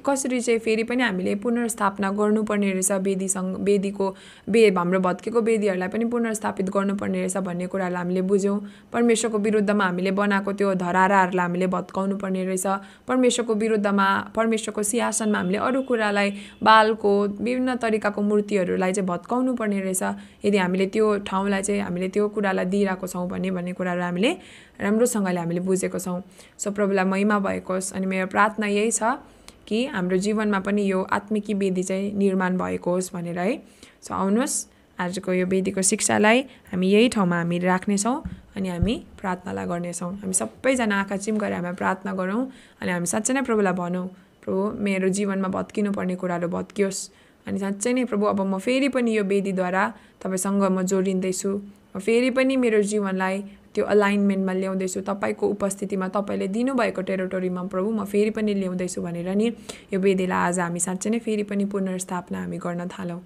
कसरी 0.05 0.39
चाहिँ 0.41 0.59
फेरि 0.59 0.83
पनि 0.83 1.03
हामीले 1.03 1.35
पुनर्स्थापना 1.43 2.09
गर्नुपर्ने 2.19 2.71
रहेछ 2.71 2.91
वेदीसँग 2.91 3.55
वेदीको 3.67 4.07
बे 4.49 4.61
हाम्रो 4.77 4.99
भत्केको 4.99 5.41
वेदीहरूलाई 5.41 5.89
पनि 5.89 6.05
पुनर्स्थापित 6.13 6.69
गर्नुपर्ने 6.75 7.19
रहेछ 7.19 7.37
भन्ने 7.37 7.67
कुरालाई 7.67 8.01
हामीले 8.01 8.21
बुझ्यौँ। 8.31 8.59
परमेश्वरको 8.93 9.37
विरुद्धमा 9.37 9.85
हामीले 9.85 10.11
बनाएको 10.11 10.51
त्यो 10.53 10.73
धराराहरूलाई 10.75 11.45
हामीले 11.45 11.67
भत्काउनु 11.67 12.17
पर्ने 12.17 12.45
रहेछ। 12.45 12.65
परमेश्वरको 13.07 13.53
विरुद्धमा 13.55 14.07
परमेश्वरको 14.35 14.83
सिंहासनमा 14.83 15.37
हामीले 15.37 15.57
अरू 15.67 15.81
कुरालाई 15.89 16.29
बालको 16.63 17.11
विभिन्न 17.27 17.75
तरिकाको 17.75 18.21
मूर्तिहरूलाई 18.21 18.93
चाहिँ 18.93 19.07
भत्काउनु 19.07 19.55
पर्ने 19.55 19.79
रहेछ। 19.81 20.03
यदि 20.45 20.57
हामीले 20.57 20.85
त्यो 20.95 21.17
ठाउँलाई 21.27 21.61
चाहिँ 21.61 21.81
हामीले 21.81 22.07
त्यो 22.15 22.27
कुरालाई 22.29 22.65
दिइरहेको 22.65 23.07
छौँ 23.07 23.27
भने 23.29 23.51
भन्ने 23.51 23.73
कुराहरू 23.73 24.01
हामीले 24.01 24.31
राम्रोसँगले 24.79 25.39
हामीले 25.39 25.59
बुझेको 25.61 25.99
छौँ। 25.99 26.21
सो 26.57 26.71
प्रभुलाई 26.71 27.05
महिमा 27.05 27.39
भएको 27.39 27.73
होस् 27.73 27.93
अनि 27.93 28.05
मेरो 28.05 28.27
प्रार्थना 28.27 28.67
यही 28.67 28.91
छ 28.91 29.19
कि 29.67 29.85
हाम्रो 29.85 30.17
जीवनमा 30.17 30.59
पनि 30.65 30.83
यो 30.85 31.01
आत्मिकी 31.11 31.53
वेदी 31.53 31.83
चाहिँ 31.83 32.13
निर्माण 32.15 32.57
भएको 32.57 32.91
होस् 32.91 33.13
भनेर 33.13 33.39
है। 33.39 33.55
सो 34.01 34.13
आउनुहोस् 34.13 34.57
आजको 34.99 35.33
यो 35.33 35.45
वेदीको 35.47 35.81
शिक्षालाई 35.81 36.39
हामी 36.71 36.87
यही 36.89 37.09
ठाउँमा 37.09 37.37
हामी 37.37 37.57
राख्नेछौँ 37.59 38.15
अनि 38.55 38.69
हामी 38.69 38.95
प्रार्थनालाई 39.19 39.65
गर्नेछौँ। 39.65 40.11
हामी 40.19 40.33
सबैजना 40.33 40.99
आँखा 40.99 41.17
चिम 41.17 41.37
गरेर 41.37 41.55
हामी 41.55 41.75
प्रार्थना 41.75 42.13
गरौँ 42.13 42.41
अनि 42.81 42.91
हामी 42.91 43.05
साँच्चै 43.05 43.33
नै 43.33 43.41
प्रभुलाई 43.47 43.73
भनौँ। 43.73 44.07
प्रभु 44.43 44.61
मेरो 44.83 45.07
जीवनमा 45.09 45.47
भत्किनु 45.47 45.91
पर्ने 45.91 46.15
कुराहरू 46.15 46.47
भत्कियोस् 46.49 46.99
अनि 47.47 47.59
साँच्चै 47.59 47.93
नै 47.93 48.03
प्रभु 48.05 48.25
अब 48.25 48.41
म 48.41 48.57
फेरि 48.59 48.89
पनि 48.89 49.15
यो 49.17 49.23
वेदीद्वारा 49.23 49.83
तपाईँसँग 50.23 50.63
म 50.63 50.81
जोडिँदैछु। 50.83 51.51
फेरि 51.97 52.29
पनि 52.31 52.55
मेरो 52.55 52.81
जीवनलाई 52.81 53.37
त्यो 53.75 53.85
अलाइनमेन्टमा 53.85 54.53
ल्याउँदैछु। 54.53 55.01
तपाईँको 55.01 55.45
उपस्थितिमा 55.47 56.07
तपाईँले 56.15 56.47
दिनुभएको 56.47 57.01
टेरिटोरीमा 57.01 57.61
प्रभु 57.71 57.89
म 57.91 58.05
फेरि 58.05 58.31
पनि 58.33 58.53
ल्याउँदैछु 58.53 59.01
भनेर 59.01 59.29
नि 59.35 59.47
यो 59.93 59.99
वेदीलाई 59.99 60.41
आज 60.49 60.59
हामी 60.59 60.79
साँच्चै 60.79 61.09
नै 61.09 61.19
फेरि 61.19 61.43
पनि 61.43 61.65
पुनर्स्थापना 61.69 62.37
हामी 62.41 62.57
गर्न 62.57 62.87
थालौँ। 62.89 63.21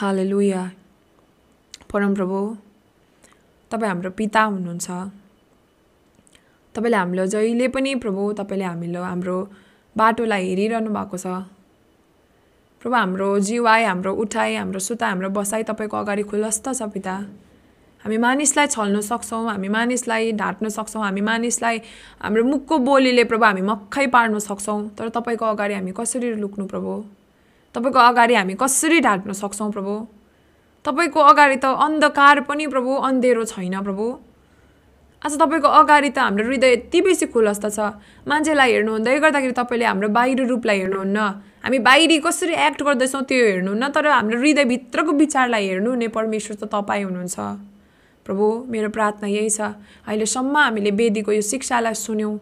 हाल 0.00 0.18
लुया 0.28 0.62
परमप्रभु 1.92 2.38
तपाईँ 3.70 3.90
हाम्रो 3.90 4.10
पिता 4.10 4.42
हुनुहुन्छ। 4.52 4.88
तपाईँले 6.74 6.96
हामीलाई 6.96 7.26
जहिले 7.26 7.66
पनि 7.68 7.94
प्रभु 8.02 8.22
तपाईँले 8.38 8.64
हामीलाई 8.64 9.02
हाम्रो 9.02 9.36
बाटोलाई 9.96 10.42
हेरिरहनु 10.48 10.90
भएको 10.90 11.16
छ। 11.16 11.26
प्रभु 12.82 12.94
हाम्रो 12.94 13.28
जिवाई 13.40 13.82
हाम्रो 13.84 14.12
उठाइ 14.12 14.54
हाम्रो 14.54 14.80
सुता 14.82 15.06
हाम्रो 15.08 15.28
बसाइ 15.30 15.62
तपाईँको 15.70 15.96
अगाडि 15.96 16.22
खुलस्त 16.28 16.68
छ 16.74 16.82
पिता। 16.92 17.14
हामी 18.04 18.16
मानिसलाई 18.20 18.66
छल्न 18.66 19.00
सक्छौँ 19.00 19.48
हामी 19.48 19.68
मानिसलाई 19.68 20.32
ढाँट्न 20.36 20.68
सक्छौँ 20.68 21.02
हामी 21.02 21.20
मानिसलाई 21.24 21.80
हाम्रो 22.20 22.44
मुखको 22.44 22.78
बोलीले 22.78 23.24
प्रभु 23.24 23.44
हामी 23.44 23.62
मक्खै 23.64 24.06
पार्न 24.12 24.38
सक्छौँ। 24.38 24.92
तर 24.92 25.08
तपाईँको 25.08 25.44
अगाडि 25.44 25.74
हामी 25.74 25.92
कसरी 25.96 26.34
लुक्नु 26.36 26.66
प्रभु? 26.68 26.92
तपाईँको 27.74 27.98
अगाडि 27.98 28.34
हामी 28.34 28.54
कसरी 28.60 29.00
ढाँट्न 29.00 29.32
सक्छौँ 29.32 29.70
प्रभु? 29.72 29.94
तपाईँको 30.84 31.20
अगाडि 31.32 31.56
त 31.56 31.64
अन्धकार 31.64 32.40
पनि 32.44 32.66
प्रभु 32.68 32.92
अन्धेरो 33.08 33.44
छैन 33.48 33.80
प्रभु। 33.80 34.04
आज 35.24 35.40
तपाईँको 35.40 35.68
अगाडि 35.80 36.10
त 36.12 36.18
हाम्रो 36.18 36.44
हृदय 36.44 36.72
यति 36.72 37.00
बेसी 37.00 37.26
खुलस्त 37.32 37.66
छ। 37.72 37.80
मान्छेलाई 38.28 38.72
हेर्नु 38.72 38.92
हुँदै 39.00 39.18
गर्दाखेरि 39.24 39.56
तपाईँले 39.56 39.84
हाम्रो 39.88 40.08
बाहिर 40.12 40.44
रूपलाई 40.44 40.78
हेर्नुहुन्न। 40.78 41.18
हामी 41.64 41.78
बाहिरी 41.88 42.18
कसरी 42.20 42.52
एक्ट 42.68 42.82
गर्दैछौँ 42.84 43.24
त्यो 43.24 43.44
हेर्नुहुन्न 43.48 43.88
तर 43.96 44.06
हाम्रो 44.12 44.36
हृदयभित्रको 44.44 45.12
विचारलाई 45.24 45.64
हेर्नु 45.72 45.90
हुने 45.90 46.08
परमेश्वर 46.12 46.56
त 46.60 46.68
तपाईँ 46.68 47.04
हुनुहुन्छ। 47.08 47.72
प्रभु 48.26 48.44
मेरो 48.68 48.88
प्रार्थना 48.88 49.28
यही 49.28 49.50
छ। 49.50 49.60
अहिलेसम्म 50.06 50.56
हामीले 50.56 50.90
वेदीको 50.90 51.32
यो 51.32 51.42
शिक्षालाई 51.42 51.94
सुन्यौँ। 51.94 52.36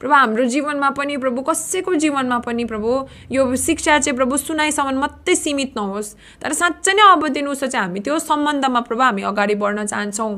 प्रभु 0.00 0.14
हाम्रो 0.14 0.44
जीवनमा 0.44 0.90
पनि 0.90 1.16
प्रभु 1.16 1.42
कसैको 1.42 1.94
जीवनमा 1.94 2.38
पनि 2.44 2.64
प्रभु 2.64 2.90
यो 3.32 3.42
शिक्षा 3.56 3.98
चाहिँ 3.98 4.16
प्रभु 4.16 4.36
सुनाइसम्म 4.36 4.98
मात्रै 5.00 5.34
सीमित 5.34 5.72
नहोस्। 5.76 6.14
तर 6.42 6.52
साँच्चै 6.52 6.92
नै 6.92 7.02
अब 7.12 7.26
दिन 7.28 7.48
उसो 7.48 7.66
चाहिँ 7.66 7.86
हामी 7.86 8.00
त्यो 8.00 8.18
सम्बन्धमा 8.18 8.80
प्रभु 8.80 9.02
हामी 9.02 9.22
अगाडि 9.22 9.54
बढ्न 9.54 9.86
चाहन्छौँ। 9.86 10.34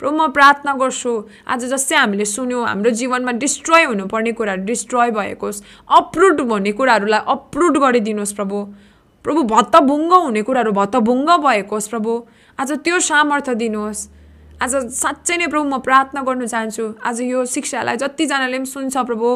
प्रभु 0.00 0.16
म 0.16 0.28
प्रार्थना 0.32 0.72
गर्छु 0.80 1.12
आज 1.44 1.64
जस्तै 1.72 1.96
हामीले 1.96 2.24
सुन्यौँ 2.24 2.64
हाम्रो 2.66 2.90
जीवनमा 2.90 3.32
डिस्ट्रोय 3.36 3.84
हुनुपर्ने 3.84 4.32
कुराहरू 4.32 4.64
डिस्ट्रोय 4.64 5.10
भएको 5.10 5.46
होस् 5.46 5.62
अप्रुड 5.90 6.40
भन्ने 6.40 6.72
कुराहरूलाई 6.72 7.20
अप्रुड 7.28 7.78
गरिदिनुहोस् 7.78 8.32
प्रभु। 8.32 8.56
प्रभु 9.24 9.42
भत्तभुङ्ग 9.52 10.12
हुने 10.14 10.42
कुराहरू 10.42 10.72
भत्तभुङ्ग 10.72 11.28
भएको 11.44 11.76
होस् 11.76 11.88
प्रभु। 11.88 12.12
आज 12.58 12.72
त्यो 12.84 13.00
सामर्थ्य 13.00 13.54
दिनुहोस्। 13.54 14.19
आज 14.60 14.74
साँच्चै 14.92 15.36
नै 15.40 15.46
प्रभु 15.46 15.64
म 15.66 15.76
प्रार्थना 15.84 16.22
गर्नु 16.24 16.46
चाहन्छु 16.52 16.84
आज 17.02 17.20
यो 17.24 17.44
शिक्षालाई 17.52 17.96
जतिजनाले 18.02 18.58
पनि 18.58 18.68
सुन्छ 18.72 19.04
प्रभु 19.08 19.28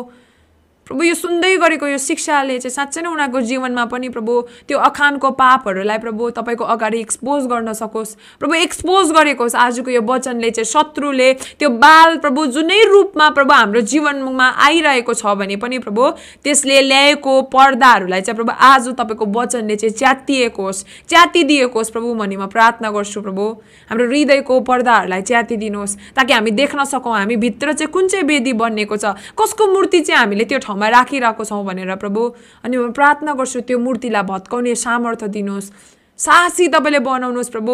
प्रभु 0.86 1.02
यो 1.02 1.14
सुन्दै 1.14 1.56
गरेको 1.56 1.86
यो 1.86 1.98
शिक्षाले 1.98 2.58
चाहिँ 2.58 2.74
साँच्चै 2.74 3.02
नै 3.02 3.08
उनीहरूको 3.08 3.40
जीवनमा 3.40 3.84
पनि 3.88 4.08
प्रभु 4.08 4.32
त्यो 4.68 4.78
अखानको 4.78 5.30
पापहरूलाई 5.40 5.98
प्रभु 5.98 6.28
तपाईँको 6.36 6.64
अगाडि 6.64 6.98
एक्सपोज 7.00 7.46
गर्न 7.48 7.72
सकोस्। 7.72 8.14
प्रभु 8.40 8.54
एक्सपोज 8.54 9.12
गरेको 9.12 9.44
होस् 9.44 9.56
आजको 9.56 9.90
यो 9.90 10.02
वचनले 10.04 10.50
चाहिँ 10.50 10.68
शत्रुले 10.68 11.32
त्यो 11.58 11.68
बाल 11.80 12.16
प्रभु 12.18 12.46
जुनै 12.56 12.82
रूपमा 12.84 13.28
प्रभु 13.30 13.52
हाम्रो 13.54 13.80
जीवनमा 13.80 14.48
आइरहेको 14.66 15.14
छ 15.14 15.34
भने 15.40 15.56
पनि 15.56 15.78
प्रभु 15.78 16.10
त्यसले 16.44 16.80
ल्याएको 16.82 17.40
पर्दाहरूलाई 17.48 18.20
चाहिँ 18.20 18.36
प्रभु 18.36 18.52
आज 18.60 18.88
तपाईँको 19.00 19.26
वचनले 19.38 19.76
चाहिँ 19.76 19.96
च्यातिएको 19.96 20.62
होस् 20.62 20.84
च्यातिदिएको 21.08 21.78
होस् 21.78 21.90
प्रभु 21.90 22.14
भनी 22.14 22.36
म 22.36 22.46
प्रार्थना 22.52 22.90
गर्छु 22.90 23.20
प्रभु। 23.20 23.48
हाम्रो 23.90 24.06
हृदयको 24.06 24.60
पर्दाहरूलाई 24.68 25.22
च्यातिदिनुहोस् 25.22 25.96
ताकि 26.16 26.32
हामी 26.32 26.50
देख्न 26.60 26.84
सकौँ 26.92 27.16
हामी 27.16 27.36
भित्र 27.40 27.72
चाहिँ 27.72 27.92
कुन 27.92 28.08
चाहिँ 28.08 28.26
वेदी 28.26 28.52
बनिएको 28.52 28.96
छ 28.96 29.16
कसको 29.40 29.72
मूर्ति 29.72 30.00
चाहिँ 30.00 30.20
हामीले 30.20 30.44
त्यो 30.44 30.58
ठाउँमा 30.74 30.88
राखिरहेको 30.88 31.44
छौँ 31.44 31.64
भनेर 31.64 31.94
प्रभु। 31.96 32.20
अनि 32.64 32.76
म 32.76 32.90
प्रार्थना 32.90 33.32
गर्छु 33.38 33.60
त्यो 33.62 33.78
मूर्तिलाई 33.78 34.22
भत्काउने 34.26 34.74
सामर्थ्य 34.74 35.28
दिनुहोस्। 35.30 35.70
साहसी 36.18 36.68
तपाईँले 36.68 36.98
बनाउनुहोस् 36.98 37.50
प्रभु। 37.50 37.72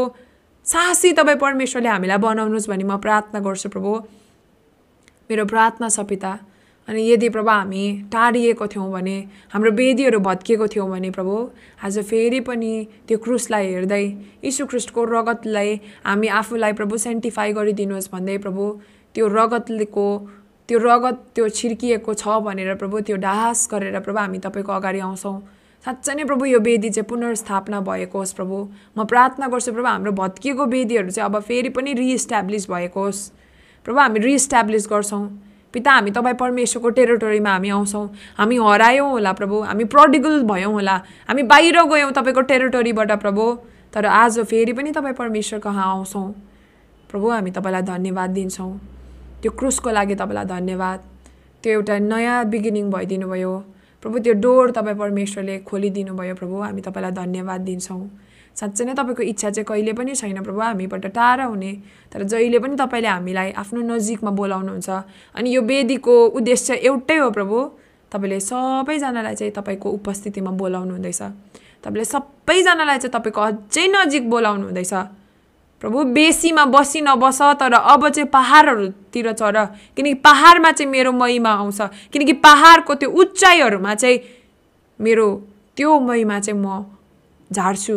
साहसी 0.67 1.13
तपाईँ 1.17 1.41
परमेश्वरले 1.41 1.89
हामीलाई 1.89 2.19
बनाउनुहोस् 2.21 2.69
भनी 2.69 2.85
म 2.85 2.97
प्रार्थना 3.01 3.41
गर्छु 3.41 3.69
प्रभु। 3.73 3.91
मेरो 5.31 5.45
प्रार्थना 5.49 5.89
छ 5.89 6.05
पिता। 6.05 6.33
अनि 6.89 7.01
यदि 7.09 7.29
प्रभु 7.29 7.49
हामी 7.49 7.85
टाढिएको 8.13 8.67
थियौँ 8.67 8.91
भने 8.93 9.17
हाम्रो 9.53 9.71
वेदीहरू 9.73 10.21
भत्किएको 10.21 10.67
थियौँ 10.69 10.89
भने 10.91 11.11
प्रभु 11.17 11.35
आज 11.85 11.99
फेरि 12.05 12.41
पनि 12.45 12.73
त्यो 13.09 13.19
क्रुसलाई 13.19 13.67
हेर्दै 13.73 14.05
यीशु 14.45 14.67
ख्रिस्टको 14.67 15.05
रगतलाई 15.05 15.71
हामी 16.05 16.29
आफूलाई 16.41 16.73
प्रभु 16.73 16.99
सेन्टिफाई 16.99 17.53
गरिदिनुहोस् 17.53 18.11
भन्दै 18.13 18.37
प्रभु 18.39 18.65
त्यो 19.15 19.29
रगतको 19.29 20.07
त्यो 20.71 20.79
रगत 20.79 21.17
त्यो 21.35 21.49
छिर्किएको 21.51 22.15
छ 22.15 22.39
भनेर 22.47 22.75
प्रभु 22.79 23.01
त्यो 23.07 23.17
डाहास 23.19 23.69
गरेर 23.71 23.99
प्रभु 24.01 24.19
हामी 24.19 24.39
तपाईँको 24.39 24.73
अगाडि 24.73 24.99
आउँछौँ। 25.03 25.39
साँच्चै 25.85 26.15
नै 26.15 26.25
प्रभु 26.25 26.45
यो 26.47 26.59
वेदी 26.63 26.91
चाहिँ 26.91 27.09
पुनर्स्थापना 27.11 27.81
भएको 27.81 28.19
होस् 28.19 28.33
प्रभु। 28.39 28.57
म 28.95 29.05
प्रार्थना 29.05 29.47
गर्छु 29.51 29.73
प्रभु 29.73 29.89
हाम्रो 29.89 30.13
भत्किएको 30.13 30.65
वेदीहरू 30.67 31.11
चाहिँ 31.11 31.27
अब 31.27 31.41
फेरि 31.43 31.69
पनि 31.75 31.93
रिइस्ट्याब्लिस 31.95 32.71
भएको 32.71 33.01
होस्। 33.01 33.21
प्रभु 33.87 33.99
हामी 33.99 34.21
रिइस्ट्याब्लिस 34.21 34.87
गर्छौँ। 34.87 35.25
पिता 35.75 35.93
हामी 35.93 36.11
तपाईँ 36.11 36.37
परमेश्वरको 36.39 36.91
टेरिटोरीमा 36.91 37.51
हामी 37.51 37.69
आउँछौँ। 37.71 38.07
हामी 38.39 38.57
हरायौँ 38.63 39.11
होला 39.11 39.33
प्रभु 39.33 39.61
हामी 39.63 39.85
प्रडिगल 39.91 40.43
भयौँ 40.47 40.73
होला। 40.73 40.97
हामी 41.29 41.43
बाहिर 41.51 41.83
गयौँ 41.83 42.13
तपाईँको 42.13 42.41
टेरिटोरीबाट 42.47 43.13
प्रभु। 43.19 43.49
तर 43.91 44.07
आज 44.07 44.39
फेरि 44.47 44.73
पनि 44.73 44.93
तपाईँ 44.93 45.19
परमेश्वर 45.19 45.59
कहाँ 45.59 45.91
आउँछौँ? 45.91 46.27
प्रभु 47.11 47.31
हामी 47.31 47.51
तपाईँलाई 47.51 47.83
धन्यवाद 47.83 48.31
दिन्छौँ। 48.31 49.00
त्यो 49.43 49.51
क्रुसको 49.59 49.91
लागि 49.91 50.15
तपाईँलाई 50.15 50.45
धन्यवाद। 50.45 50.99
त्यो 51.65 51.73
एउटा 51.73 51.99
नयाँ 51.99 52.45
बिगिनिङ 52.51 52.91
भइदिनु 52.91 53.27
भयो 53.29 53.53
प्रभु 54.03 54.19
त्यो 54.25 54.33
डोर 54.45 54.71
तपाईँ 54.73 54.97
परमेश्वरले 54.97 55.59
खोलिदिनु 55.69 56.13
भयो 56.17 56.35
प्रभु 56.35 56.57
हामी 56.61 56.81
तपाईँलाई 56.81 57.13
धन्यवाद 57.13 57.61
दिन्छौँ। 57.61 58.05
साँच्चै 58.57 58.85
नै 58.85 58.95
तपाईँको 58.95 59.23
इच्छा 59.23 59.51
चाहिँ 59.51 59.65
कहिले 59.65 59.93
पनि 59.93 60.15
छैन 60.15 60.43
प्रभु 60.43 60.61
हामीबाट 60.61 61.07
टाढा 61.17 61.45
हुने। 61.45 61.73
तर 62.13 62.23
जहिले 62.23 62.59
पनि 62.59 62.77
तपाईँले 62.77 63.09
हामीलाई 63.09 63.51
आफ्नो 63.63 63.81
नजिकमा 63.81 64.31
बोलाउनुहुन्छ। 64.31 64.89
अनि 65.37 65.49
यो 65.55 65.61
वेदीको 65.63 66.15
उद्देश्य 66.39 66.75
एउटै 66.89 67.17
हो 67.17 67.31
प्रभु 67.31 67.57
तपाईँले 68.13 68.41
सबैजनालाई 68.41 69.35
चाहिँ 69.35 69.53
तपाईँको 69.53 69.89
उपस्थितिमा 69.99 70.51
बोलाउनु 70.61 70.93
हुँदैछ 70.97 71.23
तपाईँले 71.85 72.05
सबैजनालाई 72.05 72.99
चाहिँ 72.99 73.13
तपाईँको 73.15 73.41
अझै 73.41 73.87
नजिक 73.89 74.25
बोलाउनु 74.31 74.65
हुँदैछ 74.67 74.95
प्रभु 75.81 76.05
बेसीमा 76.13 76.65
बसी 76.65 77.01
नबस 77.01 77.41
तर 77.61 77.73
अब 77.73 78.09
चाहिँ 78.09 78.29
पाहाडहरूतिर 78.29 79.33
चढ। 79.33 79.57
किनकि 79.97 80.15
पाहाडमा 80.21 80.71
चाहिँ 80.73 80.91
मेरो 80.91 81.13
महिमा 81.13 81.51
आउँछ। 81.51 81.81
किनकि 82.13 82.33
पाहाडको 82.45 82.95
त्यो 82.95 83.11
उचाइहरूमा 83.11 83.95
चाहिँ 83.95 84.19
मेरो 85.01 85.27
त्यो 85.77 85.99
महिमा 86.01 86.41
चाहिँ 86.41 86.61
म 86.61 86.85
झार्छु। 87.51 87.97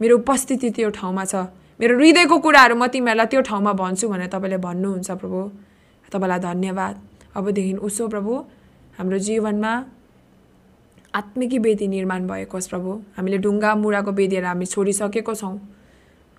मेरो 0.00 0.18
उपस्थिति 0.18 0.70
त्यो 0.70 0.90
ठाउँमा 0.90 1.24
छ। 1.24 1.34
मेरो 1.80 1.96
हृदयको 1.98 2.38
कुराहरू 2.38 2.74
म 2.74 2.86
तिमीहरूलाई 2.86 3.26
त्यो 3.26 3.40
ठाउँमा 3.40 3.72
भन्छु 3.72 4.08
भनेर 4.08 4.26
तपाईँले 4.26 4.58
भन्नुहुन्छ 4.58 5.10
प्रभु। 5.10 5.38
तपाईँलाई 6.12 6.38
धन्यवाद। 6.38 6.94
अबदेखि 7.36 7.72
उसो 7.86 8.08
प्रभु 8.08 8.32
हाम्रो 8.98 9.18
जीवनमा 9.18 9.72
आत्मिकी 11.14 11.58
वेदी 11.58 11.86
निर्माण 11.86 12.26
भएको 12.26 12.56
होस् 12.56 12.68
प्रभु। 12.68 12.90
हामीले 13.16 13.38
ढुङ्गा 13.38 13.70
मुढाको 13.78 14.10
वेदीहरू 14.10 14.46
हामी 14.46 14.66
छोडिसकेको 14.66 15.34
छौँ। 15.34 15.56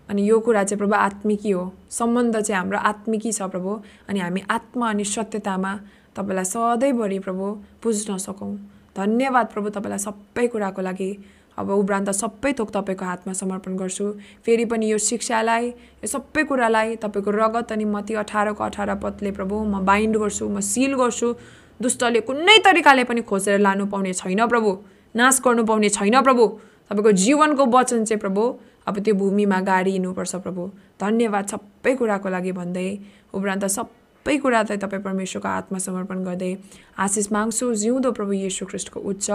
अनि 0.10 0.30
यो 0.30 0.40
कुरा 0.40 0.64
चाहिँ 0.64 0.78
प्रभु 0.78 0.96
आत्मिकी 0.96 1.52
हो। 1.52 1.72
सम्बन्ध 1.90 2.40
चाहिँ 2.42 2.60
हाम्रो 2.60 2.78
आत्मिकी 2.80 3.32
छ 3.32 3.42
प्रभु। 3.42 3.80
अनि 4.10 4.20
हामी 4.20 4.42
आत्मा 4.50 4.90
अनि 4.90 5.04
सत्यतामा 5.06 5.74
तपाईँलाई 6.16 6.46
सधैँभरि 6.46 7.20
प्रभु 7.20 7.46
बुझ्न 7.84 8.18
सकौँ। 8.18 8.56
धन्यवाद 8.98 9.48
प्रभु 9.54 9.70
तपाईँलाई 9.70 10.00
सबै 10.00 10.48
कुराको 10.48 10.82
लागि। 10.82 11.12
अब 11.58 11.70
उब्रान्त 11.70 12.10
सबै 12.10 12.52
थोक 12.60 12.70
तपाईँको 12.72 13.06
हातमा 13.06 13.34
समर्पण 13.34 13.76
गर्छु। 13.78 14.06
फेरि 14.46 14.66
पनि 14.66 14.92
यो 14.92 14.98
शिक्षालाई 14.98 15.68
यो 16.02 16.08
सबै 16.08 16.44
कुरालाई 16.44 16.96
तपाईँको 16.98 17.32
रगत 17.32 17.72
अनि 17.72 17.86
मती 17.86 18.14
अठारको 18.14 18.64
अठार 18.64 18.96
पदले 18.98 19.32
प्रभु 19.32 19.56
म 19.66 19.86
बाइन्ड 19.86 20.18
गर्छु 20.18 20.50
म 20.50 20.60
सिल 20.60 20.94
गर्छु। 20.98 21.34
दुष्टले 21.82 22.22
कुनै 22.22 22.58
तरिकाले 22.66 23.04
पनि 23.04 23.22
खोजेर 23.22 23.60
लानु 23.60 23.86
पाउने 23.86 24.14
छैन 24.14 24.46
प्रभु। 24.48 24.72
नाश 25.16 25.42
गर्नु 25.46 25.64
पाउने 25.66 25.90
छैन 25.90 26.22
प्रभु। 26.22 26.48
तपाईँको 26.90 27.12
जीवनको 27.12 27.66
वचन 27.66 28.04
चाहिँ 28.06 28.20
प्रभु 28.20 28.42
अब 28.88 29.00
त्यो 29.00 29.14
भूमिमा 29.16 29.60
गाडिनुपर्छ 29.62 30.36
प्रभु। 30.36 30.64
धन्यवाद 31.00 31.46
सबै 31.48 31.94
कुराको 31.96 32.30
लागि 32.30 32.52
भन्दै 32.52 32.90
उब्रान्त 33.34 33.66
सबै 33.66 34.38
कुरा 34.38 34.64
चाहिँ 34.64 34.82
तपाईँ 34.82 35.04
परमेश्वरको 35.04 35.48
हातमा 35.48 35.80
समर्पण 35.80 36.24
गर्दै 36.24 36.52
आशिष 36.98 37.32
माग्छु। 37.32 37.66
जिउँदो 37.76 38.12
प्रभु 38.12 38.34
येशु 38.46 38.66
ख्रिस्टको 38.66 39.00
उच्च 39.00 39.28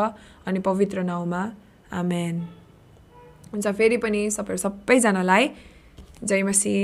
अनि 0.46 0.58
पवित्र 0.60 1.02
नाउँमा। 1.02 1.42
आमेन। 1.92 2.34
हुन्छ 3.52 3.66
फेरि 3.68 3.96
पनि 3.96 4.20
सबै 4.30 4.56
सबैजनालाई 4.56 5.44
जय 6.24 6.42
मसी 6.42 6.74